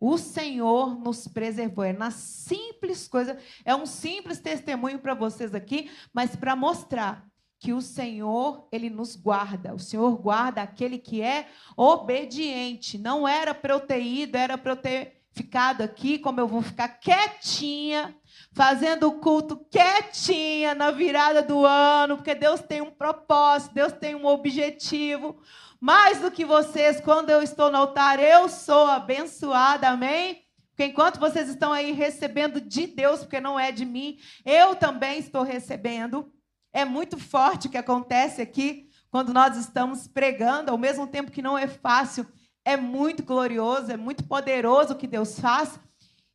O 0.00 0.16
Senhor 0.16 0.98
nos 0.98 1.28
preservou. 1.28 1.84
É 1.84 1.92
na 1.92 2.10
simples 2.10 3.06
coisa, 3.06 3.38
é 3.64 3.76
um 3.76 3.84
simples 3.84 4.40
testemunho 4.40 4.98
para 4.98 5.12
vocês 5.12 5.54
aqui, 5.54 5.90
mas 6.12 6.34
para 6.34 6.56
mostrar 6.56 7.28
que 7.58 7.74
o 7.74 7.82
Senhor, 7.82 8.66
ele 8.72 8.88
nos 8.88 9.14
guarda. 9.14 9.74
O 9.74 9.78
Senhor 9.78 10.16
guarda 10.16 10.62
aquele 10.62 10.96
que 10.96 11.20
é 11.20 11.46
obediente. 11.76 12.96
Não 12.96 13.28
era 13.28 13.54
para 13.54 13.74
eu 13.74 13.80
ter 13.80 14.00
ido, 14.00 14.36
era 14.36 14.56
para 14.56 14.72
eu 14.72 14.76
ter 14.76 15.20
ficado 15.32 15.82
aqui, 15.82 16.18
como 16.18 16.40
eu 16.40 16.48
vou 16.48 16.62
ficar 16.62 16.88
quietinha, 16.88 18.16
fazendo 18.52 19.08
o 19.08 19.20
culto 19.20 19.56
quietinha 19.70 20.74
na 20.74 20.90
virada 20.90 21.42
do 21.42 21.64
ano, 21.64 22.16
porque 22.16 22.34
Deus 22.34 22.60
tem 22.60 22.80
um 22.80 22.90
propósito, 22.90 23.74
Deus 23.74 23.92
tem 23.92 24.14
um 24.14 24.26
objetivo. 24.26 25.40
Mais 25.80 26.20
do 26.20 26.30
que 26.30 26.44
vocês, 26.44 27.00
quando 27.00 27.30
eu 27.30 27.42
estou 27.42 27.70
no 27.70 27.78
altar, 27.78 28.20
eu 28.20 28.50
sou 28.50 28.86
abençoada, 28.86 29.88
amém? 29.88 30.44
Porque 30.68 30.84
enquanto 30.84 31.18
vocês 31.18 31.48
estão 31.48 31.72
aí 31.72 31.92
recebendo 31.92 32.60
de 32.60 32.86
Deus, 32.86 33.20
porque 33.20 33.40
não 33.40 33.58
é 33.58 33.72
de 33.72 33.86
mim, 33.86 34.18
eu 34.44 34.76
também 34.76 35.18
estou 35.18 35.42
recebendo. 35.42 36.30
É 36.70 36.84
muito 36.84 37.18
forte 37.18 37.66
o 37.66 37.70
que 37.70 37.78
acontece 37.78 38.42
aqui 38.42 38.90
quando 39.10 39.32
nós 39.32 39.56
estamos 39.56 40.06
pregando, 40.06 40.70
ao 40.70 40.76
mesmo 40.78 41.06
tempo 41.06 41.32
que 41.32 41.40
não 41.42 41.56
é 41.56 41.66
fácil, 41.66 42.26
é 42.64 42.76
muito 42.76 43.22
glorioso, 43.22 43.90
é 43.90 43.96
muito 43.96 44.24
poderoso 44.24 44.92
o 44.92 44.96
que 44.96 45.06
Deus 45.06 45.40
faz. 45.40 45.80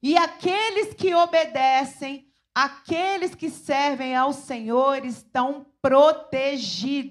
E 0.02 0.18
aqueles 0.18 0.94
que 0.94 1.14
obedecem, 1.14 2.28
aqueles 2.54 3.36
que 3.36 3.50
servem 3.50 4.16
ao 4.16 4.34
Senhor 4.34 5.06
estão 5.06 5.68
protegidos. 5.82 7.06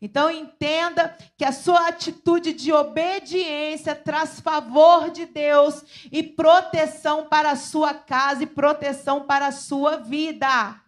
Então 0.00 0.30
entenda 0.30 1.16
que 1.36 1.44
a 1.44 1.52
sua 1.52 1.88
atitude 1.88 2.52
de 2.52 2.72
obediência 2.72 3.94
traz 3.94 4.40
favor 4.40 5.10
de 5.10 5.24
Deus 5.24 5.82
e 6.12 6.22
proteção 6.22 7.26
para 7.26 7.52
a 7.52 7.56
sua 7.56 7.94
casa 7.94 8.42
e 8.42 8.46
proteção 8.46 9.26
para 9.26 9.46
a 9.46 9.52
sua 9.52 9.96
vida. 9.96 10.80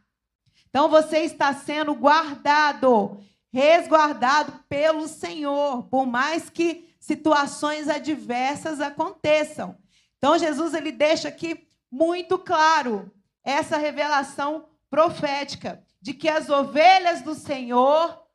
Então 0.68 0.88
você 0.88 1.20
está 1.20 1.54
sendo 1.54 1.94
guardado, 1.94 3.18
resguardado 3.50 4.52
pelo 4.68 5.08
Senhor, 5.08 5.84
por 5.84 6.06
mais 6.06 6.50
que 6.50 6.94
situações 7.00 7.88
adversas 7.88 8.80
aconteçam. 8.80 9.76
Então 10.18 10.38
Jesus 10.38 10.74
ele 10.74 10.92
deixa 10.92 11.28
aqui 11.28 11.66
muito 11.90 12.38
claro 12.38 13.10
essa 13.42 13.78
revelação 13.78 14.66
profética 14.90 15.82
de 16.00 16.12
que 16.12 16.28
as 16.28 16.50
ovelhas 16.50 17.22
do 17.22 17.34
Senhor 17.34 18.27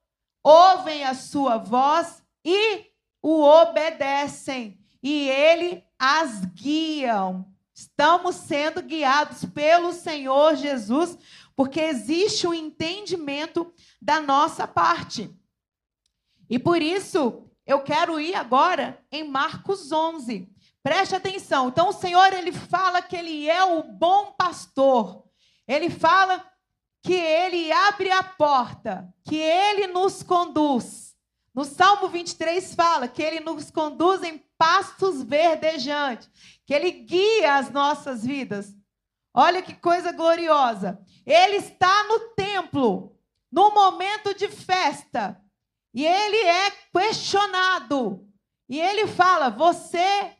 ouvem 0.44 1.06
a 1.06 1.14
sua 1.14 1.58
voz 1.58 2.22
e 2.44 2.88
o 3.22 3.42
obedecem, 3.42 4.78
e 5.02 5.30
ele 5.30 5.84
as 5.98 6.44
guiam. 6.46 7.48
Estamos 7.74 8.36
sendo 8.36 8.82
guiados 8.82 9.46
pelo 9.46 9.94
Senhor 9.94 10.56
Jesus, 10.56 11.18
porque 11.56 11.80
existe 11.80 12.46
um 12.46 12.54
entendimento 12.54 13.74
da 14.02 14.20
nossa 14.20 14.68
parte. 14.68 15.34
E 16.50 16.60
por 16.60 16.82
isso, 16.82 17.50
eu 17.66 17.82
quero 17.82 18.20
ir 18.20 18.36
agora 18.36 19.02
em 19.12 19.24
Marcos 19.24 19.92
11. 19.92 20.50
Preste 20.84 21.16
atenção. 21.16 21.70
Então, 21.70 21.90
o 21.90 21.94
Senhor, 21.94 22.34
ele 22.34 22.52
fala 22.52 23.02
que 23.02 23.16
ele 23.16 23.50
é 23.50 23.64
o 23.64 23.84
bom 23.84 24.34
pastor. 24.34 25.24
Ele 25.66 25.90
fala 25.90 26.46
que 27.04 27.14
ele 27.14 27.70
abre 27.70 28.10
a 28.10 28.24
porta, 28.24 29.14
que 29.26 29.36
ele 29.36 29.88
nos 29.88 30.24
conduz. 30.24 31.14
No 31.54 31.66
Salmo 31.66 32.08
23 32.08 32.74
fala 32.74 33.10
que 33.10 33.22
ele 33.22 33.42
nos 33.42 33.70
conduz 33.70 34.24
em 34.24 34.38
pastos 34.58 35.22
verdejantes, 35.22 36.32
que 36.66 36.74
ele 36.74 36.90
guia 36.92 37.56
as 37.56 37.70
nossas 37.70 38.26
vidas. 38.26 38.74
Olha 39.34 39.62
que 39.62 39.74
coisa 39.74 40.14
gloriosa. 40.14 40.98
Ele 41.26 41.58
está 41.58 42.06
no 42.06 42.20
templo, 42.30 43.20
no 43.52 43.72
momento 43.72 44.34
de 44.34 44.48
festa, 44.48 45.40
e 45.94 46.06
ele 46.06 46.38
é 46.38 46.72
questionado. 46.72 48.26
E 48.70 48.80
ele 48.80 49.08
fala: 49.08 49.50
Você 49.50 50.32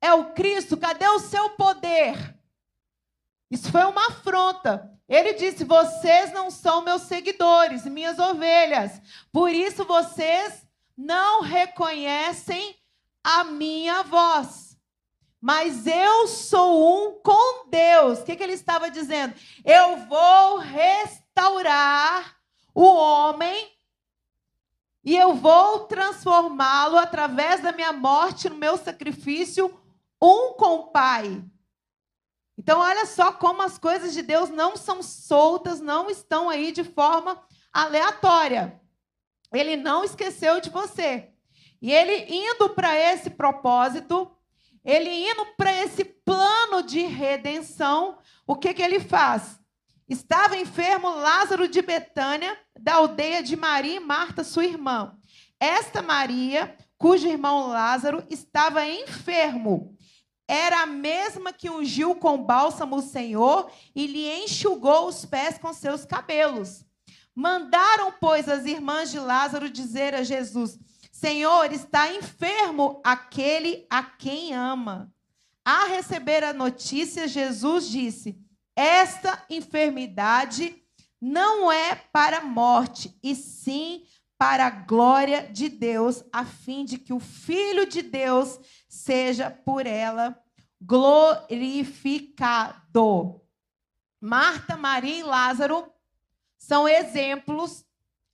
é 0.00 0.14
o 0.14 0.32
Cristo, 0.32 0.76
cadê 0.76 1.08
o 1.08 1.18
seu 1.18 1.50
poder? 1.50 2.38
Isso 3.50 3.72
foi 3.72 3.84
uma 3.84 4.06
afronta. 4.06 4.91
Ele 5.08 5.34
disse: 5.34 5.64
Vocês 5.64 6.32
não 6.32 6.50
são 6.50 6.82
meus 6.82 7.02
seguidores, 7.02 7.84
minhas 7.84 8.18
ovelhas. 8.18 9.00
Por 9.30 9.50
isso 9.50 9.84
vocês 9.84 10.66
não 10.96 11.42
reconhecem 11.42 12.76
a 13.22 13.44
minha 13.44 14.02
voz. 14.02 14.72
Mas 15.40 15.86
eu 15.86 16.28
sou 16.28 17.08
um 17.08 17.20
com 17.20 17.68
Deus. 17.68 18.20
O 18.20 18.24
que, 18.24 18.36
que 18.36 18.42
ele 18.42 18.52
estava 18.52 18.90
dizendo? 18.90 19.34
Eu 19.64 19.96
vou 20.06 20.58
restaurar 20.58 22.36
o 22.74 22.84
homem 22.84 23.72
e 25.04 25.16
eu 25.16 25.34
vou 25.34 25.80
transformá-lo 25.80 26.96
através 26.96 27.60
da 27.60 27.72
minha 27.72 27.92
morte, 27.92 28.48
no 28.48 28.54
meu 28.54 28.76
sacrifício, 28.76 29.76
um 30.20 30.52
com 30.52 30.76
o 30.76 30.86
Pai. 30.92 31.42
Então, 32.58 32.80
olha 32.80 33.06
só 33.06 33.32
como 33.32 33.62
as 33.62 33.78
coisas 33.78 34.12
de 34.12 34.22
Deus 34.22 34.50
não 34.50 34.76
são 34.76 35.02
soltas, 35.02 35.80
não 35.80 36.10
estão 36.10 36.50
aí 36.50 36.70
de 36.70 36.84
forma 36.84 37.42
aleatória. 37.72 38.80
Ele 39.52 39.76
não 39.76 40.04
esqueceu 40.04 40.60
de 40.60 40.70
você. 40.70 41.30
E 41.80 41.92
ele 41.92 42.26
indo 42.32 42.70
para 42.70 42.96
esse 42.96 43.30
propósito, 43.30 44.30
ele 44.84 45.10
indo 45.10 45.46
para 45.56 45.72
esse 45.72 46.04
plano 46.04 46.82
de 46.82 47.02
redenção, 47.02 48.18
o 48.46 48.54
que, 48.54 48.74
que 48.74 48.82
ele 48.82 49.00
faz? 49.00 49.60
Estava 50.08 50.56
enfermo 50.56 51.08
Lázaro 51.08 51.66
de 51.66 51.80
Betânia, 51.80 52.58
da 52.78 52.94
aldeia 52.94 53.42
de 53.42 53.56
Maria 53.56 53.96
e 53.96 54.00
Marta, 54.00 54.44
sua 54.44 54.64
irmã. 54.64 55.16
Esta 55.58 56.02
Maria, 56.02 56.76
cujo 56.98 57.26
irmão 57.26 57.68
Lázaro 57.68 58.24
estava 58.28 58.86
enfermo 58.86 59.96
era 60.48 60.82
a 60.82 60.86
mesma 60.86 61.52
que 61.52 61.70
ungiu 61.70 62.14
com 62.14 62.42
bálsamo 62.42 62.96
o 62.96 63.02
Senhor 63.02 63.70
e 63.94 64.06
lhe 64.06 64.44
enxugou 64.44 65.06
os 65.06 65.24
pés 65.24 65.58
com 65.58 65.72
seus 65.72 66.04
cabelos. 66.04 66.84
Mandaram, 67.34 68.12
pois, 68.20 68.48
as 68.48 68.66
irmãs 68.66 69.10
de 69.10 69.18
Lázaro 69.18 69.70
dizer 69.70 70.14
a 70.14 70.22
Jesus: 70.22 70.78
Senhor, 71.10 71.72
está 71.72 72.12
enfermo 72.12 73.00
aquele 73.04 73.86
a 73.88 74.02
quem 74.02 74.52
ama. 74.54 75.12
A 75.64 75.86
receber 75.86 76.42
a 76.42 76.52
notícia, 76.52 77.28
Jesus 77.28 77.88
disse: 77.88 78.38
Esta 78.76 79.44
enfermidade 79.48 80.82
não 81.20 81.70
é 81.70 81.94
para 81.94 82.38
a 82.38 82.44
morte, 82.44 83.16
e 83.22 83.34
sim 83.34 84.02
para 84.36 84.66
a 84.66 84.70
glória 84.70 85.48
de 85.52 85.68
Deus, 85.68 86.24
a 86.32 86.44
fim 86.44 86.84
de 86.84 86.98
que 86.98 87.12
o 87.12 87.20
Filho 87.20 87.86
de 87.86 88.02
Deus 88.02 88.58
seja 88.92 89.50
por 89.50 89.86
ela 89.86 90.38
glorificado. 90.78 93.40
Marta, 94.20 94.76
Maria 94.76 95.20
e 95.20 95.22
Lázaro 95.22 95.90
são 96.58 96.86
exemplos 96.86 97.86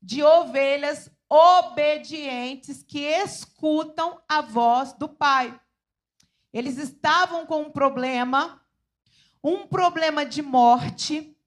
de 0.03 0.25
ovelhas 0.25 1.09
obedientes 1.29 2.83
que 2.83 2.99
escutam 2.99 4.21
a 4.29 4.41
voz 4.41 4.93
do 4.95 5.09
Pai. 5.09 5.57
Eles 6.53 6.77
estavam 6.77 7.47
com 7.47 7.63
um 7.63 7.71
problema, 7.71 8.61
um 9.43 9.65
problema 9.65 10.27
de 10.27 10.43
morte, 10.43 11.39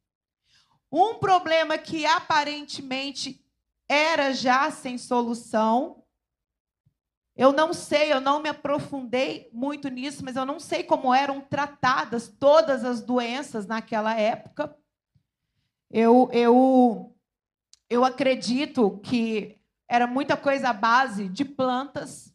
um 0.89 1.15
problema 1.15 1.77
que 1.77 2.05
aparentemente 2.05 3.45
era 3.89 4.33
já 4.33 4.71
sem 4.71 4.97
solução, 4.97 6.00
eu 7.35 7.51
não 7.53 7.73
sei, 7.73 8.11
eu 8.11 8.19
não 8.19 8.41
me 8.41 8.49
aprofundei 8.49 9.49
muito 9.53 9.89
nisso, 9.89 10.23
mas 10.23 10.35
eu 10.35 10.45
não 10.45 10.59
sei 10.59 10.83
como 10.83 11.13
eram 11.13 11.41
tratadas 11.41 12.27
todas 12.27 12.83
as 12.83 13.01
doenças 13.01 13.65
naquela 13.65 14.13
época. 14.13 14.75
Eu, 15.89 16.29
eu, 16.31 17.15
eu 17.89 18.05
acredito 18.05 18.99
que 19.03 19.57
era 19.87 20.07
muita 20.07 20.37
coisa 20.37 20.69
à 20.69 20.73
base 20.73 21.27
de 21.27 21.43
plantas, 21.43 22.33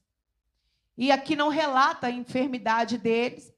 e 0.97 1.13
aqui 1.13 1.37
não 1.37 1.49
relata 1.49 2.07
a 2.07 2.11
enfermidade 2.11 2.97
deles, 2.97 3.53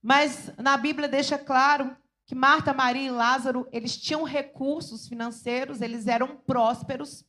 mas 0.00 0.52
na 0.56 0.76
Bíblia 0.76 1.08
deixa 1.08 1.36
claro 1.38 1.96
que 2.24 2.34
Marta, 2.34 2.72
Maria 2.72 3.08
e 3.08 3.10
Lázaro, 3.10 3.68
eles 3.72 3.96
tinham 3.96 4.22
recursos 4.22 5.06
financeiros, 5.06 5.80
eles 5.80 6.06
eram 6.06 6.36
prósperos. 6.36 7.24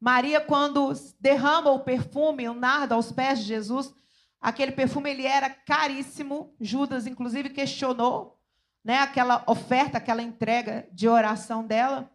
Maria, 0.00 0.40
quando 0.40 0.92
derrama 1.20 1.70
o 1.70 1.80
perfume, 1.80 2.48
o 2.48 2.54
nardo 2.54 2.94
aos 2.94 3.10
pés 3.10 3.40
de 3.40 3.46
Jesus, 3.46 3.92
aquele 4.40 4.72
perfume 4.72 5.10
ele 5.10 5.26
era 5.26 5.50
caríssimo. 5.50 6.54
Judas, 6.60 7.06
inclusive, 7.06 7.50
questionou 7.50 8.38
né, 8.84 8.98
aquela 8.98 9.42
oferta, 9.46 9.98
aquela 9.98 10.22
entrega 10.22 10.88
de 10.92 11.08
oração 11.08 11.66
dela. 11.66 12.10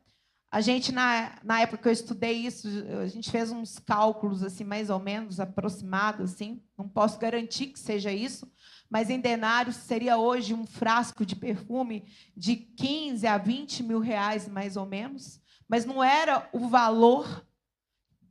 A 0.49 0.61
gente, 0.61 0.91
na, 0.91 1.39
na 1.43 1.61
época 1.61 1.81
que 1.81 1.87
eu 1.87 1.91
estudei 1.91 2.33
isso, 2.33 2.67
a 3.01 3.07
gente 3.07 3.31
fez 3.31 3.51
uns 3.51 3.79
cálculos, 3.79 4.43
assim, 4.43 4.63
mais 4.63 4.89
ou 4.89 4.99
menos 4.99 5.39
aproximados, 5.39 6.33
assim. 6.33 6.61
Não 6.77 6.87
posso 6.87 7.17
garantir 7.17 7.67
que 7.67 7.79
seja 7.79 8.11
isso, 8.11 8.49
mas 8.89 9.09
em 9.09 9.19
denários 9.19 9.75
seria 9.75 10.17
hoje 10.17 10.53
um 10.53 10.65
frasco 10.67 11.25
de 11.25 11.35
perfume 11.35 12.05
de 12.37 12.55
15 12.55 13.25
a 13.25 13.37
20 13.37 13.83
mil 13.83 13.99
reais, 13.99 14.47
mais 14.47 14.77
ou 14.77 14.85
menos. 14.85 15.41
Mas 15.67 15.85
não 15.85 16.03
era 16.03 16.47
o 16.53 16.67
valor 16.67 17.43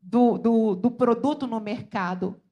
do, 0.03 0.37
do, 0.37 0.75
do 0.75 0.91
produto 0.91 1.47
no 1.47 1.61
mercado. 1.61 2.43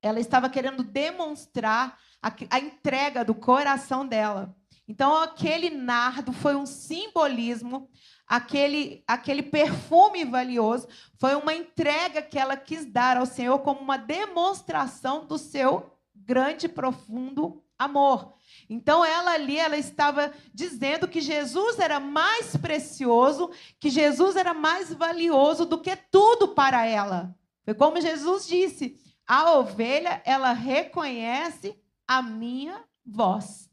Ela 0.00 0.20
estava 0.20 0.48
querendo 0.48 0.82
demonstrar 0.82 1.98
a, 2.22 2.32
a 2.50 2.58
entrega 2.60 3.24
do 3.24 3.34
coração 3.34 4.06
dela. 4.06 4.54
Então, 4.86 5.16
aquele 5.16 5.70
nardo 5.70 6.32
foi 6.32 6.54
um 6.54 6.66
simbolismo 6.66 7.90
aquele, 8.26 9.02
aquele 9.06 9.42
perfume 9.42 10.24
valioso, 10.24 10.88
foi 11.18 11.34
uma 11.34 11.54
entrega 11.54 12.22
que 12.22 12.38
ela 12.38 12.56
quis 12.56 12.84
dar 12.84 13.16
ao 13.16 13.26
Senhor 13.26 13.58
como 13.60 13.80
uma 13.80 13.96
demonstração 13.96 15.26
do 15.26 15.38
seu 15.38 15.90
grande 16.14 16.66
e 16.66 16.68
profundo 16.68 17.62
amor. 17.78 18.34
Então 18.68 19.04
ela 19.04 19.32
ali 19.32 19.58
ela 19.58 19.76
estava 19.76 20.32
dizendo 20.52 21.06
que 21.06 21.20
Jesus 21.20 21.78
era 21.78 22.00
mais 22.00 22.56
precioso, 22.56 23.50
que 23.78 23.90
Jesus 23.90 24.36
era 24.36 24.54
mais 24.54 24.92
valioso 24.92 25.64
do 25.66 25.80
que 25.80 25.94
tudo 25.96 26.48
para 26.48 26.86
ela. 26.86 27.34
Foi 27.64 27.74
como 27.74 28.00
Jesus 28.00 28.46
disse: 28.46 28.98
a 29.26 29.52
ovelha 29.52 30.22
ela 30.24 30.52
reconhece 30.52 31.78
a 32.06 32.22
minha 32.22 32.84
voz. 33.04 33.70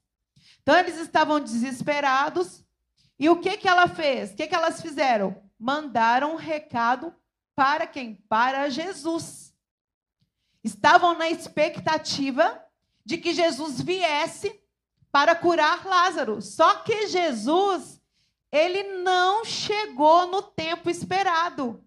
Então 0.61 0.77
eles 0.77 0.97
estavam 0.97 1.39
desesperados, 1.39 2.63
e 3.17 3.29
o 3.29 3.39
que, 3.39 3.57
que 3.57 3.67
ela 3.67 3.87
fez? 3.87 4.31
O 4.31 4.35
que, 4.35 4.47
que 4.47 4.55
elas 4.55 4.81
fizeram? 4.81 5.43
Mandaram 5.59 6.33
um 6.33 6.37
recado 6.37 7.13
para 7.55 7.85
quem? 7.85 8.15
Para 8.27 8.69
Jesus. 8.69 9.53
Estavam 10.63 11.17
na 11.17 11.29
expectativa 11.29 12.63
de 13.05 13.17
que 13.17 13.33
Jesus 13.33 13.81
viesse 13.81 14.60
para 15.11 15.35
curar 15.35 15.85
Lázaro. 15.85 16.41
Só 16.41 16.75
que 16.75 17.07
Jesus, 17.07 18.01
ele 18.51 18.83
não 18.99 19.43
chegou 19.43 20.27
no 20.27 20.41
tempo 20.41 20.89
esperado. 20.89 21.83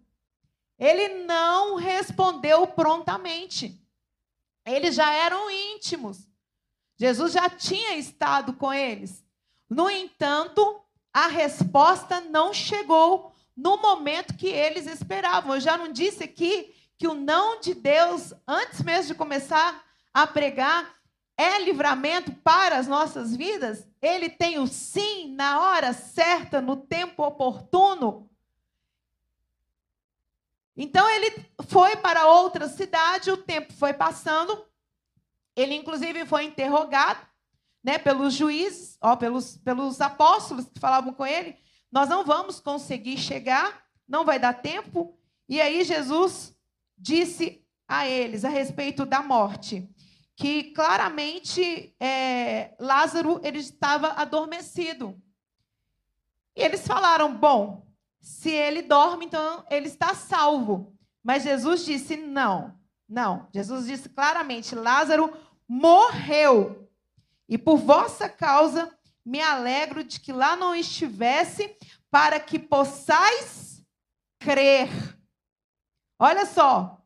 Ele 0.79 1.25
não 1.25 1.77
respondeu 1.77 2.67
prontamente. 2.67 3.81
Eles 4.67 4.95
já 4.95 5.13
eram 5.13 5.51
íntimos. 5.51 6.29
Jesus 6.97 7.33
já 7.33 7.49
tinha 7.49 7.97
estado 7.97 8.53
com 8.55 8.73
eles. 8.73 9.25
No 9.69 9.91
entanto, 9.91 10.81
a 11.13 11.27
resposta 11.27 12.21
não 12.21 12.53
chegou 12.53 13.33
no 13.57 13.77
momento 13.77 14.37
que 14.37 14.49
eles 14.49 14.87
esperavam. 14.87 15.55
Eu 15.55 15.61
já 15.61 15.77
não 15.77 15.93
disse 15.93 16.25
aqui 16.25 16.75
que 16.99 17.07
o 17.07 17.15
não 17.15 17.61
de 17.61 17.75
Deus, 17.75 18.33
antes 18.47 18.83
mesmo 18.83 19.13
de 19.13 19.15
começar 19.15 19.85
a 20.13 20.27
pregar, 20.27 20.95
é 21.37 21.61
livramento 21.61 22.33
para 22.33 22.79
as 22.79 22.87
nossas 22.87 23.35
vidas? 23.35 23.87
Ele 24.01 24.29
tem 24.29 24.59
o 24.59 24.67
sim 24.67 25.35
na 25.35 25.61
hora 25.61 25.93
certa, 25.93 26.61
no 26.61 26.77
tempo 26.77 27.25
oportuno. 27.25 28.31
Então 30.77 31.09
ele 31.09 31.45
foi 31.69 31.97
para 31.97 32.27
outra 32.27 32.69
cidade, 32.69 33.31
o 33.31 33.37
tempo 33.37 33.73
foi 33.73 33.93
passando. 33.93 34.67
Ele, 35.57 35.75
inclusive, 35.75 36.27
foi 36.27 36.45
interrogado 36.45 37.25
né, 37.85 37.99
pelos 37.99 38.33
juízes, 38.33 38.97
ó, 39.01 39.15
pelos, 39.15 39.59
pelos 39.59 40.01
apóstolos 40.01 40.65
que 40.65 40.81
falavam 40.81 41.13
com 41.13 41.27
ele, 41.27 41.57
nós 41.93 42.09
não 42.09 42.25
vamos 42.25 42.59
conseguir 42.59 43.19
chegar, 43.19 43.85
não 44.09 44.25
vai 44.25 44.39
dar 44.39 44.55
tempo. 44.55 45.17
E 45.49 45.61
aí 45.61 45.85
Jesus 45.85 46.57
disse 46.97 47.63
a 47.87 48.09
eles 48.09 48.45
a 48.45 48.49
respeito 48.49 49.05
da 49.05 49.23
morte, 49.23 49.89
que 50.37 50.73
claramente 50.73 51.95
é, 52.01 52.75
Lázaro 52.79 53.41
ele 53.45 53.59
estava 53.59 54.09
adormecido. 54.09 55.21
E 56.57 56.63
eles 56.63 56.87
falaram: 56.87 57.35
bom, 57.35 57.87
se 58.21 58.51
ele 58.51 58.83
dorme, 58.83 59.27
então 59.27 59.65
ele 59.71 59.87
está 59.87 60.15
salvo. 60.15 60.97
Mas 61.23 61.43
Jesus 61.43 61.85
disse: 61.85 62.17
não, 62.17 62.79
não. 63.09 63.49
Jesus 63.55 63.87
disse 63.87 64.09
claramente: 64.09 64.75
Lázaro 64.75 65.33
morreu. 65.69 66.89
E 67.49 67.59
por 67.59 67.77
vossa 67.77 68.29
causa 68.29 68.91
me 69.25 69.41
alegro 69.41 70.05
de 70.05 70.21
que 70.21 70.33
lá 70.33 70.57
não 70.57 70.75
estivesse, 70.75 71.77
para 72.11 72.39
que 72.41 72.59
possais 72.59 73.83
crer. 74.39 74.89
Olha 76.19 76.47
só, 76.47 77.03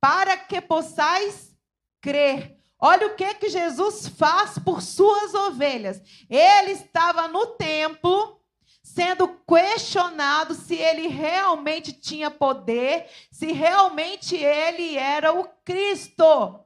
para 0.00 0.36
que 0.36 0.60
possais 0.60 1.56
crer. 2.00 2.55
Olha 2.78 3.06
o 3.06 3.14
que 3.14 3.34
que 3.34 3.48
Jesus 3.48 4.06
faz 4.08 4.58
por 4.58 4.82
suas 4.82 5.34
ovelhas. 5.34 6.00
Ele 6.28 6.72
estava 6.72 7.26
no 7.28 7.46
templo 7.56 8.40
sendo 8.82 9.28
questionado 9.48 10.54
se 10.54 10.74
ele 10.74 11.08
realmente 11.08 11.92
tinha 11.92 12.30
poder, 12.30 13.10
se 13.30 13.50
realmente 13.50 14.36
ele 14.36 14.96
era 14.96 15.32
o 15.32 15.44
Cristo. 15.64 16.60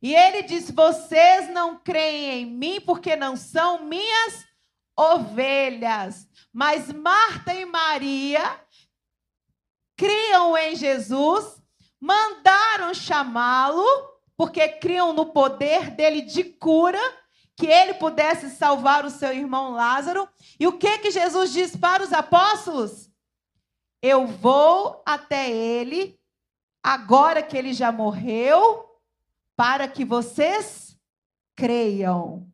E 0.00 0.14
ele 0.14 0.42
disse: 0.42 0.72
Vocês 0.72 1.48
não 1.50 1.78
creem 1.78 2.42
em 2.42 2.46
mim 2.46 2.80
porque 2.80 3.14
não 3.14 3.36
são 3.36 3.84
minhas 3.84 4.46
ovelhas. 4.96 6.28
Mas 6.52 6.92
Marta 6.92 7.54
e 7.54 7.64
Maria 7.64 8.60
criam 9.96 10.56
em 10.56 10.74
Jesus, 10.76 11.60
mandaram 12.00 12.94
chamá-lo, 12.94 13.84
porque 14.38 14.68
criam 14.68 15.12
no 15.12 15.26
poder 15.26 15.90
dele 15.90 16.22
de 16.22 16.44
cura, 16.44 17.00
que 17.56 17.66
ele 17.66 17.94
pudesse 17.94 18.48
salvar 18.50 19.04
o 19.04 19.10
seu 19.10 19.32
irmão 19.32 19.72
Lázaro. 19.72 20.28
E 20.60 20.66
o 20.68 20.78
que 20.78 20.98
que 20.98 21.10
Jesus 21.10 21.52
diz 21.52 21.74
para 21.74 22.04
os 22.04 22.12
apóstolos? 22.12 23.10
Eu 24.00 24.28
vou 24.28 25.02
até 25.04 25.50
ele, 25.50 26.16
agora 26.80 27.42
que 27.42 27.56
ele 27.56 27.72
já 27.72 27.90
morreu, 27.90 28.88
para 29.56 29.88
que 29.88 30.04
vocês 30.04 30.96
creiam. 31.56 32.46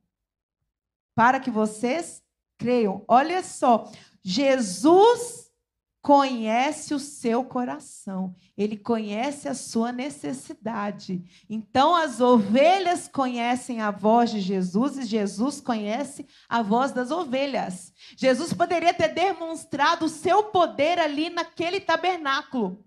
Para 1.15 1.39
que 1.39 1.51
vocês 1.51 2.23
creiam. 2.57 3.05
Olha 3.07 3.43
só, 3.43 3.93
Jesus 4.23 5.44
conhece 6.05 6.93
o 6.93 6.99
seu 6.99 7.43
coração, 7.43 8.37
ele 8.59 8.77
conhece 8.77 9.49
a 9.49 9.55
sua 9.55 9.91
necessidade. 9.91 11.25
Então, 11.49 11.97
as 11.97 12.21
ovelhas 12.21 13.09
conhecem 13.09 13.81
a 13.81 13.91
voz 13.91 14.31
de 14.31 14.39
Jesus 14.39 14.99
e 14.99 15.07
Jesus 15.07 15.63
conhece 15.63 16.27
a 16.47 16.61
voz 16.61 16.93
das 16.93 17.11
ovelhas. 17.11 17.91
Jesus 18.19 18.53
poderia 18.53 18.93
ter 18.93 19.15
demonstrado 19.15 20.05
o 20.05 20.11
seu 20.11 20.43
poder 20.45 20.99
ali 20.99 21.31
naquele 21.31 21.81
tabernáculo, 21.81 22.85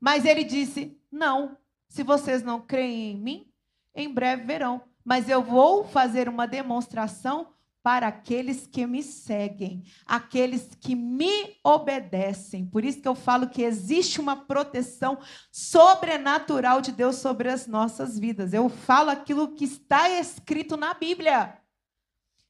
mas 0.00 0.24
ele 0.24 0.42
disse: 0.42 0.98
não, 1.12 1.58
se 1.86 2.02
vocês 2.02 2.42
não 2.42 2.62
creem 2.62 3.10
em 3.10 3.20
mim, 3.20 3.52
em 3.94 4.08
breve 4.08 4.44
verão. 4.44 4.80
Mas 5.04 5.28
eu 5.28 5.42
vou 5.42 5.84
fazer 5.84 6.30
uma 6.30 6.46
demonstração 6.46 7.52
para 7.82 8.06
aqueles 8.06 8.66
que 8.66 8.86
me 8.86 9.02
seguem, 9.02 9.82
aqueles 10.06 10.68
que 10.80 10.94
me 10.94 11.56
obedecem. 11.64 12.64
Por 12.64 12.84
isso 12.84 13.02
que 13.02 13.08
eu 13.08 13.14
falo 13.14 13.48
que 13.48 13.62
existe 13.62 14.20
uma 14.20 14.36
proteção 14.36 15.18
sobrenatural 15.50 16.80
de 16.80 16.92
Deus 16.92 17.16
sobre 17.16 17.48
as 17.48 17.66
nossas 17.66 18.18
vidas. 18.18 18.52
Eu 18.52 18.68
falo 18.68 19.10
aquilo 19.10 19.54
que 19.54 19.64
está 19.64 20.08
escrito 20.08 20.76
na 20.76 20.94
Bíblia. 20.94 21.58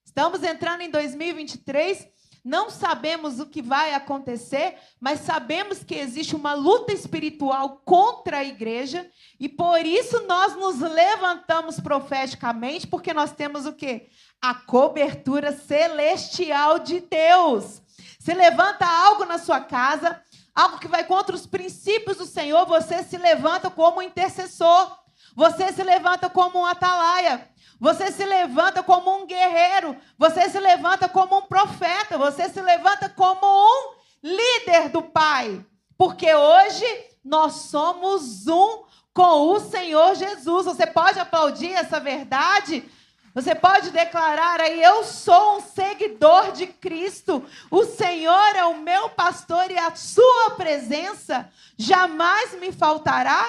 Estamos 0.04 0.42
entrando 0.42 0.82
em 0.82 0.90
2023 0.90 2.06
não 2.44 2.70
sabemos 2.70 3.38
o 3.38 3.46
que 3.46 3.62
vai 3.62 3.94
acontecer, 3.94 4.76
mas 5.00 5.20
sabemos 5.20 5.84
que 5.84 5.94
existe 5.94 6.34
uma 6.34 6.54
luta 6.54 6.92
espiritual 6.92 7.80
contra 7.84 8.38
a 8.38 8.44
igreja 8.44 9.08
e 9.38 9.48
por 9.48 9.86
isso 9.86 10.26
nós 10.26 10.56
nos 10.56 10.80
levantamos 10.80 11.78
profeticamente, 11.78 12.86
porque 12.86 13.14
nós 13.14 13.32
temos 13.32 13.64
o 13.64 13.72
quê? 13.72 14.08
A 14.40 14.54
cobertura 14.54 15.52
celestial 15.52 16.80
de 16.80 17.00
Deus. 17.00 17.80
Se 18.18 18.34
levanta 18.34 18.86
algo 18.86 19.24
na 19.24 19.38
sua 19.38 19.60
casa, 19.60 20.20
algo 20.54 20.78
que 20.78 20.88
vai 20.88 21.04
contra 21.04 21.36
os 21.36 21.46
princípios 21.46 22.16
do 22.16 22.26
Senhor, 22.26 22.66
você 22.66 23.04
se 23.04 23.16
levanta 23.16 23.70
como 23.70 24.02
intercessor. 24.02 25.00
Você 25.34 25.72
se 25.72 25.82
levanta 25.82 26.28
como 26.28 26.60
um 26.60 26.66
atalaia. 26.66 27.48
Você 27.82 28.12
se 28.12 28.24
levanta 28.24 28.80
como 28.80 29.12
um 29.12 29.26
guerreiro, 29.26 29.96
você 30.16 30.48
se 30.48 30.60
levanta 30.60 31.08
como 31.08 31.38
um 31.38 31.42
profeta, 31.42 32.16
você 32.16 32.48
se 32.48 32.62
levanta 32.62 33.08
como 33.08 33.44
um 33.44 33.94
líder 34.22 34.88
do 34.88 35.02
Pai. 35.02 35.66
Porque 35.98 36.32
hoje 36.32 36.86
nós 37.24 37.54
somos 37.54 38.46
um 38.46 38.84
com 39.12 39.48
o 39.48 39.58
Senhor 39.58 40.14
Jesus. 40.14 40.66
Você 40.66 40.86
pode 40.86 41.18
aplaudir 41.18 41.72
essa 41.72 41.98
verdade? 41.98 42.88
Você 43.34 43.52
pode 43.52 43.90
declarar 43.90 44.60
aí: 44.60 44.80
Eu 44.80 45.02
sou 45.02 45.56
um 45.56 45.60
seguidor 45.60 46.52
de 46.52 46.68
Cristo. 46.68 47.44
O 47.68 47.84
Senhor 47.84 48.54
é 48.54 48.64
o 48.64 48.78
meu 48.78 49.10
pastor 49.10 49.72
e 49.72 49.76
a 49.76 49.92
sua 49.96 50.50
presença 50.50 51.50
jamais 51.76 52.54
me 52.60 52.70
faltará. 52.70 53.44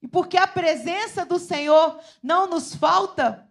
E 0.00 0.08
porque 0.08 0.38
a 0.38 0.46
presença 0.46 1.26
do 1.26 1.38
Senhor 1.38 1.98
não 2.22 2.46
nos 2.46 2.74
falta, 2.74 3.47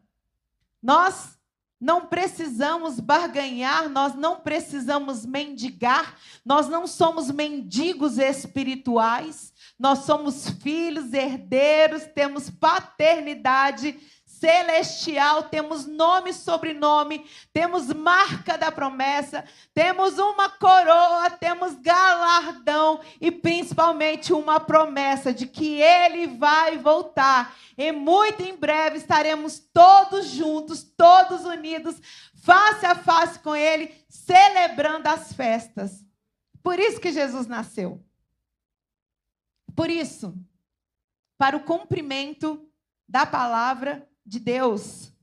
nós 0.82 1.38
não 1.80 2.08
precisamos 2.08 3.00
barganhar, 3.00 3.88
nós 3.88 4.16
não 4.16 4.40
precisamos 4.40 5.26
mendigar, 5.26 6.18
nós 6.44 6.68
não 6.68 6.88
somos 6.88 7.30
mendigos 7.30 8.18
espirituais, 8.18 9.54
nós 9.78 10.00
somos 10.00 10.50
filhos, 10.50 11.14
herdeiros, 11.14 12.06
temos 12.16 12.50
paternidade 12.50 13.96
celestial, 14.40 15.44
temos 15.44 15.86
nome 15.86 16.30
e 16.30 16.34
sobrenome, 16.34 17.26
temos 17.52 17.92
marca 17.92 18.58
da 18.58 18.72
promessa, 18.72 19.44
temos 19.74 20.20
uma 20.20 20.50
coroa, 20.50 21.30
temos 21.32 21.76
galardão 21.76 23.00
e 23.20 23.32
principalmente 23.32 24.34
uma 24.34 24.60
promessa 24.60 25.34
de 25.34 25.48
que 25.48 25.82
ele 25.82 26.28
vai 26.28 26.78
voltar. 26.78 27.56
E 27.78 27.92
muito 27.92 28.44
em 28.44 28.56
breve 28.56 28.98
estaremos 28.98 29.60
todos 29.60 30.28
juntos, 30.28 30.84
todos 30.84 31.44
unidos, 31.44 32.00
face 32.36 32.86
a 32.86 32.96
face 32.96 33.40
com 33.40 33.56
ele, 33.56 33.94
celebrando 34.08 35.08
as 35.08 35.34
festas. 35.34 36.06
Por 36.62 36.80
isso 36.80 37.00
que 37.00 37.12
Jesus 37.12 37.48
nasceu. 37.48 38.04
Por 39.76 39.90
isso, 39.90 40.36
para 41.38 41.56
o 41.56 41.64
cumprimento 41.64 42.68
da 43.08 43.26
palavra 43.26 44.08
de 44.28 44.40
Deus. 44.40 45.14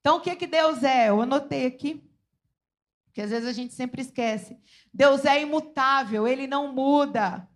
Então, 0.00 0.18
o 0.18 0.20
que, 0.20 0.36
que 0.36 0.46
Deus 0.46 0.84
é? 0.84 1.08
Eu 1.08 1.22
anotei 1.22 1.66
aqui, 1.66 2.04
que 3.12 3.22
às 3.22 3.30
vezes 3.30 3.48
a 3.48 3.52
gente 3.52 3.72
sempre 3.74 4.02
esquece. 4.02 4.56
Deus 4.92 5.24
é 5.24 5.40
imutável, 5.40 6.28
ele 6.28 6.46
não 6.46 6.72
muda. 6.72 7.48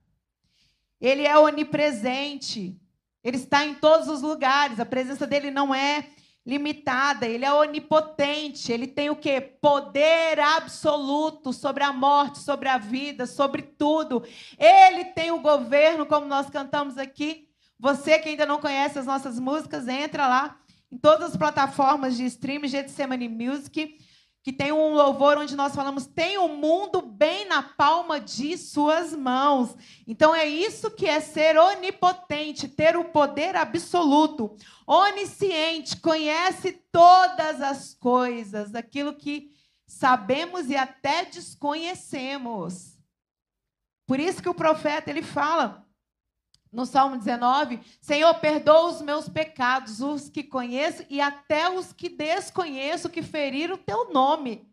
Ele 1.01 1.27
é 1.27 1.39
onipresente. 1.39 2.81
Ele 3.23 3.37
está 3.37 3.65
em 3.65 3.75
todos 3.75 4.09
os 4.09 4.23
lugares. 4.23 4.81
A 4.81 4.87
presença 4.87 5.27
dele 5.27 5.51
não 5.51 5.75
é 5.75 6.09
limitada, 6.45 7.27
ele 7.27 7.45
é 7.45 7.53
onipotente, 7.53 8.73
ele 8.73 8.87
tem 8.87 9.11
o 9.11 9.17
quê? 9.17 9.41
Poder 9.41 10.41
absoluto 10.41 11.53
sobre 11.53 11.85
a 11.85 11.93
morte, 11.93 12.39
sobre 12.39 12.69
a 12.69 12.79
vida, 12.79 13.27
sobre 13.27 13.63
tudo. 13.63 14.25
Ele 14.59 15.05
tem 15.05 15.31
o 15.31 15.41
governo, 15.41 16.07
como 16.07 16.27
nós 16.27 16.49
cantamos 16.49 16.97
aqui. 16.97 17.47
Você 17.79 18.19
que 18.19 18.31
ainda 18.31 18.47
não 18.47 18.61
conhece 18.61 18.99
as 18.99 19.07
nossas 19.07 19.39
músicas, 19.39 19.87
entra 19.87 20.27
lá 20.27 20.61
em 20.91 20.99
todas 20.99 21.31
as 21.31 21.37
plataformas 21.37 22.17
de 22.17 22.25
streaming, 22.25 22.69
Getsemane 22.69 23.29
Music, 23.29 23.99
que 24.43 24.53
tem 24.53 24.73
um 24.73 24.95
louvor 24.95 25.39
onde 25.39 25.55
nós 25.55 25.75
falamos: 25.75 26.07
tem 26.07 26.39
o 26.39 26.49
mundo 26.49 27.03
bem 27.03 27.47
na 27.47 27.63
palma 27.63 28.19
de 28.19 28.57
suas 28.57 29.15
mãos. 29.15 29.77
Então 30.07 30.35
é 30.35 30.47
isso 30.47 30.91
que 30.91 31.07
é 31.07 31.21
ser 31.21 31.59
onipotente, 31.59 32.69
ter 32.69 32.97
o 32.97 33.05
poder 33.05 33.55
absoluto, 33.55 34.57
onisciente, 34.87 36.01
conhece 36.01 36.73
todas 36.91 37.61
as 37.61 37.95
coisas, 37.95 38.75
aquilo 38.75 39.15
que 39.15 39.51
sabemos 39.87 40.71
e 40.71 40.77
até 40.77 41.25
desconhecemos. 41.25 42.99
Por 44.07 44.19
isso 44.19 44.43
que 44.43 44.49
o 44.49 44.55
profeta 44.55 45.11
ele 45.11 45.23
fala 45.23 45.87
no 46.73 46.87
Salmo 46.87 47.17
19, 47.17 47.81
Senhor, 48.01 48.33
perdoa 48.35 48.89
os 48.89 49.03
meus 49.03 49.29
pecados, 49.29 50.01
os 50.01 50.29
que 50.29 50.43
conheço 50.45 51.05
e 51.11 51.21
até 51.21 51.69
os 51.69 51.93
que 51.93 52.09
desconheço, 52.09 53.11
que 53.11 53.23
feriram 53.23 53.75
o 53.75 53.79
teu 53.79 54.13
nome. 54.13 54.69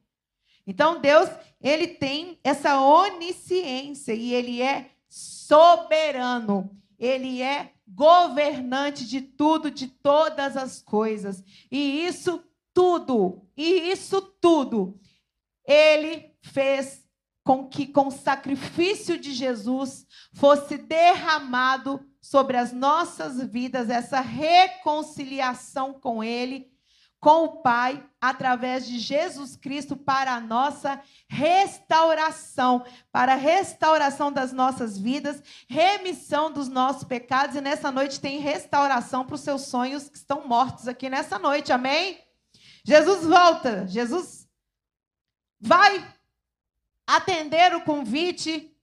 Então, 0.65 0.99
Deus, 0.99 1.29
ele 1.62 1.88
tem 1.88 2.39
essa 2.43 2.79
onisciência 2.79 4.13
e 4.13 4.33
ele 4.33 4.62
é 4.62 4.91
soberano. 5.07 6.69
Ele 6.99 7.41
é 7.41 7.73
governante 7.88 9.07
de 9.07 9.21
tudo, 9.21 9.71
de 9.71 9.88
todas 9.88 10.57
as 10.57 10.81
coisas. 10.81 11.43
E 11.71 12.05
isso 12.05 12.43
tudo, 12.73 13.47
e 13.55 13.89
isso 13.89 14.21
tudo, 14.21 14.99
ele 15.65 16.36
fez 16.41 17.06
com 17.47 17.65
que 17.65 17.88
com 17.88 18.07
o 18.07 18.12
sacrifício 18.12 19.17
de 19.17 19.33
Jesus 19.33 20.05
fosse 20.33 20.77
derramado 20.77 22.05
sobre 22.19 22.57
as 22.57 22.73
nossas 22.73 23.41
vidas 23.41 23.89
essa 23.89 24.19
reconciliação 24.19 25.93
com 25.93 26.21
ele, 26.21 26.69
com 27.21 27.45
o 27.45 27.62
Pai, 27.62 28.05
através 28.19 28.86
de 28.86 28.99
Jesus 28.99 29.55
Cristo 29.55 29.95
para 29.95 30.33
a 30.33 30.41
nossa 30.41 31.01
restauração, 31.29 32.83
para 33.13 33.31
a 33.31 33.38
restauração 33.38 34.29
das 34.29 34.51
nossas 34.51 34.97
vidas, 34.97 35.41
remissão 35.69 36.51
dos 36.51 36.67
nossos 36.67 37.05
pecados 37.05 37.55
e 37.55 37.62
nessa 37.62 37.89
noite 37.89 38.19
tem 38.19 38.39
restauração 38.39 39.25
para 39.25 39.36
os 39.36 39.41
seus 39.41 39.62
sonhos 39.67 40.10
que 40.10 40.17
estão 40.17 40.45
mortos 40.45 40.86
aqui 40.86 41.10
nessa 41.10 41.39
noite. 41.39 41.71
Amém? 41.71 42.19
Jesus 42.83 43.23
volta, 43.23 43.88
Jesus 43.88 44.45
vai 45.62 46.16
atender 47.07 47.73
o 47.73 47.85
convite, 47.85 48.75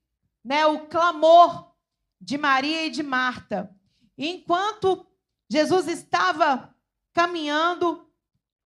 né, 0.42 0.64
o 0.64 0.86
clamor 0.86 1.72
de 2.18 2.38
Maria 2.38 2.86
e 2.86 2.90
de 2.90 3.02
Marta. 3.02 3.70
enquanto 4.16 5.06
Jesus 5.50 5.88
estava 5.88 6.74
caminhando, 7.12 8.08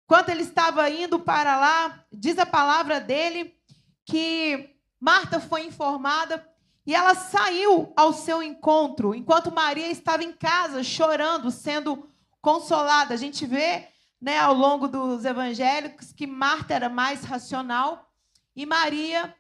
enquanto 0.06 0.30
ele 0.30 0.44
estava 0.44 0.88
indo 0.90 1.20
para 1.20 1.58
lá, 1.58 2.06
diz 2.12 2.38
a 2.38 2.46
palavra 2.46 3.02
dele 3.02 3.58
que 4.06 4.78
Marta 5.00 5.40
foi 5.40 5.66
informada 5.66 6.48
e 6.86 6.94
ela 6.94 7.16
saiu 7.16 7.92
ao 7.98 8.14
seu 8.14 8.42
encontro, 8.44 9.16
enquanto 9.16 9.52
Maria 9.52 9.90
estava 9.90 10.24
em 10.24 10.32
casa 10.32 10.84
chorando, 10.84 11.50
sendo 11.50 12.08
consolada. 12.42 13.14
A 13.14 13.18
gente 13.18 13.46
vê, 13.46 13.90
né, 14.22 14.40
ao 14.40 14.54
longo 14.54 14.88
dos 14.88 15.26
evangélicos 15.26 16.14
que 16.14 16.28
Marta 16.28 16.74
era 16.74 16.88
mais 16.88 17.24
racional 17.24 18.10
e 18.56 18.66
Maria 18.66 19.36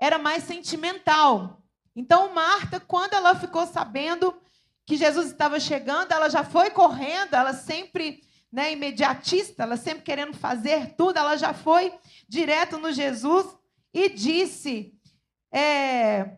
era 0.00 0.18
mais 0.18 0.44
sentimental. 0.44 1.62
Então, 1.94 2.32
Marta, 2.32 2.78
quando 2.78 3.14
ela 3.14 3.34
ficou 3.34 3.66
sabendo 3.66 4.40
que 4.86 4.96
Jesus 4.96 5.26
estava 5.26 5.60
chegando, 5.60 6.12
ela 6.12 6.28
já 6.28 6.44
foi 6.44 6.70
correndo, 6.70 7.34
ela 7.34 7.52
sempre 7.52 8.22
né, 8.50 8.72
imediatista, 8.72 9.62
ela 9.62 9.76
sempre 9.76 10.02
querendo 10.02 10.34
fazer 10.34 10.94
tudo, 10.94 11.18
ela 11.18 11.36
já 11.36 11.52
foi 11.52 11.92
direto 12.28 12.78
no 12.78 12.92
Jesus 12.92 13.46
e 13.92 14.08
disse: 14.08 14.94
é, 15.52 16.36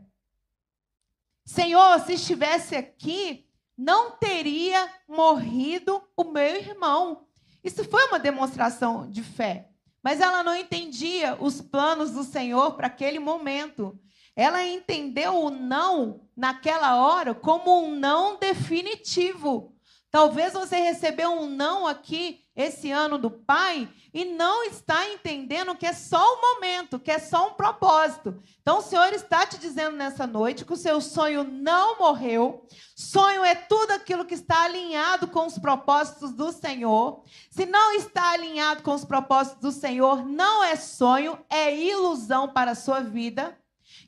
Senhor, 1.44 2.00
se 2.00 2.14
estivesse 2.14 2.74
aqui, 2.74 3.46
não 3.76 4.12
teria 4.12 4.92
morrido 5.08 6.02
o 6.16 6.24
meu 6.24 6.56
irmão. 6.56 7.26
Isso 7.62 7.84
foi 7.84 8.04
uma 8.06 8.18
demonstração 8.18 9.08
de 9.08 9.22
fé. 9.22 9.69
Mas 10.02 10.20
ela 10.20 10.42
não 10.42 10.54
entendia 10.54 11.36
os 11.40 11.60
planos 11.60 12.12
do 12.12 12.24
Senhor 12.24 12.72
para 12.72 12.86
aquele 12.86 13.18
momento. 13.18 13.98
Ela 14.34 14.66
entendeu 14.66 15.34
o 15.44 15.50
não 15.50 16.26
naquela 16.36 16.96
hora 16.96 17.34
como 17.34 17.82
um 17.82 17.94
não 17.94 18.38
definitivo. 18.38 19.74
Talvez 20.10 20.54
você 20.54 20.76
recebeu 20.76 21.32
um 21.32 21.46
não 21.46 21.86
aqui 21.86 22.40
esse 22.60 22.90
ano 22.90 23.18
do 23.18 23.30
Pai 23.30 23.88
e 24.12 24.24
não 24.24 24.64
está 24.64 25.08
entendendo 25.08 25.74
que 25.76 25.86
é 25.86 25.92
só 25.92 26.20
um 26.34 26.40
momento, 26.40 26.98
que 26.98 27.10
é 27.10 27.18
só 27.18 27.48
um 27.48 27.52
propósito. 27.52 28.42
Então 28.60 28.78
o 28.78 28.82
Senhor 28.82 29.12
está 29.12 29.46
te 29.46 29.58
dizendo 29.58 29.96
nessa 29.96 30.26
noite 30.26 30.64
que 30.64 30.72
o 30.72 30.76
seu 30.76 31.00
sonho 31.00 31.44
não 31.44 31.98
morreu. 31.98 32.66
Sonho 32.94 33.44
é 33.44 33.54
tudo 33.54 33.92
aquilo 33.92 34.24
que 34.24 34.34
está 34.34 34.64
alinhado 34.64 35.28
com 35.28 35.46
os 35.46 35.58
propósitos 35.58 36.32
do 36.32 36.52
Senhor. 36.52 37.22
Se 37.50 37.64
não 37.64 37.92
está 37.94 38.32
alinhado 38.32 38.82
com 38.82 38.94
os 38.94 39.04
propósitos 39.04 39.60
do 39.60 39.72
Senhor, 39.72 40.26
não 40.26 40.64
é 40.64 40.76
sonho, 40.76 41.38
é 41.48 41.74
ilusão 41.74 42.48
para 42.48 42.72
a 42.72 42.76
sua 42.76 43.00
vida. 43.00 43.56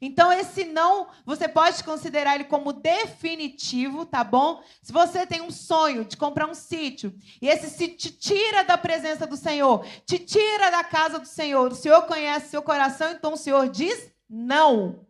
Então, 0.05 0.33
esse 0.33 0.65
não, 0.65 1.07
você 1.25 1.47
pode 1.47 1.85
considerar 1.85 2.35
ele 2.35 2.45
como 2.45 2.73
definitivo, 2.73 4.05
tá 4.05 4.25
bom? 4.25 4.61
Se 4.83 4.93
você 4.93 5.25
tem 5.25 5.41
um 5.41 5.51
sonho 5.53 6.05
de 6.05 6.17
comprar 6.17 6.49
um 6.51 6.55
sítio, 6.55 7.15
e 7.41 7.49
esse 7.49 7.71
sítio 7.71 8.11
te 8.11 8.11
tira 8.11 8.65
da 8.65 8.77
presença 8.77 9.29
do 9.29 9.37
Senhor, 9.37 9.87
te 10.05 10.19
tira 10.19 10.73
da 10.73 10.83
casa 10.83 11.21
do 11.21 11.27
Senhor, 11.27 11.71
o 11.71 11.77
Senhor 11.77 12.03
conhece 12.03 12.51
seu 12.51 12.63
coração, 12.63 13.13
então 13.13 13.35
o 13.35 13.37
Senhor 13.37 13.69
diz 13.69 14.11
não. 14.29 15.07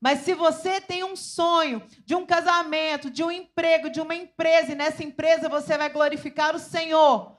Mas 0.00 0.20
se 0.20 0.32
você 0.32 0.80
tem 0.80 1.04
um 1.04 1.14
sonho 1.14 1.82
de 2.06 2.14
um 2.14 2.24
casamento, 2.24 3.10
de 3.10 3.22
um 3.22 3.30
emprego, 3.30 3.90
de 3.90 4.00
uma 4.00 4.14
empresa, 4.14 4.72
e 4.72 4.74
nessa 4.74 5.04
empresa 5.04 5.50
você 5.50 5.76
vai 5.76 5.90
glorificar 5.90 6.56
o 6.56 6.58
Senhor, 6.58 7.36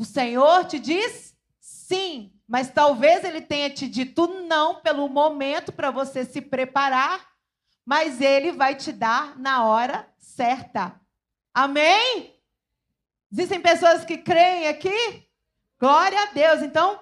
O 0.00 0.04
Senhor 0.06 0.64
te 0.64 0.78
diz 0.78 1.36
sim, 1.60 2.32
mas 2.50 2.68
talvez 2.68 3.22
ele 3.22 3.40
tenha 3.40 3.70
te 3.70 3.86
dito 3.86 4.26
não 4.26 4.80
pelo 4.80 5.08
momento 5.08 5.70
para 5.70 5.92
você 5.92 6.24
se 6.24 6.40
preparar, 6.40 7.24
mas 7.86 8.20
ele 8.20 8.50
vai 8.50 8.74
te 8.74 8.90
dar 8.90 9.38
na 9.38 9.64
hora 9.64 10.12
certa. 10.18 11.00
Amém? 11.54 12.36
Existem 13.30 13.60
pessoas 13.60 14.04
que 14.04 14.18
creem 14.18 14.66
aqui? 14.66 15.28
Glória 15.78 16.20
a 16.24 16.32
Deus. 16.32 16.60
Então, 16.62 17.00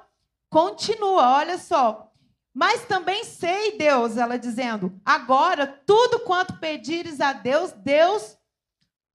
continua, 0.51 1.37
olha 1.37 1.57
só. 1.57 2.13
Mas 2.53 2.85
também 2.85 3.25
sei, 3.25 3.79
Deus, 3.79 4.19
ela 4.19 4.39
dizendo, 4.39 5.01
agora 5.03 5.67
tudo 5.67 6.21
quanto 6.21 6.59
pedires 6.59 7.23
a 7.23 7.33
Deus, 7.33 7.73
Deus 7.73 8.37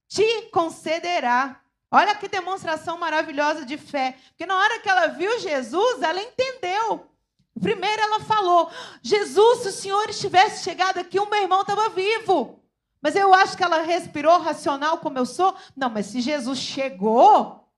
te 0.08 0.50
concederá. 0.52 1.62
Olha 1.96 2.16
que 2.16 2.28
demonstração 2.28 2.98
maravilhosa 2.98 3.64
de 3.64 3.78
fé. 3.78 4.18
Porque 4.30 4.48
na 4.48 4.58
hora 4.58 4.80
que 4.80 4.90
ela 4.90 5.06
viu 5.10 5.40
Jesus, 5.40 6.02
ela 6.02 6.20
entendeu. 6.20 7.08
Primeiro 7.62 8.02
ela 8.02 8.20
falou: 8.22 8.72
Jesus, 9.04 9.60
se 9.60 9.68
o 9.68 9.72
Senhor 9.72 10.10
estivesse 10.10 10.64
chegado 10.64 10.98
aqui, 10.98 11.20
o 11.20 11.30
meu 11.30 11.44
irmão 11.44 11.62
estava 11.62 11.90
vivo. 11.90 12.60
Mas 13.00 13.16
eu 13.16 13.32
acho 13.32 13.56
que 13.56 13.64
ela 13.64 13.84
respirou 13.84 14.40
racional 14.40 14.98
como 14.98 15.20
eu 15.20 15.26
sou. 15.26 15.56
Não, 15.78 15.88
mas 15.88 16.08
se 16.08 16.20
Jesus 16.20 16.58
chegou, 16.58 17.70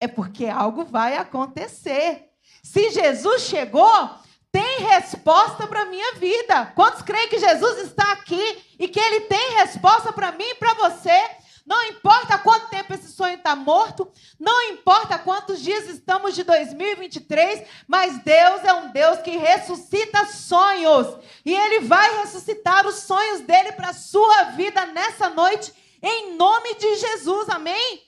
é 0.00 0.06
porque 0.06 0.46
algo 0.46 0.84
vai 0.84 1.16
acontecer. 1.16 2.30
Se 2.62 2.90
Jesus 2.90 3.42
chegou, 3.42 4.08
tem 4.52 4.82
resposta 4.82 5.66
para 5.66 5.82
a 5.82 5.86
minha 5.86 6.14
vida. 6.14 6.66
Quantos 6.76 7.02
creem 7.02 7.28
que 7.28 7.40
Jesus 7.40 7.88
está 7.88 8.12
aqui 8.12 8.62
e 8.78 8.86
que 8.86 9.00
ele 9.00 9.22
tem 9.22 9.54
resposta 9.54 10.12
para 10.12 10.30
mim 10.30 10.44
e 10.44 10.54
para 10.54 10.74
você? 10.74 11.37
Não 11.68 11.84
importa 11.84 12.38
quanto 12.38 12.70
tempo 12.70 12.94
esse 12.94 13.12
sonho 13.12 13.34
está 13.34 13.54
morto, 13.54 14.10
não 14.40 14.70
importa 14.70 15.18
quantos 15.18 15.60
dias 15.60 15.86
estamos 15.86 16.34
de 16.34 16.42
2023, 16.42 17.68
mas 17.86 18.24
Deus 18.24 18.64
é 18.64 18.72
um 18.72 18.90
Deus 18.90 19.18
que 19.18 19.36
ressuscita 19.36 20.24
sonhos. 20.28 21.22
E 21.44 21.54
Ele 21.54 21.80
vai 21.80 22.20
ressuscitar 22.20 22.86
os 22.86 22.94
sonhos 23.00 23.42
dele 23.42 23.72
para 23.72 23.90
a 23.90 23.92
sua 23.92 24.44
vida 24.44 24.86
nessa 24.86 25.28
noite, 25.28 25.70
em 26.02 26.34
nome 26.36 26.74
de 26.76 26.96
Jesus, 26.96 27.50
amém? 27.50 28.02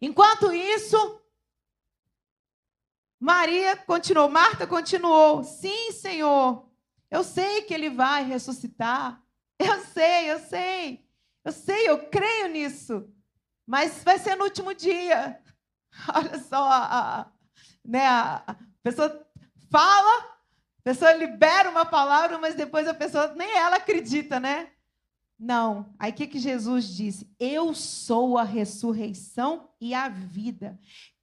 Enquanto 0.00 0.52
isso, 0.52 1.20
Maria 3.20 3.76
continuou, 3.76 4.28
Marta 4.28 4.66
continuou: 4.66 5.44
Sim, 5.44 5.92
Senhor, 5.92 6.68
eu 7.08 7.22
sei 7.22 7.62
que 7.62 7.72
Ele 7.72 7.88
vai 7.88 8.24
ressuscitar. 8.24 9.22
Eu 9.56 9.80
sei, 9.84 10.32
eu 10.32 10.40
sei. 10.40 11.03
Eu 11.44 11.52
sei, 11.52 11.88
eu 11.88 12.06
creio 12.08 12.48
nisso. 12.48 13.06
Mas 13.66 14.02
vai 14.02 14.18
ser 14.18 14.36
no 14.36 14.44
último 14.44 14.74
dia. 14.74 15.38
Olha 16.14 16.38
só, 16.38 16.68
a, 16.70 17.30
né, 17.84 18.06
a 18.06 18.56
pessoa 18.82 19.26
fala, 19.70 20.24
a 20.24 20.82
pessoa 20.82 21.12
libera 21.12 21.70
uma 21.70 21.84
palavra, 21.84 22.38
mas 22.38 22.54
depois 22.54 22.88
a 22.88 22.94
pessoa 22.94 23.34
nem 23.34 23.50
ela 23.56 23.76
acredita, 23.76 24.40
né? 24.40 24.70
Não. 25.38 25.94
Aí 25.98 26.10
o 26.10 26.14
que, 26.14 26.26
que 26.26 26.38
Jesus 26.38 26.86
disse? 26.88 27.30
Eu 27.38 27.74
sou 27.74 28.38
a 28.38 28.44
ressurreição 28.44 29.68
e 29.80 29.92
a 29.92 30.08
vida. 30.08 30.78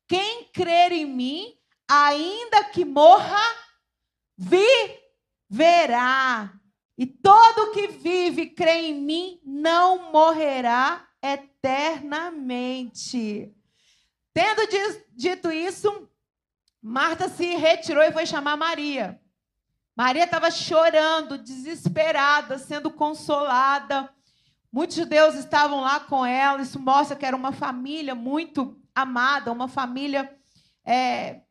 Quem 0.07 0.45
crer 0.51 0.91
em 0.91 1.05
mim, 1.05 1.57
ainda 1.87 2.63
que 2.65 2.85
morra, 2.85 3.41
viverá. 5.49 6.60
E 7.01 7.05
todo 7.07 7.71
que 7.71 7.87
vive 7.87 8.43
e 8.43 8.49
crê 8.51 8.89
em 8.89 8.93
mim 8.93 9.41
não 9.43 10.11
morrerá 10.11 11.07
eternamente. 11.19 13.51
Tendo 14.31 14.61
dito 15.15 15.51
isso, 15.51 16.07
Marta 16.79 17.27
se 17.27 17.55
retirou 17.55 18.03
e 18.03 18.11
foi 18.11 18.27
chamar 18.27 18.55
Maria. 18.55 19.19
Maria 19.95 20.25
estava 20.25 20.51
chorando, 20.51 21.39
desesperada, 21.39 22.59
sendo 22.59 22.91
consolada. 22.91 24.13
Muitos 24.71 24.95
judeus 24.95 25.33
estavam 25.33 25.81
lá 25.81 26.01
com 26.01 26.23
ela. 26.23 26.61
Isso 26.61 26.79
mostra 26.79 27.15
que 27.15 27.25
era 27.25 27.35
uma 27.35 27.51
família 27.51 28.13
muito 28.13 28.79
amada, 28.93 29.51
uma 29.51 29.67
família 29.67 30.37
é, 30.85 31.41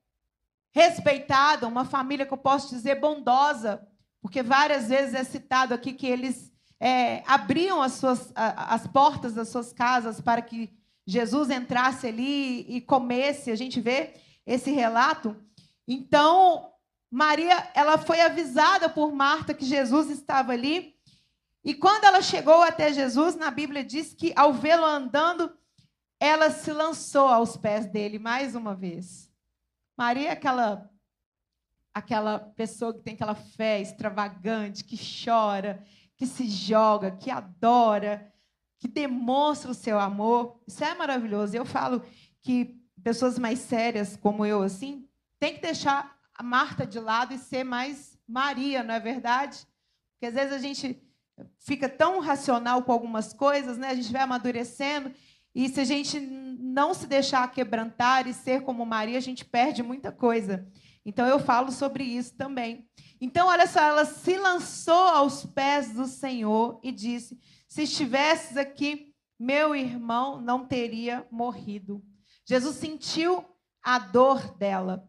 respeitada, 0.71 1.67
uma 1.67 1.85
família 1.85 2.25
que 2.25 2.33
eu 2.33 2.39
posso 2.39 2.73
dizer 2.73 3.01
bondosa. 3.01 3.85
Porque 4.21 4.43
várias 4.43 4.89
vezes 4.89 5.15
é 5.15 5.25
citado 5.25 5.73
aqui 5.73 5.93
que 5.93 6.07
eles 6.07 6.53
é, 6.79 7.23
abriam 7.27 7.83
as, 7.83 7.93
suas, 7.93 8.33
as 8.35 8.87
portas 8.87 9.35
das 9.35 9.49
suas 9.49 9.73
casas 9.73 10.21
para 10.21 10.43
que 10.43 10.73
Jesus 11.07 11.51
entrasse 11.51 12.07
ali 12.07 12.61
e 12.69 12.81
comesse. 12.81 13.51
A 13.51 13.57
gente 13.57 13.81
vê 13.81 14.15
esse 14.47 14.71
relato. 14.71 15.37
Então, 15.87 16.73
Maria, 17.11 17.71
ela 17.75 17.99
foi 17.99 18.21
avisada 18.21 18.89
por 18.89 19.13
Marta 19.13 19.55
que 19.55 19.65
Jesus 19.65 20.11
estava 20.11 20.53
ali. 20.53 20.95
E 21.65 21.75
quando 21.75 22.05
ela 22.05 22.23
chegou 22.23 22.63
até 22.63 22.93
Jesus, 22.93 23.37
na 23.37 23.51
Bíblia 23.51 23.85
diz 23.85 24.15
que 24.15 24.33
ao 24.37 24.53
vê-lo 24.53 24.85
andando, 24.85 25.53
ela 26.19 26.51
se 26.51 26.71
lançou 26.73 27.29
aos 27.29 27.57
pés 27.57 27.87
dele 27.87 28.19
mais 28.19 28.55
uma 28.55 28.75
vez. 28.75 29.31
Maria, 29.97 30.29
é 30.29 30.33
aquela 30.33 30.90
aquela 31.93 32.39
pessoa 32.39 32.95
que 32.95 33.03
tem 33.03 33.15
aquela 33.15 33.35
fé 33.35 33.81
extravagante, 33.81 34.85
que 34.85 34.97
chora, 34.97 35.83
que 36.17 36.27
se 36.27 36.49
joga, 36.49 37.11
que 37.11 37.31
adora, 37.31 38.33
que 38.79 38.89
demonstra 38.89 39.71
o 39.71 39.75
seu 39.75 39.99
amor. 39.99 40.61
Isso 40.67 40.83
é 40.85 40.95
maravilhoso. 40.95 41.57
Eu 41.57 41.65
falo 41.65 42.03
que 42.41 42.79
pessoas 43.03 43.39
mais 43.39 43.59
sérias 43.59 44.17
como 44.17 44.45
eu 44.45 44.63
assim, 44.63 45.09
tem 45.39 45.55
que 45.55 45.61
deixar 45.61 46.17
a 46.35 46.43
Marta 46.43 46.87
de 46.87 46.99
lado 46.99 47.35
e 47.35 47.39
ser 47.39 47.65
mais 47.65 48.19
Maria, 48.27 48.83
não 48.83 48.95
é 48.95 49.01
verdade? 49.01 49.67
Porque 50.13 50.27
às 50.27 50.35
vezes 50.35 50.53
a 50.53 50.59
gente 50.59 51.03
fica 51.59 51.89
tão 51.89 52.21
racional 52.21 52.83
com 52.83 52.93
algumas 52.93 53.33
coisas, 53.33 53.77
né? 53.77 53.89
A 53.89 53.95
gente 53.95 54.13
vai 54.13 54.23
amadurecendo 54.23 55.13
e 55.55 55.69
se 55.69 55.81
a 55.81 55.85
gente 55.85 56.21
não 56.21 56.95
se 56.95 57.07
deixar 57.07 57.51
quebrantar 57.51 58.29
e 58.29 58.35
ser 58.35 58.63
como 58.63 58.87
Maria, 58.87 59.19
a 59.19 59.23
gente 59.23 59.45
perde 59.45 59.83
muita 59.83 60.13
coisa. 60.13 60.67
Então 61.05 61.27
eu 61.27 61.39
falo 61.39 61.73
sobre 61.73 62.05
isso 62.05 62.37
também. 62.37 62.89
Então, 63.21 63.49
olha 63.49 63.67
só, 63.67 63.81
ela 63.81 64.05
se 64.05 64.37
lançou 64.37 65.09
aos 65.09 65.45
pés 65.45 65.93
do 65.93 66.07
Senhor 66.07 66.81
e 66.83 66.93
disse: 66.93 67.39
Se 67.69 67.83
estivesses 67.83 68.57
aqui, 68.57 69.15
meu 69.39 69.75
irmão 69.75 70.41
não 70.41 70.67
teria 70.67 71.27
morrido. 71.31 72.03
Jesus 72.45 72.77
sentiu 72.77 73.45
a 73.83 73.99
dor 73.99 74.57
dela, 74.57 75.09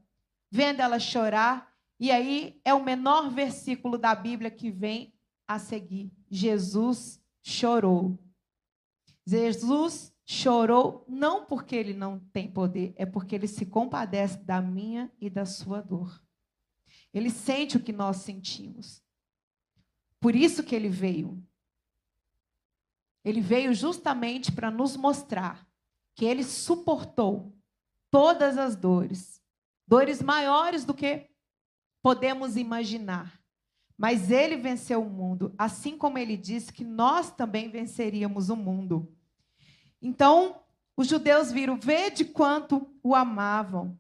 vendo 0.50 0.82
ela 0.82 1.00
chorar, 1.00 1.74
e 2.00 2.12
aí 2.12 2.60
é 2.64 2.74
o 2.74 2.84
menor 2.84 3.30
versículo 3.30 3.98
da 3.98 4.16
Bíblia 4.16 4.50
que 4.50 4.72
vem 4.72 5.14
a 5.48 5.60
seguir. 5.60 6.12
Jesus 6.30 7.22
chorou. 7.44 8.18
Jesus 9.26 10.14
chorou 10.26 11.06
não 11.08 11.46
porque 11.46 11.76
ele 11.76 11.94
não 11.94 12.20
tem 12.32 12.50
poder, 12.50 12.94
é 12.96 13.06
porque 13.06 13.36
ele 13.36 13.48
se 13.48 13.66
compadece 13.66 14.38
da 14.38 14.62
minha 14.62 15.12
e 15.20 15.30
da 15.30 15.46
sua 15.46 15.82
dor. 15.82 16.22
Ele 17.14 17.30
sente 17.30 17.78
o 17.78 17.84
que 17.84 17.92
nós 17.92 18.18
sentimos. 18.18 19.04
Por 20.20 20.36
isso 20.36 20.64
que 20.64 20.76
ele 20.76 20.90
veio. 20.90 21.44
Ele 23.24 23.42
veio 23.42 23.74
justamente 23.74 24.52
para 24.52 24.72
nos 24.72 24.96
mostrar 24.96 25.68
que 26.16 26.26
ele 26.26 26.44
suportou 26.44 27.56
todas 28.10 28.58
as 28.58 28.76
dores, 28.76 29.42
dores 29.88 30.22
maiores 30.22 30.86
do 30.86 30.94
que 30.94 31.30
podemos 32.02 32.58
imaginar. 32.58 33.40
Mas 33.98 34.32
ele 34.32 34.58
venceu 34.58 35.04
o 35.04 35.10
mundo, 35.10 35.54
assim 35.58 35.98
como 35.98 36.18
ele 36.18 36.36
disse 36.36 36.74
que 36.74 36.84
nós 36.84 37.32
também 37.32 37.70
venceríamos 37.70 38.50
o 38.50 38.56
mundo. 38.56 39.16
Então, 40.02 40.62
os 40.98 41.08
judeus 41.08 41.52
viram, 41.52 41.78
vê 41.78 42.10
de 42.10 42.26
quanto 42.26 42.90
o 43.04 43.16
amavam. 43.16 43.98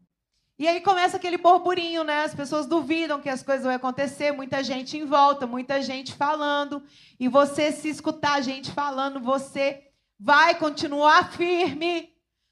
E 0.57 0.67
aí 0.67 0.79
começa 0.79 1.17
aquele 1.17 1.37
burburinho, 1.37 2.03
né? 2.03 2.23
As 2.23 2.35
pessoas 2.35 2.67
duvidam 2.67 3.19
que 3.19 3.29
as 3.29 3.41
coisas 3.41 3.65
vão 3.65 3.73
acontecer, 3.73 4.31
muita 4.31 4.63
gente 4.63 4.95
em 4.95 5.05
volta, 5.05 5.47
muita 5.47 5.81
gente 5.81 6.13
falando. 6.13 6.83
E 7.19 7.27
você, 7.27 7.71
se 7.71 7.89
escutar 7.89 8.33
a 8.33 8.41
gente 8.41 8.71
falando, 8.71 9.19
você 9.19 9.87
vai 10.19 10.53
continuar 10.53 11.31
firme, 11.31 12.09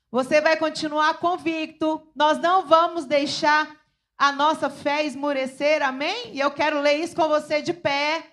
você 0.10 0.42
vai 0.42 0.58
continuar 0.58 1.20
convicto. 1.20 2.02
Nós 2.16 2.40
não 2.40 2.66
vamos 2.66 3.06
deixar 3.06 3.80
a 4.18 4.32
nossa 4.32 4.72
fé 4.72 5.06
esmurecer, 5.06 5.84
amém? 5.84 6.34
E 6.34 6.40
eu 6.40 6.50
quero 6.50 6.82
ler 6.82 6.96
isso 6.96 7.16
com 7.16 7.28
você 7.28 7.62
de 7.62 7.74
pé. 7.74 8.26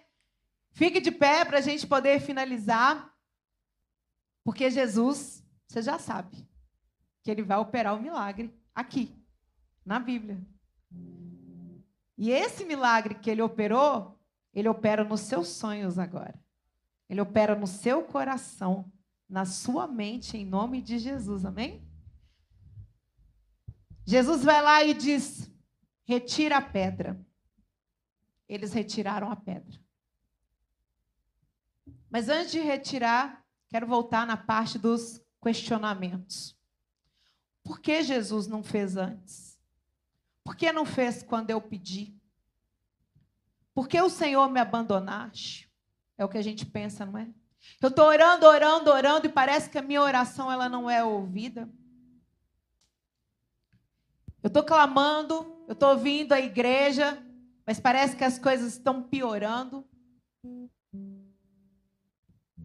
Fique 0.72 1.00
de 1.00 1.10
pé 1.10 1.44
para 1.44 1.58
a 1.58 1.60
gente 1.60 1.86
poder 1.86 2.18
finalizar. 2.20 3.12
Porque 4.46 4.70
Jesus, 4.70 5.44
você 5.66 5.82
já 5.82 5.98
sabe, 5.98 6.48
que 7.20 7.32
ele 7.32 7.42
vai 7.42 7.58
operar 7.58 7.96
o 7.96 8.00
milagre 8.00 8.56
aqui, 8.72 9.12
na 9.84 9.98
Bíblia. 9.98 10.40
E 12.16 12.30
esse 12.30 12.64
milagre 12.64 13.16
que 13.16 13.28
ele 13.28 13.42
operou, 13.42 14.16
ele 14.54 14.68
opera 14.68 15.02
nos 15.02 15.22
seus 15.22 15.48
sonhos 15.48 15.98
agora. 15.98 16.40
Ele 17.08 17.20
opera 17.20 17.56
no 17.56 17.66
seu 17.66 18.04
coração, 18.04 18.88
na 19.28 19.44
sua 19.44 19.88
mente, 19.88 20.36
em 20.36 20.46
nome 20.46 20.80
de 20.80 21.00
Jesus. 21.00 21.44
Amém? 21.44 21.84
Jesus 24.04 24.44
vai 24.44 24.62
lá 24.62 24.84
e 24.84 24.94
diz: 24.94 25.50
retira 26.04 26.58
a 26.58 26.62
pedra. 26.62 27.20
Eles 28.48 28.72
retiraram 28.72 29.28
a 29.28 29.34
pedra. 29.34 29.76
Mas 32.08 32.28
antes 32.28 32.52
de 32.52 32.60
retirar, 32.60 33.44
quero 33.68 33.86
voltar 33.86 34.26
na 34.26 34.36
parte 34.36 34.78
dos 34.78 35.20
questionamentos. 35.42 36.56
Por 37.62 37.80
que 37.80 38.02
Jesus 38.02 38.46
não 38.46 38.62
fez 38.62 38.96
antes? 38.96 39.58
Por 40.44 40.54
que 40.54 40.72
não 40.72 40.84
fez 40.84 41.22
quando 41.22 41.50
eu 41.50 41.60
pedi? 41.60 42.16
Por 43.74 43.88
que 43.88 44.00
o 44.00 44.08
Senhor 44.08 44.48
me 44.48 44.60
abandonaste? 44.60 45.70
É 46.16 46.24
o 46.24 46.28
que 46.28 46.38
a 46.38 46.42
gente 46.42 46.64
pensa, 46.64 47.04
não 47.04 47.18
é? 47.18 47.28
Eu 47.82 47.88
estou 47.88 48.06
orando, 48.06 48.46
orando, 48.46 48.90
orando 48.90 49.26
e 49.26 49.32
parece 49.32 49.68
que 49.68 49.78
a 49.78 49.82
minha 49.82 50.00
oração 50.00 50.50
ela 50.50 50.68
não 50.68 50.88
é 50.88 51.04
ouvida. 51.04 51.68
Eu 54.42 54.48
estou 54.48 54.62
clamando, 54.62 55.64
eu 55.66 55.72
estou 55.72 55.98
vindo 55.98 56.32
à 56.32 56.40
igreja, 56.40 57.20
mas 57.66 57.80
parece 57.80 58.16
que 58.16 58.24
as 58.24 58.38
coisas 58.38 58.74
estão 58.74 59.02
piorando. 59.02 59.84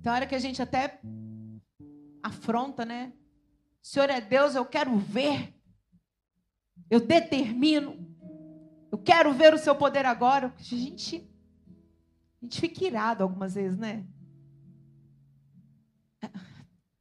Então, 0.02 0.14
hora 0.14 0.26
que 0.26 0.34
a 0.34 0.40
gente 0.40 0.60
até 0.60 1.00
afronta, 2.24 2.84
né? 2.84 3.14
Senhor 3.84 4.10
é 4.10 4.20
Deus, 4.20 4.56
eu 4.56 4.66
quero 4.66 4.98
ver. 4.98 5.54
Eu 6.90 7.00
determino. 7.00 8.12
Eu 8.92 8.98
quero 8.98 9.32
ver 9.32 9.54
o 9.54 9.60
seu 9.60 9.76
poder 9.76 10.08
agora. 10.08 10.52
A 10.58 10.64
gente, 10.64 11.18
a 12.42 12.46
gente 12.46 12.60
fica 12.60 12.84
irado 12.84 13.22
algumas 13.22 13.54
vezes, 13.54 13.78
né? 13.78 14.04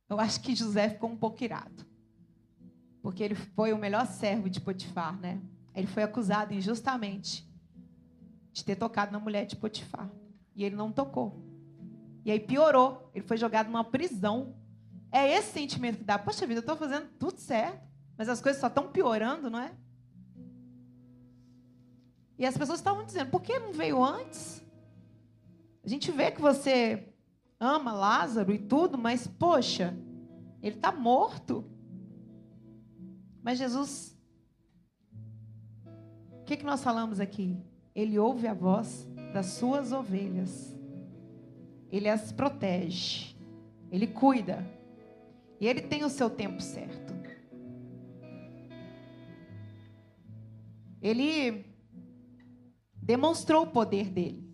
Eu 0.06 0.20
acho 0.20 0.38
que 0.42 0.54
José 0.54 0.90
ficou 0.90 1.08
um 1.08 1.16
pouco 1.16 1.42
irado. 1.42 1.86
Porque 3.00 3.22
ele 3.22 3.34
foi 3.34 3.72
o 3.72 3.78
melhor 3.78 4.06
servo 4.06 4.50
de 4.50 4.60
Potifar, 4.60 5.18
né? 5.18 5.40
Ele 5.74 5.86
foi 5.86 6.02
acusado 6.02 6.52
injustamente 6.52 7.50
de 8.52 8.62
ter 8.62 8.76
tocado 8.76 9.10
na 9.10 9.18
mulher 9.18 9.46
de 9.46 9.56
Potifar. 9.56 10.10
E 10.54 10.64
ele 10.64 10.76
não 10.76 10.92
tocou. 10.92 11.49
E 12.24 12.30
aí 12.30 12.40
piorou. 12.40 13.10
Ele 13.14 13.24
foi 13.24 13.36
jogado 13.36 13.66
numa 13.66 13.84
prisão. 13.84 14.54
É 15.12 15.28
esse 15.36 15.52
sentimento 15.52 15.98
que 15.98 16.04
dá. 16.04 16.18
Poxa 16.18 16.46
vida, 16.46 16.58
eu 16.58 16.62
estou 16.62 16.76
fazendo 16.76 17.08
tudo 17.18 17.38
certo. 17.38 17.88
Mas 18.16 18.28
as 18.28 18.40
coisas 18.40 18.60
só 18.60 18.66
estão 18.66 18.88
piorando, 18.88 19.48
não 19.48 19.58
é? 19.58 19.72
E 22.38 22.46
as 22.46 22.56
pessoas 22.56 22.78
estavam 22.78 23.04
dizendo, 23.04 23.30
por 23.30 23.42
que 23.42 23.58
não 23.58 23.72
veio 23.72 24.02
antes? 24.02 24.64
A 25.84 25.88
gente 25.88 26.10
vê 26.10 26.30
que 26.30 26.40
você 26.40 27.12
ama 27.58 27.92
Lázaro 27.92 28.52
e 28.52 28.58
tudo, 28.58 28.96
mas, 28.96 29.26
poxa, 29.26 29.94
ele 30.62 30.76
está 30.76 30.90
morto. 30.90 31.64
Mas 33.42 33.58
Jesus, 33.58 34.18
o 36.40 36.44
que, 36.44 36.56
que 36.56 36.64
nós 36.64 36.82
falamos 36.82 37.20
aqui? 37.20 37.58
Ele 37.94 38.18
ouve 38.18 38.46
a 38.46 38.54
voz 38.54 39.06
das 39.32 39.46
suas 39.46 39.92
ovelhas. 39.92 40.79
Ele 41.90 42.08
as 42.08 42.32
protege. 42.32 43.34
Ele 43.90 44.06
cuida. 44.06 44.64
E 45.60 45.66
ele 45.66 45.82
tem 45.82 46.04
o 46.04 46.08
seu 46.08 46.30
tempo 46.30 46.62
certo. 46.62 47.12
Ele 51.02 51.64
demonstrou 52.94 53.64
o 53.64 53.70
poder 53.70 54.10
dele. 54.10 54.48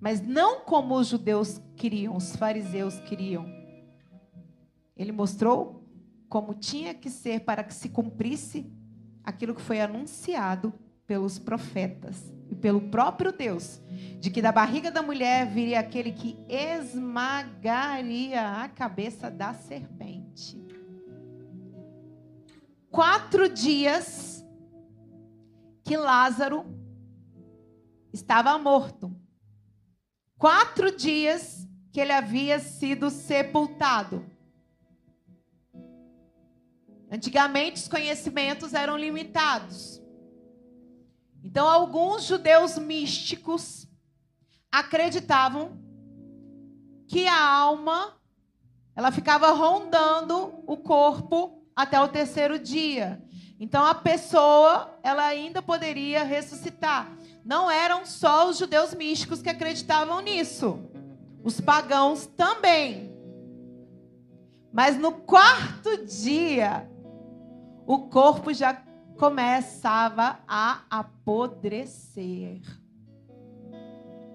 Mas 0.00 0.20
não 0.20 0.60
como 0.60 0.96
os 0.96 1.08
judeus 1.08 1.60
queriam, 1.76 2.16
os 2.16 2.34
fariseus 2.36 2.98
queriam. 3.00 3.46
Ele 4.96 5.12
mostrou 5.12 5.82
como 6.28 6.54
tinha 6.54 6.94
que 6.94 7.10
ser 7.10 7.40
para 7.40 7.62
que 7.62 7.74
se 7.74 7.88
cumprisse 7.88 8.70
aquilo 9.22 9.54
que 9.54 9.60
foi 9.60 9.80
anunciado 9.80 10.72
pelos 11.06 11.38
profetas 11.38 12.32
e 12.50 12.54
pelo 12.54 12.90
próprio 12.90 13.32
Deus, 13.32 13.80
de 14.20 14.30
que 14.30 14.42
da 14.42 14.52
barriga 14.52 14.90
da 14.90 15.02
mulher 15.02 15.46
viria 15.46 15.80
aquele 15.80 16.12
que 16.12 16.38
esmagaria 16.48 18.62
a 18.62 18.68
cabeça 18.68 19.30
da 19.30 19.54
serpente. 19.54 20.60
Quatro 22.90 23.48
dias 23.48 24.44
que 25.82 25.96
Lázaro 25.96 26.66
estava 28.12 28.56
morto. 28.58 29.16
Quatro 30.36 30.94
dias 30.94 31.66
que 31.90 32.00
ele 32.00 32.12
havia 32.12 32.58
sido 32.58 33.10
sepultado. 33.10 34.26
Antigamente 37.10 37.80
os 37.80 37.88
conhecimentos 37.88 38.74
eram 38.74 38.96
limitados. 38.96 40.01
Então, 41.42 41.68
alguns 41.68 42.24
judeus 42.24 42.78
místicos 42.78 43.86
acreditavam 44.70 45.78
que 47.06 47.26
a 47.26 47.46
alma 47.46 48.16
ela 48.94 49.10
ficava 49.10 49.50
rondando 49.52 50.62
o 50.66 50.76
corpo 50.76 51.62
até 51.74 52.00
o 52.00 52.08
terceiro 52.08 52.58
dia. 52.58 53.22
Então 53.58 53.84
a 53.84 53.94
pessoa 53.94 54.98
ela 55.02 55.24
ainda 55.24 55.62
poderia 55.62 56.24
ressuscitar. 56.24 57.16
Não 57.44 57.70
eram 57.70 58.04
só 58.04 58.48
os 58.48 58.58
judeus 58.58 58.94
místicos 58.94 59.40
que 59.40 59.48
acreditavam 59.48 60.20
nisso. 60.20 60.80
Os 61.42 61.60
pagãos 61.60 62.26
também. 62.26 63.12
Mas 64.72 64.96
no 64.96 65.12
quarto 65.12 66.04
dia, 66.04 66.90
o 67.86 68.08
corpo 68.08 68.52
já 68.52 68.82
começava 69.22 70.40
a 70.48 70.80
apodrecer. 70.90 72.60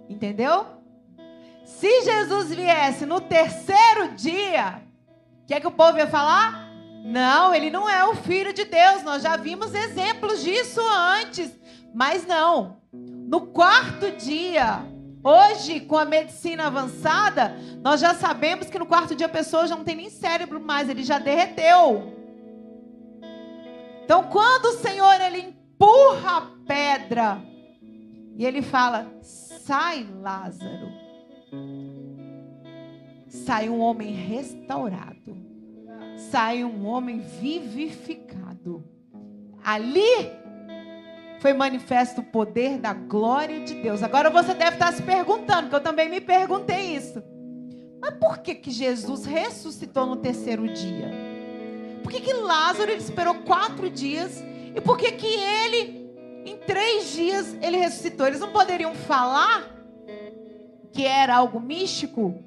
Entendeu? 0.07 0.65
Se 1.65 2.03
Jesus 2.03 2.55
viesse 2.55 3.05
no 3.05 3.19
terceiro 3.19 4.15
dia, 4.15 4.81
o 5.43 5.45
que 5.45 5.53
é 5.53 5.59
que 5.59 5.67
o 5.67 5.71
povo 5.71 5.97
ia 5.97 6.07
falar? 6.07 6.71
Não, 7.03 7.53
ele 7.53 7.69
não 7.69 7.89
é 7.89 8.05
o 8.05 8.15
filho 8.15 8.53
de 8.53 8.63
Deus. 8.63 9.03
Nós 9.03 9.23
já 9.23 9.35
vimos 9.35 9.73
exemplos 9.73 10.41
disso 10.41 10.79
antes. 10.87 11.51
Mas 11.93 12.25
não. 12.25 12.77
No 12.93 13.47
quarto 13.47 14.09
dia, 14.13 14.85
hoje, 15.21 15.81
com 15.81 15.97
a 15.97 16.05
medicina 16.05 16.67
avançada, 16.67 17.57
nós 17.83 17.99
já 17.99 18.13
sabemos 18.13 18.69
que 18.69 18.79
no 18.79 18.85
quarto 18.85 19.15
dia 19.15 19.25
a 19.25 19.29
pessoa 19.29 19.67
já 19.67 19.75
não 19.75 19.83
tem 19.83 19.97
nem 19.97 20.09
cérebro 20.09 20.61
mais, 20.61 20.87
ele 20.87 21.03
já 21.03 21.19
derreteu. 21.19 22.16
Então, 24.07 24.23
quando 24.29 24.67
o 24.67 24.77
Senhor 24.77 25.19
ele 25.19 25.39
empurra 25.39 26.37
a 26.37 26.41
pedra 26.65 27.43
e 28.37 28.45
ele 28.45 28.61
fala: 28.61 29.05
"Sai, 29.21 30.07
Lázaro". 30.21 30.87
Sai 33.27 33.67
um 33.67 33.81
homem 33.81 34.13
restaurado. 34.13 35.35
Sai 36.31 36.63
um 36.63 36.87
homem 36.87 37.19
vivificado. 37.19 38.81
Ali 39.61 40.31
foi 41.41 41.51
manifesto 41.51 42.21
o 42.21 42.23
poder 42.23 42.77
da 42.77 42.93
glória 42.93 43.65
de 43.65 43.73
Deus. 43.73 44.01
Agora 44.01 44.29
você 44.29 44.53
deve 44.53 44.77
estar 44.77 44.93
se 44.93 45.03
perguntando, 45.03 45.67
que 45.67 45.75
eu 45.75 45.83
também 45.83 46.07
me 46.07 46.21
perguntei 46.21 46.95
isso. 46.95 47.21
Mas 47.99 48.11
por 48.11 48.37
que, 48.37 48.55
que 48.55 48.71
Jesus 48.71 49.25
ressuscitou 49.25 50.05
no 50.05 50.15
terceiro 50.15 50.65
dia? 50.69 51.26
Por 52.07 52.13
que, 52.13 52.21
que 52.21 52.31
Lázaro 52.31 52.89
ele 52.89 53.01
esperou 53.01 53.35
quatro 53.41 53.89
dias? 53.89 54.41
E 54.73 54.79
por 54.79 54.97
que, 54.97 55.11
que 55.11 55.27
ele, 55.27 56.09
em 56.45 56.55
três 56.55 57.11
dias, 57.11 57.53
ele 57.61 57.75
ressuscitou? 57.75 58.25
Eles 58.25 58.39
não 58.39 58.53
poderiam 58.53 58.95
falar 58.95 59.69
que 60.93 61.03
era 61.03 61.35
algo 61.35 61.59
místico? 61.59 62.41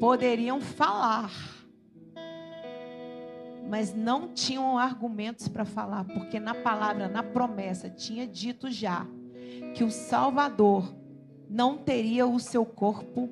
Poderiam 0.00 0.58
falar. 0.58 1.30
Mas 3.68 3.94
não 3.94 4.32
tinham 4.32 4.78
argumentos 4.78 5.48
para 5.48 5.66
falar, 5.66 6.04
porque 6.04 6.40
na 6.40 6.54
palavra, 6.54 7.08
na 7.08 7.22
promessa, 7.22 7.90
tinha 7.90 8.26
dito 8.26 8.70
já 8.70 9.06
que 9.74 9.84
o 9.84 9.90
Salvador 9.90 10.96
não 11.46 11.76
teria 11.76 12.26
o 12.26 12.40
seu 12.40 12.64
corpo 12.64 13.28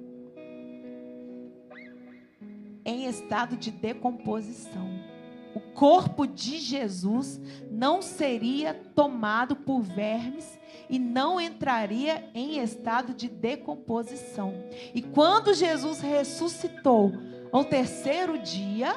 em 2.84 3.06
estado 3.06 3.56
de 3.56 3.70
decomposição 3.70 5.08
o 5.54 5.60
corpo 5.60 6.26
de 6.26 6.58
Jesus 6.58 7.40
não 7.70 8.02
seria 8.02 8.74
tomado 8.94 9.56
por 9.56 9.80
vermes 9.80 10.58
e 10.88 10.98
não 10.98 11.40
entraria 11.40 12.28
em 12.34 12.58
estado 12.62 13.14
de 13.14 13.28
decomposição. 13.28 14.54
E 14.94 15.02
quando 15.02 15.54
Jesus 15.54 16.00
ressuscitou 16.00 17.12
ao 17.52 17.64
terceiro 17.64 18.38
dia, 18.38 18.94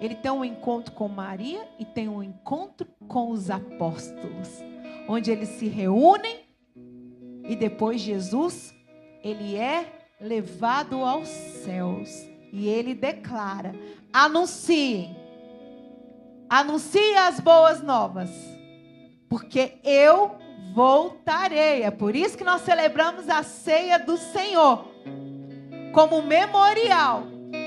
ele 0.00 0.14
tem 0.14 0.30
um 0.30 0.44
encontro 0.44 0.92
com 0.92 1.08
Maria 1.08 1.66
e 1.78 1.84
tem 1.84 2.08
um 2.08 2.22
encontro 2.22 2.86
com 3.08 3.30
os 3.30 3.50
apóstolos, 3.50 4.62
onde 5.08 5.30
eles 5.30 5.48
se 5.50 5.66
reúnem 5.66 6.46
e 7.48 7.54
depois 7.54 8.00
Jesus, 8.00 8.74
ele 9.22 9.56
é 9.56 9.92
levado 10.20 10.96
aos 10.96 11.28
céus 11.28 12.10
e 12.52 12.68
ele 12.68 12.94
declara: 12.94 13.74
anunciem 14.12 15.15
Anuncie 16.48 17.16
as 17.16 17.40
boas 17.40 17.82
novas, 17.82 18.30
porque 19.28 19.78
eu 19.82 20.36
voltarei. 20.74 21.82
É 21.82 21.90
por 21.90 22.14
isso 22.14 22.36
que 22.36 22.44
nós 22.44 22.62
celebramos 22.62 23.28
a 23.28 23.42
ceia 23.42 23.98
do 23.98 24.16
Senhor 24.16 24.84
como 25.92 26.22
memorial 26.22 27.24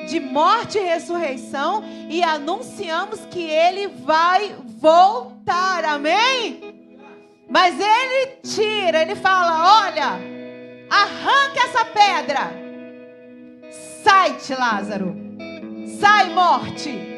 de 0.08 0.20
morte 0.20 0.78
e 0.78 0.84
ressurreição 0.84 1.84
e 2.10 2.24
anunciamos 2.24 3.22
que 3.26 3.42
ele 3.42 3.88
vai 3.88 4.56
voltar. 4.80 5.84
Amém? 5.84 6.96
Mas 7.50 7.76
ele 7.80 8.38
tira, 8.44 9.02
ele 9.02 9.16
fala: 9.16 9.84
"Olha, 9.84 10.20
arranca 10.90 11.60
essa 11.62 11.86
pedra. 11.86 12.52
Sai-te, 14.04 14.54
Lázaro. 14.54 15.16
Sai 16.00 16.30
morte. 16.30 17.09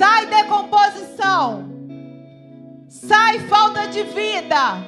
Sai 0.00 0.24
decomposição. 0.24 1.68
Sai 2.88 3.38
falta 3.40 3.86
de 3.88 4.02
vida. 4.04 4.78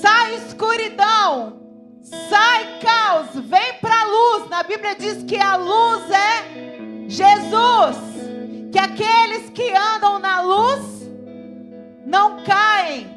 Sai 0.00 0.36
escuridão. 0.36 1.60
Sai 2.04 2.78
caos. 2.78 3.30
Vem 3.34 3.74
para 3.80 4.00
a 4.00 4.04
luz. 4.04 4.48
Na 4.48 4.62
Bíblia 4.62 4.94
diz 4.94 5.24
que 5.24 5.36
a 5.36 5.56
luz 5.56 6.08
é 6.08 7.08
Jesus. 7.08 7.96
Que 8.70 8.78
aqueles 8.78 9.50
que 9.50 9.76
andam 9.76 10.20
na 10.20 10.40
luz 10.40 11.10
não 12.06 12.44
caem. 12.44 13.10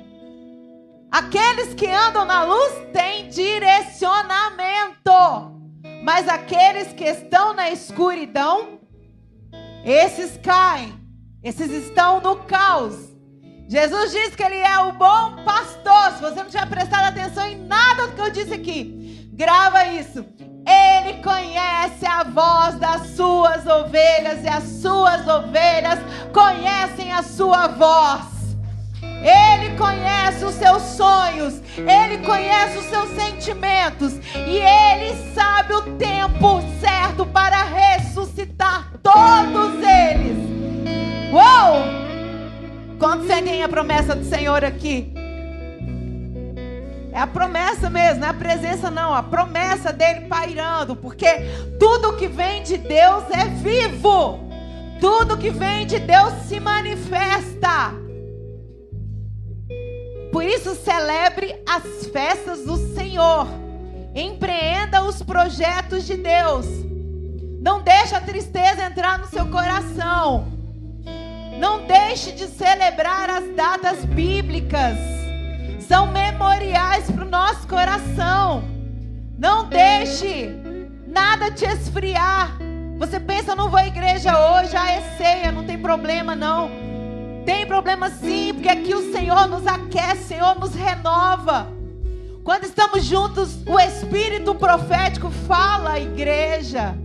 Aqueles 1.12 1.76
que 1.76 1.86
andam 1.86 2.26
na 2.26 2.46
luz 2.46 2.74
têm 2.92 3.30
direcionamento. 3.30 5.54
Mas 6.04 6.28
aqueles 6.28 6.94
que 6.94 7.04
estão 7.04 7.54
na 7.54 7.70
escuridão 7.70 8.75
esses 9.86 10.38
caem, 10.38 10.94
esses 11.44 11.70
estão 11.70 12.20
no 12.20 12.38
caos. 12.38 12.96
Jesus 13.70 14.12
diz 14.12 14.36
que 14.36 14.44
ele 14.44 14.58
é 14.58 14.80
o 14.80 14.94
bom 14.94 15.44
pastor. 15.44 16.14
Se 16.14 16.22
você 16.22 16.36
não 16.36 16.50
tiver 16.50 16.68
prestado 16.68 17.06
atenção 17.06 17.46
em 17.48 17.66
nada 17.66 18.08
do 18.08 18.14
que 18.14 18.22
eu 18.22 18.32
disse 18.32 18.54
aqui, 18.54 19.30
grava 19.34 19.86
isso. 19.86 20.26
Ele 20.68 21.22
conhece 21.22 22.06
a 22.06 22.24
voz 22.24 22.80
das 22.80 23.10
suas 23.16 23.66
ovelhas 23.68 24.44
e 24.44 24.48
as 24.48 24.64
suas 24.82 25.28
ovelhas 25.28 26.00
conhecem 26.34 27.14
a 27.14 27.22
sua 27.22 27.68
voz. 27.68 28.35
Ele 29.26 29.76
conhece 29.76 30.46
os 30.46 30.54
seus 30.54 30.84
sonhos, 30.84 31.60
ele 31.80 32.20
conhece 32.20 32.78
os 32.78 32.86
seus 32.86 33.10
sentimentos 33.10 34.14
e 34.36 34.60
ele 34.60 35.16
sabe 35.34 35.74
o 35.74 35.82
tempo 35.96 36.62
certo 36.80 37.26
para 37.26 37.64
ressuscitar 37.64 38.92
todos 39.02 39.74
eles. 39.84 40.38
Uou! 41.32 42.06
Quantos 43.00 43.26
sentem 43.26 43.64
a 43.64 43.68
promessa 43.68 44.16
do 44.16 44.24
Senhor 44.24 44.64
aqui? 44.64 45.12
É 47.12 47.20
a 47.20 47.26
promessa 47.26 47.90
mesmo, 47.90 48.20
não 48.20 48.28
é 48.28 48.30
a 48.30 48.34
presença 48.34 48.92
não, 48.92 49.12
a 49.12 49.24
promessa 49.24 49.92
dele 49.92 50.28
pairando, 50.28 50.96
porque 50.96 51.28
tudo 51.80 52.16
que 52.16 52.28
vem 52.28 52.62
de 52.62 52.78
Deus 52.78 53.24
é 53.32 53.46
vivo. 53.46 54.40
Tudo 55.02 55.38
que 55.38 55.50
vem 55.50 55.88
de 55.88 55.98
Deus 55.98 56.32
se 56.48 56.60
manifesta. 56.60 58.05
Por 60.36 60.44
isso, 60.44 60.76
celebre 60.76 61.56
as 61.66 62.08
festas 62.08 62.66
do 62.66 62.76
Senhor. 62.94 63.48
Empreenda 64.14 65.02
os 65.02 65.24
projetos 65.24 66.06
de 66.06 66.18
Deus. 66.18 66.66
Não 67.62 67.82
deixe 67.82 68.14
a 68.14 68.20
tristeza 68.20 68.84
entrar 68.84 69.18
no 69.18 69.28
seu 69.28 69.46
coração. 69.46 70.52
Não 71.58 71.88
deixe 71.88 72.34
de 72.34 72.48
celebrar 72.48 73.30
as 73.30 73.56
datas 73.56 74.04
bíblicas. 74.04 74.98
São 75.80 76.12
memoriais 76.12 77.10
para 77.10 77.24
o 77.24 77.30
nosso 77.30 77.66
coração. 77.66 78.62
Não 79.40 79.70
deixe 79.70 80.54
nada 81.08 81.50
te 81.50 81.64
esfriar. 81.64 82.58
Você 82.98 83.22
pensa, 83.22 83.56
não 83.56 83.70
vou 83.70 83.80
à 83.80 83.88
igreja 83.88 84.38
hoje, 84.38 84.76
ah, 84.76 84.92
é 84.92 85.02
ceia, 85.18 85.50
não 85.50 85.64
tem 85.64 85.78
problema 85.78 86.36
não. 86.36 86.85
Tem 87.46 87.68
problema 87.68 88.10
sim, 88.10 88.54
porque 88.56 88.68
aqui 88.68 88.96
o 88.96 89.12
Senhor 89.12 89.48
nos 89.48 89.68
aquece, 89.68 90.24
Senhor 90.24 90.60
nos 90.60 90.74
renova. 90.74 91.68
Quando 92.44 92.64
estamos 92.64 93.06
juntos, 93.06 93.64
o 93.68 93.80
Espírito 93.80 94.56
profético 94.56 95.30
fala 95.48 95.92
à 95.92 96.00
igreja. 96.00 96.98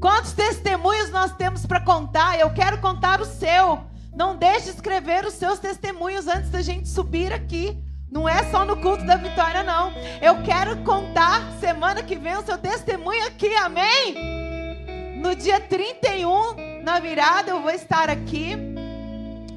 Quantos 0.00 0.32
testemunhos 0.32 1.10
nós 1.10 1.32
temos 1.36 1.66
para 1.66 1.78
contar? 1.78 2.40
Eu 2.40 2.50
quero 2.54 2.78
contar 2.78 3.20
o 3.20 3.26
seu. 3.26 3.80
Não 4.14 4.34
deixe 4.34 4.64
de 4.64 4.70
escrever 4.70 5.26
os 5.26 5.34
seus 5.34 5.58
testemunhos 5.58 6.26
antes 6.26 6.50
da 6.50 6.62
gente 6.62 6.88
subir 6.88 7.34
aqui. 7.34 7.78
Não 8.10 8.26
é 8.26 8.50
só 8.50 8.64
no 8.64 8.78
culto 8.78 9.04
da 9.04 9.16
vitória, 9.16 9.62
não. 9.62 9.92
Eu 10.20 10.42
quero 10.42 10.78
contar 10.84 11.52
semana 11.60 12.02
que 12.02 12.16
vem 12.16 12.36
o 12.36 12.42
seu 12.42 12.56
testemunho 12.56 13.26
aqui, 13.26 13.54
amém? 13.56 15.20
No 15.20 15.36
dia 15.36 15.60
31, 15.60 16.82
na 16.82 16.98
virada, 16.98 17.50
eu 17.50 17.62
vou 17.62 17.70
estar 17.70 18.10
aqui 18.10 18.71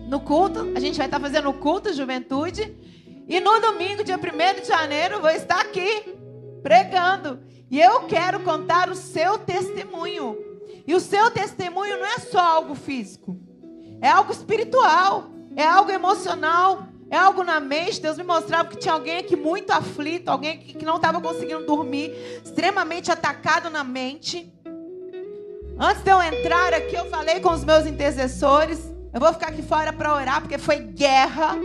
no 0.08 0.20
culto. 0.20 0.72
A 0.76 0.80
gente 0.80 0.98
vai 0.98 1.08
estar 1.08 1.20
fazendo 1.20 1.50
o 1.50 1.54
culto 1.54 1.94
juventude. 1.94 2.76
E 3.28 3.40
no 3.40 3.60
domingo, 3.60 4.04
dia 4.04 4.18
1 4.18 4.62
de 4.62 4.68
janeiro, 4.68 5.20
vou 5.20 5.32
estar 5.32 5.60
aqui 5.60 6.16
pregando. 6.62 7.40
E 7.70 7.82
eu 7.82 8.02
quero 8.02 8.40
contar 8.42 8.90
o 8.90 8.96
seu 8.96 9.38
testemunho. 9.40 10.38
E 10.88 10.94
o 10.94 11.00
seu 11.00 11.32
testemunho 11.32 11.98
não 11.98 12.06
é 12.06 12.20
só 12.20 12.40
algo 12.40 12.76
físico, 12.76 13.40
é 14.02 14.08
algo 14.08 14.32
espiritual, 14.32 15.30
é 15.56 15.66
algo 15.66 15.90
emocional, 15.90 16.88
é 17.10 17.18
algo 17.18 17.44
na 17.44 17.60
mente. 17.60 18.00
Deus 18.02 18.18
me 18.18 18.24
mostrava 18.24 18.70
que 18.70 18.78
tinha 18.78 18.94
alguém 18.94 19.18
aqui 19.18 19.36
muito 19.36 19.72
aflito, 19.72 20.30
alguém 20.30 20.60
que 20.60 20.86
não 20.86 20.98
estava 20.98 21.20
conseguindo 21.20 21.66
dormir, 21.66 22.14
extremamente 22.44 23.12
atacado 23.12 23.70
na 23.70 23.84
mente. 23.84 24.54
Antes 25.80 26.04
de 26.04 26.12
eu 26.12 26.22
entrar 26.22 26.74
aqui, 26.74 26.96
eu 26.96 27.10
falei 27.10 27.40
com 27.40 27.52
os 27.52 27.64
meus 27.64 27.86
intercessores. 27.88 28.95
Eu 29.16 29.22
vou 29.22 29.32
ficar 29.32 29.48
aqui 29.48 29.62
fora 29.62 29.94
para 29.94 30.14
orar 30.14 30.42
porque 30.42 30.58
foi 30.58 30.76
guerra. 30.76 31.56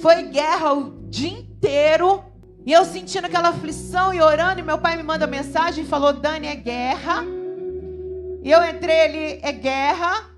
Foi 0.00 0.22
guerra 0.28 0.74
o 0.74 0.92
dia 1.08 1.30
inteiro. 1.30 2.22
E 2.64 2.72
eu 2.72 2.84
sentindo 2.84 3.24
aquela 3.24 3.48
aflição 3.48 4.14
e 4.14 4.20
orando, 4.20 4.60
e 4.60 4.62
meu 4.62 4.78
pai 4.78 4.96
me 4.96 5.02
manda 5.02 5.26
mensagem 5.26 5.82
e 5.82 5.86
falou: 5.88 6.12
Dani, 6.12 6.46
é 6.46 6.54
guerra. 6.54 7.24
E 8.44 8.48
eu 8.48 8.64
entrei 8.64 9.00
ali, 9.00 9.40
é 9.42 9.50
guerra. 9.50 10.30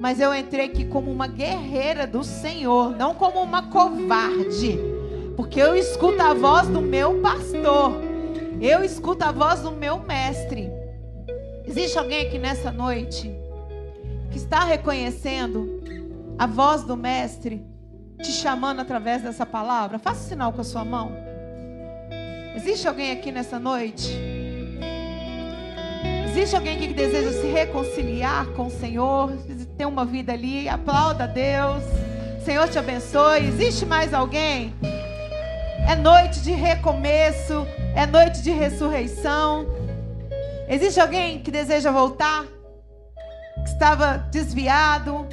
Mas 0.00 0.20
eu 0.20 0.34
entrei 0.34 0.64
aqui 0.64 0.86
como 0.86 1.12
uma 1.12 1.26
guerreira 1.26 2.06
do 2.06 2.24
Senhor, 2.24 2.96
não 2.96 3.14
como 3.14 3.42
uma 3.42 3.64
covarde. 3.64 4.78
Porque 5.36 5.60
eu 5.60 5.76
escuto 5.76 6.22
a 6.22 6.32
voz 6.32 6.66
do 6.66 6.80
meu 6.80 7.20
pastor. 7.20 7.92
Eu 8.58 8.82
escuto 8.82 9.22
a 9.22 9.32
voz 9.32 9.60
do 9.60 9.70
meu 9.70 9.98
mestre. 9.98 10.70
Existe 11.66 11.98
alguém 11.98 12.26
aqui 12.26 12.38
nessa 12.38 12.72
noite 12.72 13.30
que 14.30 14.38
está 14.38 14.64
reconhecendo 14.64 15.73
a 16.38 16.46
voz 16.46 16.82
do 16.82 16.96
Mestre 16.96 17.64
te 18.22 18.30
chamando 18.32 18.80
através 18.80 19.22
dessa 19.22 19.44
palavra? 19.44 19.98
Faça 19.98 20.24
um 20.24 20.28
sinal 20.28 20.52
com 20.52 20.60
a 20.60 20.64
sua 20.64 20.84
mão. 20.84 21.12
Existe 22.54 22.86
alguém 22.86 23.12
aqui 23.12 23.32
nessa 23.32 23.58
noite? 23.58 24.16
Existe 26.26 26.56
alguém 26.56 26.78
que 26.78 26.92
deseja 26.92 27.30
se 27.32 27.46
reconciliar 27.46 28.46
com 28.56 28.66
o 28.66 28.70
Senhor, 28.70 29.32
ter 29.76 29.86
uma 29.86 30.04
vida 30.04 30.32
ali? 30.32 30.68
Aplauda 30.68 31.24
a 31.24 31.26
Deus. 31.26 31.82
Senhor 32.44 32.68
te 32.68 32.78
abençoe. 32.78 33.46
Existe 33.46 33.86
mais 33.86 34.12
alguém? 34.12 34.74
É 35.88 35.94
noite 35.94 36.40
de 36.40 36.50
recomeço, 36.50 37.66
é 37.94 38.06
noite 38.06 38.42
de 38.42 38.50
ressurreição. 38.50 39.66
Existe 40.68 40.98
alguém 40.98 41.40
que 41.40 41.50
deseja 41.50 41.90
voltar? 41.90 42.46
que 43.64 43.70
estava 43.70 44.18
desviado 44.30 45.26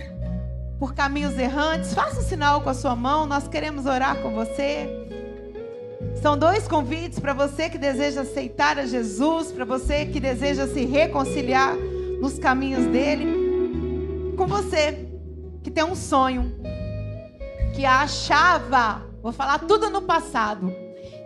por 0.82 0.95
caminhos 0.95 1.38
errantes, 1.38 1.93
faça 1.93 2.21
um 2.21 2.23
sinal 2.23 2.61
com 2.61 2.69
a 2.71 2.73
sua 2.73 2.95
mão, 2.95 3.27
nós 3.27 3.47
queremos 3.47 3.86
orar 3.86 4.19
com 4.19 4.32
você. 4.32 4.89
São 6.19 6.36
dois 6.36 6.67
convites 6.67 7.19
para 7.19 7.36
você 7.36 7.69
que 7.69 7.77
deseja 7.77 8.21
aceitar 8.21 8.79
a 8.79 8.88
Jesus, 8.88 9.51
para 9.51 9.63
você 9.63 10.07
que 10.07 10.19
deseja 10.19 10.65
se 10.65 10.84
reconciliar 10.84 11.75
nos 12.19 12.39
caminhos 12.39 12.88
dele, 12.88 14.34
com 14.36 14.47
você 14.47 15.07
que 15.61 15.69
tem 15.69 15.84
um 15.84 15.93
sonho, 15.93 16.51
que 17.75 17.86
achava, 17.86 19.03
vou 19.21 19.32
falar 19.32 19.59
tudo 19.59 19.88
no 19.88 20.01
passado, 20.01 20.73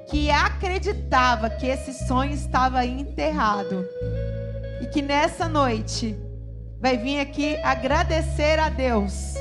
que 0.10 0.30
acreditava 0.30 1.50
que 1.50 1.66
esse 1.66 2.06
sonho 2.06 2.34
estava 2.34 2.86
enterrado 2.86 3.86
e 4.82 4.88
que 4.88 5.02
nessa 5.02 5.48
noite 5.48 6.25
vai 6.80 6.98
vir 6.98 7.20
aqui 7.20 7.58
agradecer 7.64 8.60
a 8.60 8.70
Deus. 8.70 9.36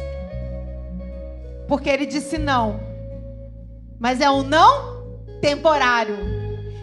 Porque 1.69 1.89
ele 1.89 2.07
disse 2.07 2.39
não. 2.39 2.81
Mas 3.99 4.21
é 4.21 4.31
um 4.31 4.43
não 4.43 5.19
temporário. 5.41 6.17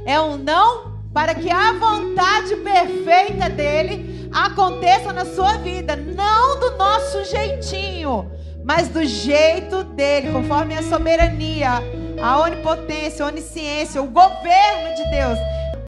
É 0.06 0.20
um 0.20 0.38
não 0.38 0.92
para 1.14 1.36
que 1.36 1.50
a 1.52 1.74
vontade 1.74 2.56
perfeita 2.58 3.50
dele 3.50 4.30
aconteça 4.32 5.12
na 5.12 5.26
sua 5.26 5.58
vida, 5.58 5.96
não 5.96 6.60
do 6.60 6.78
nosso 6.78 7.26
jeitinho, 7.26 8.32
mas 8.64 8.88
do 8.88 9.04
jeito 9.04 9.84
dele, 9.84 10.32
conforme 10.32 10.76
a 10.76 10.84
soberania, 10.84 11.82
a 12.22 12.40
onipotência, 12.40 13.26
a 13.26 13.28
onisciência, 13.28 14.02
o 14.02 14.08
governo 14.08 14.96
de 14.96 15.12
Deus 15.12 15.38